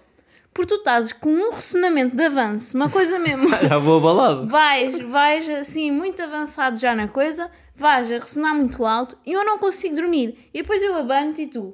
porque 0.53 0.73
tu 0.73 0.79
estás 0.79 1.13
com 1.13 1.29
um 1.29 1.51
ressonamento 1.51 2.15
de 2.15 2.23
avanço, 2.25 2.75
uma 2.75 2.89
coisa 2.89 3.17
mesmo. 3.17 3.47
Já 3.65 3.77
vou 3.77 3.97
abalado. 3.99 4.47
vais, 4.47 4.99
vais 5.07 5.49
assim, 5.49 5.91
muito 5.91 6.21
avançado 6.21 6.77
já 6.77 6.93
na 6.93 7.07
coisa, 7.07 7.49
vais 7.73 8.11
a 8.11 8.15
ressonar 8.15 8.53
muito 8.53 8.85
alto 8.85 9.17
e 9.25 9.31
eu 9.31 9.45
não 9.45 9.57
consigo 9.59 9.95
dormir. 9.95 10.49
E 10.53 10.61
depois 10.61 10.81
eu 10.81 10.95
abanto 10.95 11.39
e 11.39 11.47
tu. 11.47 11.73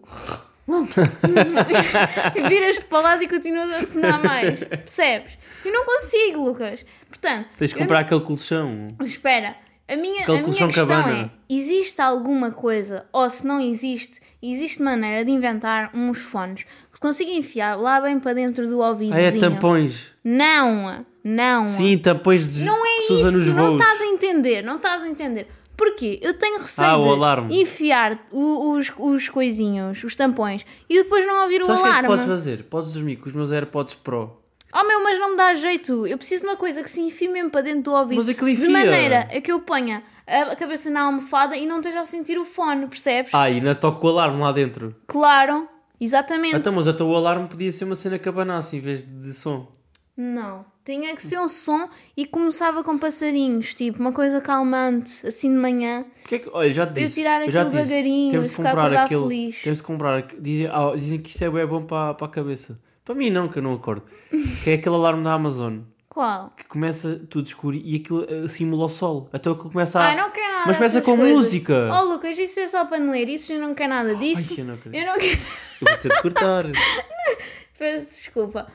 Viras-te 2.48 2.86
para 2.86 3.00
o 3.00 3.02
lado 3.02 3.24
e 3.24 3.28
continuas 3.28 3.72
a 3.72 3.80
ressonar 3.80 4.24
mais. 4.24 4.64
Percebes? 4.64 5.38
Eu 5.64 5.72
não 5.72 5.86
consigo, 5.86 6.44
Lucas. 6.44 6.86
Portanto, 7.08 7.48
Tens 7.58 7.70
de 7.72 7.76
eu 7.76 7.80
comprar 7.82 8.00
aquele 8.00 8.22
colchão. 8.22 8.88
espera. 9.04 9.56
A 9.86 9.98
minha, 9.98 10.22
Aquele 10.22 10.38
a 10.38 10.42
minha 10.42 10.68
questão 10.68 10.88
cabana. 10.88 11.32
é: 11.50 11.54
existe 11.54 12.02
alguma 12.02 12.52
coisa, 12.52 13.06
ou 13.12 13.30
se 13.30 13.46
não 13.46 13.60
existe, 13.60 14.22
existe 14.42 14.82
maneira 14.82 15.26
de 15.26 15.32
inventar 15.32 15.92
uns 15.94 16.20
fones 16.20 16.64
que 16.64 16.70
se 16.94 17.02
consiga 17.02 17.30
enfiar 17.32 17.76
lá 17.78 18.00
bem 18.00 18.18
para 18.18 18.34
dentro 18.34 18.66
do 18.68 18.80
ouvido? 18.80 19.14
Ah, 19.14 19.20
é 19.20 19.32
tampões. 19.32 20.14
Não, 20.24 21.06
não. 21.22 21.68
Sim, 21.68 21.98
tampões 21.98 22.54
de 22.54 22.64
Não 22.64 22.86
é 22.86 22.98
isso, 23.04 23.54
não 23.54 23.76
estás 23.76 24.00
a 24.02 24.06
entender, 24.06 24.62
não 24.64 24.78
estás 24.78 25.04
a 25.04 25.08
entender. 25.10 25.48
Porquê? 25.76 26.20
Eu 26.22 26.34
tenho 26.38 26.60
receio 26.60 26.88
Ah, 26.88 26.98
de 27.02 27.08
alarme. 27.10 27.62
enfiar 27.62 28.20
o- 28.32 28.74
os, 28.74 28.92
os 28.98 29.28
coisinhos, 29.30 30.04
os 30.04 30.16
tampões, 30.16 30.66
e 30.90 31.02
depois 31.04 31.26
não 31.26 31.42
ouvir 31.44 31.62
o 31.62 31.66
Sabes 31.66 31.80
o 31.82 31.84
que 31.84 31.90
é 31.90 31.92
que 31.92 31.98
alarme. 31.98 32.08
podes 32.10 32.26
fazer? 32.26 32.64
Podes 32.66 32.94
dormir 32.94 33.16
com 33.18 33.28
os 33.30 33.34
meus 33.36 33.52
AirPods 33.52 33.96
Pro. 33.96 34.38
Oh 34.76 34.84
meu, 34.88 35.04
mas 35.04 35.20
não 35.20 35.32
me 35.32 35.38
dá 35.38 35.54
jeito. 35.56 36.08
Eu 36.08 36.18
preciso 36.18 36.42
de 36.44 36.48
uma 36.50 36.56
coisa 36.56 36.82
que 36.82 36.90
se 36.90 37.00
enfie 37.02 37.28
mesmo 37.28 37.50
para 37.52 37.62
dentro 37.62 37.84
do 37.84 37.92
ouvido. 37.94 38.18
Mas 38.18 38.30
aquilo 38.30 38.48
de 38.48 38.54
enfia. 38.54 38.70
maneira 38.72 39.20
a 39.32 39.40
que 39.42 39.52
eu 39.52 39.60
ponha 39.60 40.04
a 40.26 40.56
cabeça 40.56 40.90
na 40.90 41.02
almofada 41.02 41.56
e 41.56 41.66
não 41.68 41.78
esteja 41.78 42.02
a 42.02 42.06
sentir 42.06 42.40
o 42.40 42.46
fone, 42.46 42.88
percebes? 42.88 43.32
Ah, 43.34 43.50
e 43.50 43.56
ainda 43.56 43.76
toca 43.76 44.06
o 44.06 44.10
alarme 44.10 44.40
lá 44.42 44.52
dentro. 44.52 44.96
Claro, 45.06 45.68
exatamente. 46.02 46.56
Então, 46.56 46.74
mas 46.74 46.88
até 46.88 47.04
o 47.04 47.16
alarme 47.16 47.48
podia 47.48 47.72
ser 47.72 47.86
uma 47.86 47.96
cena 47.96 48.20
abanasse 48.26 48.78
em 48.78 48.80
vez 48.80 49.04
de 49.04 49.34
som. 49.34 49.72
Não, 50.16 50.64
tinha 50.86 51.16
que 51.16 51.24
ser 51.24 51.40
um 51.40 51.48
som 51.48 51.90
e 52.16 52.26
começava 52.26 52.84
com 52.84 53.00
passarinhos, 53.00 53.74
tipo 53.74 54.00
uma 54.00 54.12
coisa 54.12 54.40
calmante, 54.40 55.26
assim 55.26 55.52
de 55.52 55.58
manhã. 55.60 56.06
Porque 56.22 56.36
é 56.36 56.40
que, 56.40 56.50
olha, 56.54 56.72
já 56.72 56.86
te 56.86 57.02
Eu 57.02 57.08
disse. 57.08 57.16
tirar 57.16 57.44
já 57.50 57.62
aquilo 57.62 57.66
disse, 57.66 57.88
devagarinho 57.88 58.32
temos 58.32 58.48
de 58.50 58.56
ficar 58.56 58.76
comprar 58.76 59.08
feliz. 59.08 59.62
Temos 59.64 59.78
de 59.80 59.84
comprar. 59.84 60.28
Dizem, 60.40 60.68
ah, 60.68 60.92
dizem 60.96 61.20
que 61.20 61.32
isto 61.32 61.44
é 61.44 61.66
bom 61.66 61.84
para, 61.84 62.14
para 62.14 62.28
a 62.28 62.30
cabeça. 62.30 62.80
Para 63.04 63.16
mim 63.16 63.32
não, 63.32 63.50
que 63.50 63.58
eu 63.58 63.64
não 63.64 63.74
acordo. 63.74 64.04
que 64.64 64.70
é 64.70 64.74
aquele 64.76 64.96
alarme 64.96 65.24
da 65.24 65.34
Amazon. 65.34 65.80
Qual? 66.08 66.52
Que 66.56 66.66
começa 66.66 67.20
tudo 67.28 67.48
escuro 67.48 67.76
e 67.76 67.96
aquilo 67.96 68.24
eh, 68.30 68.48
simula 68.48 68.86
o 68.86 68.90
sol. 68.90 69.28
Até 69.34 69.50
aquilo 69.50 69.72
começa 69.72 70.00
a. 70.00 70.10
Ai, 70.10 70.16
não 70.16 70.30
quero 70.30 70.54
nada 70.54 70.64
Mas 70.68 70.78
começa 70.78 71.02
com 71.02 71.18
coisas. 71.18 71.36
música. 71.36 71.90
Oh 71.92 72.04
Lucas, 72.04 72.38
isso 72.38 72.60
é 72.60 72.68
só 72.68 72.86
para 72.86 73.04
ler, 73.04 73.30
isso 73.30 73.52
eu 73.52 73.60
não 73.60 73.74
quero 73.74 73.90
nada 73.90 74.14
disso. 74.14 74.54
Ai, 74.54 74.60
eu 74.62 74.66
não 74.66 74.74
acredito. 74.76 75.02
eu 75.02 75.08
não 75.08 75.18
quero. 75.18 75.42
Eu 75.82 75.88
vou 75.88 75.98
ter 75.98 76.10
de 76.10 76.22
cortar. 76.22 76.66
Peço 77.80 78.12
desculpa. 78.12 78.68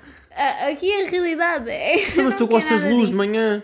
Aqui 0.71 0.93
a 1.03 1.09
realidade 1.11 1.71
é. 1.71 1.97
mas 2.17 2.35
tu 2.39 2.47
gostas 2.47 2.81
de 2.81 2.89
luz 2.91 3.01
de 3.01 3.07
disso. 3.07 3.17
manhã. 3.19 3.63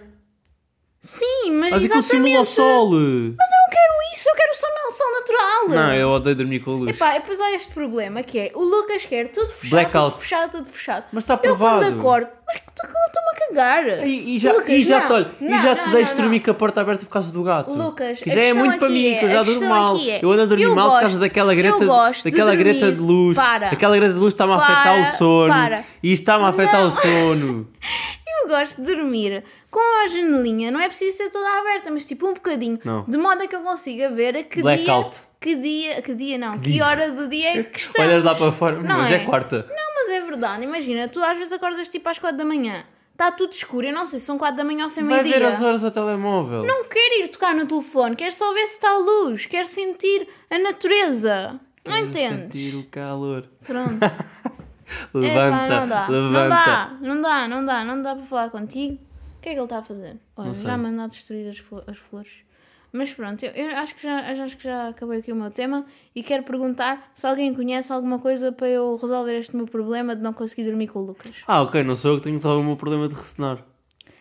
Sim, 1.07 1.51
mas 1.61 1.71
Mas 1.71 1.85
exatamente. 1.85 2.09
simula 2.09 2.41
o 2.41 2.45
sol. 2.47 2.87
Mas 2.91 2.97
eu 2.97 3.59
não 3.61 3.71
quero 3.71 3.93
isso, 4.15 4.27
eu 4.31 4.35
quero 4.35 4.53
o 4.53 4.57
sol, 4.57 4.71
não, 4.75 4.93
sol 4.93 5.13
natural. 5.21 5.69
Não, 5.69 5.95
eu 5.95 6.09
odeio 6.11 6.35
dormir 6.37 6.61
com 6.61 6.71
a 6.71 6.75
luz. 6.77 6.91
Epá, 6.93 7.13
depois 7.13 7.39
há 7.41 7.53
este 7.53 7.71
problema 7.75 8.23
que 8.23 8.39
é 8.39 8.53
o 8.55 8.65
Lucas 8.65 9.05
quer 9.05 9.29
tudo 9.29 9.49
fechado, 9.49 9.71
Blackout. 9.71 10.11
tudo 10.13 10.21
fechado, 10.23 10.51
tudo 10.53 10.69
fechado. 10.71 11.05
Mas 11.13 11.25
está 11.25 11.35
Eu 11.35 11.39
provado. 11.41 11.85
quando 11.85 11.99
acordo, 12.01 12.29
mas 12.47 12.57
que 12.57 12.63
estou-me 12.71 13.29
a 13.29 13.49
cagar. 13.49 14.07
E, 14.07 14.35
e 14.37 14.39
já, 14.39 14.53
Lucas, 14.53 14.69
e 14.71 14.83
já, 14.83 15.01
não, 15.01 15.07
te, 15.07 15.13
olha, 15.13 15.31
e 15.41 15.45
não, 15.45 15.63
já 15.63 15.75
não, 15.75 15.85
te 15.85 15.91
deixo 15.91 16.11
não, 16.13 16.17
dormir 16.23 16.37
não. 16.39 16.45
com 16.47 16.51
a 16.51 16.55
porta 16.55 16.81
aberta 16.81 17.05
por 17.05 17.13
causa 17.13 17.31
do 17.33 17.43
gato. 17.43 17.71
Lucas, 17.75 18.21
que 18.21 18.31
já 18.31 18.41
é 18.41 18.55
muito 18.55 18.79
para 18.79 18.89
mim, 18.89 19.07
é- 19.07 19.19
que 19.19 19.25
eu 19.27 19.31
já 19.31 19.43
durmo 19.43 19.69
mal. 19.69 19.97
é, 19.99 20.19
eu 20.23 20.33
ando 20.33 20.43
a 20.43 20.47
dormir 20.47 20.65
eu 20.65 20.75
mal 20.75 20.91
por 20.93 21.01
causa 21.01 21.19
daquela 21.19 21.53
eu 21.53 21.57
greta, 21.59 21.85
gosto 21.85 22.23
de 22.25 22.31
daquela 22.31 22.57
greta 22.57 22.81
dormir- 22.81 22.97
de 22.97 23.03
luz. 23.03 23.37
Para. 23.37 23.69
Aquela 23.69 23.97
greta 23.97 24.15
de 24.15 24.19
luz 24.21 24.33
está-me 24.33 24.53
a 24.55 24.57
afetar 24.57 25.01
o 25.03 25.17
sono. 25.19 25.53
para. 25.53 25.85
E 26.03 26.13
está-me 26.15 26.45
a 26.45 26.49
afetar 26.49 26.81
Não. 26.81 26.89
o 26.89 26.91
sono. 26.93 27.69
Eu 28.45 28.49
gosto 28.49 28.83
de 28.83 28.95
dormir 28.95 29.43
com 29.75 30.05
a 30.05 30.07
janelinha, 30.07 30.71
não 30.71 30.79
é 30.81 30.87
preciso 30.87 31.17
ser 31.17 31.31
toda 31.31 31.49
aberta, 31.59 31.91
mas 31.91 32.05
tipo 32.05 32.29
um 32.29 32.35
bocadinho, 32.35 32.79
Não. 32.85 33.05
de 33.09 33.19
modo 33.19 33.43
a 33.43 33.47
que 33.49 33.57
eu 33.57 33.61
consiga 33.63 34.09
ver 34.11 34.37
a 34.37 34.43
que 34.45 34.63
Blackout. 34.63 35.17
dia, 35.17 35.25
que 35.41 35.57
dia, 35.57 36.03
que 36.03 36.15
dia 36.15 36.39
não, 36.39 36.53
que, 36.59 36.71
dia. 36.71 36.87
hora 36.87 37.11
do 37.11 37.27
dia 37.29 37.59
é 37.59 37.63
que 37.65 37.79
estamos. 37.81 38.09
Olhas 38.13 38.23
lá 38.23 38.35
para 38.37 38.53
fora, 38.53 38.77
Não 38.81 38.99
mas 38.99 39.11
é? 39.11 39.15
é 39.17 39.25
quarta. 39.25 39.67
Não, 39.69 39.95
mas 39.97 40.09
é 40.11 40.21
verdade, 40.21 40.63
imagina, 40.65 41.09
tu 41.09 41.21
às 41.23 41.37
vezes 41.37 41.53
acordas 41.53 41.89
tipo 41.89 42.09
às 42.09 42.19
4 42.19 42.37
da 42.39 42.45
manhã, 42.45 42.85
está 43.13 43.33
tudo 43.33 43.53
escuro, 43.53 43.87
eu 43.89 43.93
não 43.93 44.07
sei 44.07 44.21
se 44.21 44.27
são 44.27 44.39
4 44.39 44.57
da 44.57 44.65
manhã 44.65 44.85
ou 44.85 44.91
se 44.91 45.01
é 45.01 45.03
Vai 45.03 45.23
ver 45.23 45.31
meio-dia. 45.31 45.49
as 45.49 45.61
horas 45.61 45.85
ao 45.85 45.91
telemóvel. 45.91 46.63
Não 46.65 46.85
quero 46.85 47.23
ir 47.25 47.29
tocar 47.29 47.55
no 47.55 47.67
telefone, 47.67 48.15
quero 48.17 48.33
só 48.33 48.53
ver 48.55 48.67
se 48.69 48.75
está 48.75 48.91
a 48.91 48.99
luz, 48.99 49.45
quero 49.47 49.67
sentir 49.67 50.29
a 50.51 50.59
natureza. 50.59 51.61
Não 51.87 51.93
Quero 51.93 52.07
entendes? 52.07 52.59
sentir 52.59 52.77
o 52.77 52.85
calor. 52.85 53.47
Pronto. 53.63 53.99
Levanta, 55.13 55.57
Epá, 55.67 55.67
não 55.81 55.89
dá. 55.89 56.07
levanta. 56.09 56.19
Não 56.31 56.49
dá, 56.49 56.97
não 57.01 57.21
dá, 57.23 57.49
não 57.49 57.65
dá, 57.65 57.85
não 57.85 58.03
dá 58.03 58.15
para 58.15 58.25
falar 58.25 58.51
contigo. 58.51 58.99
O 59.45 59.47
que 59.47 59.51
é 59.51 59.53
que 59.53 59.59
ele 59.59 59.65
está 59.65 59.79
a 59.79 59.83
fazer? 59.83 60.17
Olha, 60.39 60.55
já 60.55 60.75
mandar 60.79 61.07
destruir 61.09 61.47
as, 61.51 61.63
as 61.87 61.99
flores. 61.99 62.31
Mas 62.91 63.13
pronto, 63.13 63.45
eu, 63.45 63.51
eu 63.53 63.77
acho, 63.77 63.95
que 63.95 64.03
já, 64.03 64.33
eu 64.33 64.43
acho 64.43 64.57
que 64.57 64.65
já 64.65 64.89
acabei 64.89 65.19
aqui 65.19 65.31
o 65.33 65.37
meu 65.37 65.51
tema 65.51 65.85
e 66.15 66.23
quero 66.23 66.45
perguntar 66.45 67.11
se 67.13 67.27
alguém 67.27 67.53
conhece 67.53 67.93
alguma 67.93 68.19
coisa 68.19 68.53
para 68.53 68.69
eu 68.69 68.97
resolver 68.97 69.35
este 69.39 69.55
meu 69.55 69.67
problema 69.67 70.17
de 70.17 70.23
não 70.23 70.33
conseguir 70.33 70.65
dormir 70.65 70.87
com 70.87 71.01
o 71.01 71.03
Lucas. 71.05 71.43
Ah, 71.47 71.61
ok, 71.61 71.83
não 71.83 71.95
sou 71.95 72.13
eu 72.13 72.17
que 72.17 72.23
tenho 72.23 72.39
que 72.39 72.43
resolver 72.43 72.63
o 72.63 72.67
meu 72.67 72.77
problema 72.77 73.07
de 73.07 73.15
ressonar. 73.15 73.63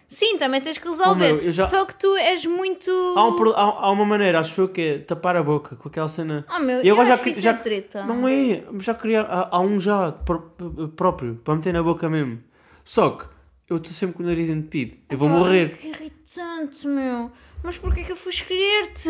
Sim, 0.10 0.38
também 0.38 0.60
tens 0.60 0.78
que 0.78 0.88
resolver. 0.90 1.32
Oh, 1.32 1.36
meu, 1.36 1.38
eu 1.46 1.52
já- 1.54 1.68
Só 1.68 1.86
que 1.86 1.96
tu 1.96 2.14
és 2.18 2.46
muito. 2.46 2.92
Há, 3.16 3.26
um 3.30 3.50
há- 3.52 3.86
há 3.86 3.92
uma 3.92 4.06
maneira, 4.06 4.40
acho 4.40 4.60
eu, 4.60 4.68
que 4.68 4.82
é 4.82 5.00
tapar 5.00 5.38
a 5.38 5.42
boca 5.44 5.78
com 5.78 5.88
aquela 5.88 6.10
cena. 6.10 6.46
Oh 6.54 6.60
meu, 6.60 6.82
eu, 6.82 6.94
agora 6.96 7.08
já 7.08 7.14
acho 7.14 7.24
que 7.24 7.30
que- 7.30 7.36
isso 7.38 7.42
já- 7.42 7.52
é 7.52 7.54
treta. 7.54 8.04
Não 8.04 8.28
é, 8.28 8.62
já 8.80 8.94
queria. 8.94 9.22
Há, 9.22 9.56
há 9.56 9.60
um 9.62 9.80
já 9.80 10.12
pró- 10.12 10.52
próprio 10.98 11.36
para 11.46 11.56
meter 11.56 11.72
na 11.74 11.82
boca 11.82 12.10
mesmo. 12.10 12.44
Só 12.84 13.12
que 13.12 13.33
eu 13.74 13.78
estou 13.78 13.94
sempre 13.94 14.16
com 14.16 14.24
o 14.24 14.26
nariz 14.26 14.50
entupido. 14.50 14.96
Eu 15.10 15.18
vou 15.18 15.30
Ai, 15.30 15.38
morrer. 15.38 15.78
Que 15.78 15.88
irritante, 15.88 16.88
meu. 16.88 17.32
Mas 17.64 17.78
porquê 17.78 18.04
que 18.04 18.12
eu 18.12 18.16
fui 18.16 18.32
escolher-te? 18.32 19.10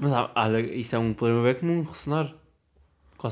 Mas 0.00 0.12
ah, 0.12 0.30
olha, 0.34 0.60
isto 0.60 0.96
é 0.96 0.98
um 0.98 1.14
problema 1.14 1.44
bem 1.44 1.54
comum, 1.54 1.82
ressonar. 1.82 2.34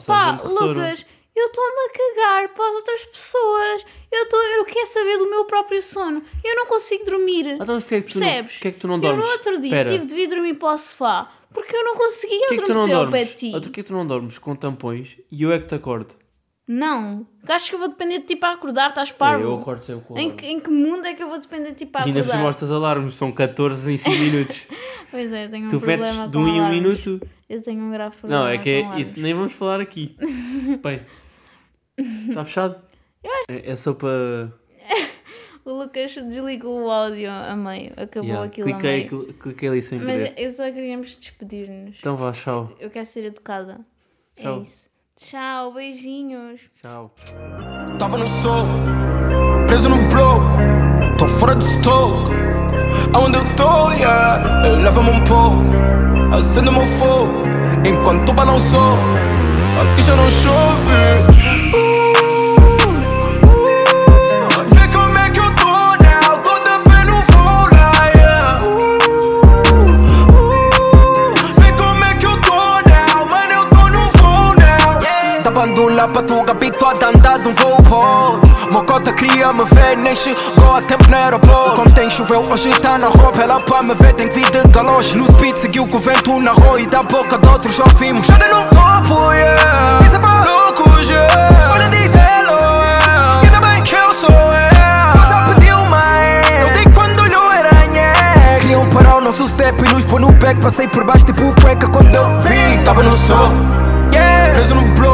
Pá. 0.07 0.39
Lucas, 0.43 1.05
eu 1.37 1.47
estou-me 1.47 1.81
a 1.81 1.93
cagar 1.93 2.55
para 2.55 2.69
as 2.69 2.75
outras 2.77 3.05
pessoas. 3.07 3.87
Eu, 4.11 4.29
tô, 4.29 4.37
eu 4.37 4.65
quero 4.65 4.87
saber 4.87 5.19
do 5.19 5.29
meu 5.29 5.45
próprio 5.45 5.83
sono. 5.83 6.23
Eu 6.43 6.55
não 6.57 6.67
consigo 6.67 7.05
dormir. 7.05 7.49
Ah, 7.49 7.59
então, 7.61 7.75
mas 7.75 7.83
porquê 7.83 7.97
é 7.97 8.03
que 8.03 8.13
tu 8.13 8.19
não, 8.19 8.27
Percebes? 8.27 8.53
porquê 8.53 8.69
é 8.69 8.71
que 8.73 8.79
tu 8.79 8.89
não 8.89 8.95
eu 8.95 9.01
dormes? 9.01 9.25
no 9.25 9.33
outro 9.33 9.61
dia 9.61 9.69
Espera, 9.69 9.91
tive 9.91 10.07
de 10.07 10.15
vir 10.15 10.29
dormir 10.29 10.55
para 10.55 10.75
o 10.75 10.79
sofá 10.79 11.31
porque 11.55 11.75
eu 11.75 11.85
não 11.85 11.95
conseguia 11.95 12.47
é 12.47 12.49
que 12.49 12.61
adormecer 12.61 12.95
ao 12.95 13.11
pé 13.11 13.25
de 13.25 13.35
ti. 13.35 13.53
Ah, 13.55 13.61
Porquê 13.61 13.81
é 13.81 13.83
que 13.83 13.89
tu 13.89 13.93
não 13.93 14.05
dormes 14.05 14.39
com 14.39 14.57
tampões 14.57 15.17
e 15.31 15.43
eu 15.45 15.53
é 15.53 15.59
que 15.59 15.67
te 15.67 15.75
acordo? 15.77 16.15
Não. 16.67 17.27
Achas 17.47 17.69
que 17.69 17.75
eu 17.75 17.79
vou 17.79 17.89
depender 17.89 18.21
de 18.21 18.25
ti 18.27 18.37
para 18.37 18.55
acordar? 18.55 18.89
Estás 18.89 19.13
parvo? 19.13 19.43
Eu 19.45 19.55
acordo 19.57 19.83
sempre 19.83 20.05
com 20.07 20.19
Em 20.19 20.35
que, 20.35 20.47
em 20.47 20.59
que 20.61 20.71
mundo 20.71 21.05
é 21.07 21.13
que 21.13 21.23
eu 21.23 21.29
vou 21.29 21.39
depender 21.39 21.71
de 21.71 21.75
ti 21.77 21.87
para 21.87 22.03
E 22.03 22.09
ainda 22.09 22.21
acordar? 22.21 22.43
por 22.53 22.55
cima 22.59 22.67
os 22.67 22.73
alarmes, 22.73 23.15
são 23.17 23.31
14 23.31 23.93
em 23.93 23.97
5 23.97 24.17
minutos. 24.17 24.67
Pois 25.11 25.33
é, 25.33 25.45
eu 25.45 25.49
tenho 25.51 25.67
um 25.67 25.69
tu 25.69 25.79
problema 25.79 26.03
fetes 26.03 26.19
com 26.25 26.31
de 26.31 26.37
um 26.39 26.49
em 26.49 26.61
um 26.61 26.69
minuto. 26.71 27.21
Eu 27.49 27.63
tenho 27.63 27.81
um 27.85 27.91
grave 27.93 28.17
problema 28.17 28.43
Não, 28.45 28.49
é 28.51 28.59
que 28.59 28.69
é, 28.69 28.99
isso 29.01 29.21
nem 29.21 29.33
vamos 29.33 29.53
falar 29.53 29.81
aqui. 29.81 30.17
Bem, 30.83 31.03
está 32.29 32.45
fechado? 32.45 32.83
É, 33.49 33.71
é 33.71 33.77
só 33.77 33.93
para. 33.95 34.53
O 35.65 35.73
Lucas 35.73 36.13
desligou 36.15 36.83
o 36.85 36.91
áudio 36.91 37.31
a 37.31 37.55
meio. 37.55 37.93
Acabou 37.97 38.29
Yeah, 38.29 38.45
aquilo 38.47 38.69
a 38.69 38.73
cliquei, 38.73 38.97
meio. 39.09 39.09
cl- 39.09 39.33
cliquei 39.39 39.69
ali 39.69 39.81
sem 39.83 39.99
Mas 40.01 40.23
querer. 40.23 40.35
eu 40.37 40.51
só 40.51 40.65
queríamos 40.73 41.17
despedir-nos. 41.17 41.97
Então 42.01 42.17
vá, 42.17 42.33
tchau. 42.33 42.75
Eu 42.81 42.91
quero 42.91 43.07
ser 43.07 43.25
educada. 43.27 43.81
Tchau. 44.37 44.59
É 44.59 44.63
isso. 44.63 44.91
Tchau, 45.17 45.73
beijinhos. 45.73 46.61
Tchau. 46.83 47.09
Tava 47.99 48.19
no 48.19 48.27
sol, 48.27 48.67
preso 49.69 49.89
no 49.89 50.09
bloco, 50.09 50.59
tô 51.17 51.29
fora 51.29 51.55
de 51.55 51.65
stock. 51.65 52.31
Aonde 53.15 53.39
eu 53.39 53.55
tô, 53.55 53.93
yeah, 53.93 54.63
leva-me 54.83 55.11
um 55.11 55.23
pouco, 55.23 56.37
acende 56.37 56.69
meu 56.73 56.87
fogo, 56.87 57.33
enquanto 57.87 58.33
balançou. 58.33 58.99
Aqui 59.93 60.03
já 60.03 60.17
não 60.17 60.29
chove. 60.29 61.64
Tu, 76.45 76.51
habituado 76.51 77.05
a 77.05 77.09
andar 77.09 77.39
de 77.39 77.49
um 77.49 77.55
voo 77.55 77.77
volta. 77.83 78.49
Mocota 78.71 79.13
queria 79.13 79.53
me 79.53 79.65
ver, 79.65 79.97
nem 79.97 80.15
chegou 80.15 80.77
a 80.77 80.83
tempo 80.83 81.09
no 81.09 81.17
aeroporto. 81.17 81.83
Contém 81.83 82.11
choveu, 82.11 82.43
hoje 82.51 82.71
tá 82.81 82.99
na 82.99 83.09
roupa, 83.09 83.43
ela 83.43 83.61
pra 83.61 83.83
me 83.83 83.95
ver 83.95 84.13
tem 84.15 84.29
que 84.29 84.35
vir 84.35 84.51
de 84.51 84.69
galoche. 84.69 85.17
No 85.17 85.25
speed 85.25 85.57
seguiu 85.57 85.89
com 85.89 85.97
o 85.97 86.01
vento 86.01 86.41
na 86.41 86.53
rua 86.53 86.81
e 86.81 86.87
da 86.87 87.03
boca 87.03 87.39
de 87.39 87.49
outros 87.49 87.79
ouvimos. 87.79 88.27
Joga 88.27 88.49
no 88.49 88.65
copo, 88.69 89.33
yeah. 89.33 90.07
Isso 90.07 90.17
é 90.17 90.19
pra 90.19 90.45
loucos, 90.45 91.09
yeah. 91.09 91.73
Olha, 91.75 91.89
diz 91.89 92.15
hello, 92.15 92.83
yeah. 92.83 93.41
Ainda 93.43 93.61
bem 93.61 93.83
que 93.83 93.95
eu 93.95 94.11
sou, 94.11 94.31
yeah. 94.31 95.15
Mas 95.17 95.55
pediu 95.55 95.79
mais. 95.87 96.51
Eu 96.51 96.75
dei 96.75 96.93
quando 96.93 97.21
olhou 97.21 97.53
era 97.53 97.87
nhé. 97.87 98.57
Queriam 98.61 98.89
parar 98.91 99.17
o 99.17 99.21
nosso 99.21 99.47
step 99.49 99.83
e 99.83 99.93
nos 99.93 100.05
pôr 100.05 100.21
no 100.21 100.33
back. 100.33 100.61
Passei 100.61 100.89
por 100.89 101.05
baixo 101.05 101.27
tipo 101.27 101.55
cueca 101.61 101.89
quando 101.89 102.15
eu 102.15 102.41
vi. 102.41 102.83
Tava 102.85 103.03
no 103.03 103.15
sol, 103.17 103.51
yeah. 104.13 104.55
Preso 104.55 104.75
no 104.75 104.83
bloco. 104.95 105.14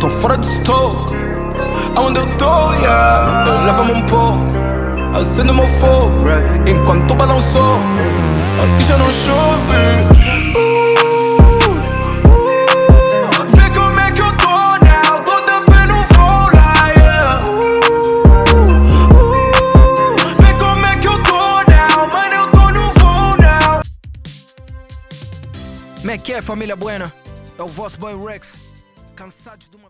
Tô 0.00 0.08
fora 0.08 0.38
de 0.38 0.46
stock. 0.46 1.12
Aonde 1.94 2.20
eu 2.20 2.36
tô, 2.38 2.72
yeah 2.74 3.64
Leva-me 3.66 3.92
um 3.92 4.06
pouco. 4.06 4.38
Acende 5.14 5.50
o 5.50 5.54
meu 5.54 5.68
fogo 5.68 6.24
Enquanto 6.66 7.14
balançou 7.14 7.76
Aqui 8.62 8.82
já 8.82 8.96
não 8.96 9.10
chove. 9.12 10.40
Como 26.00 26.10
é 26.10 26.18
que 26.18 26.32
eu 26.32 26.36
é 26.36 26.38
eu 26.38 26.40
eu 26.40 26.42
família 26.42 26.74
buena? 26.74 27.12
É 27.58 27.62
o 27.62 27.68
vosso 27.68 28.00
boy 28.00 28.14
Rex. 28.26 28.58
Cansados 29.14 29.68
de 29.68 29.76
uma 29.76 29.89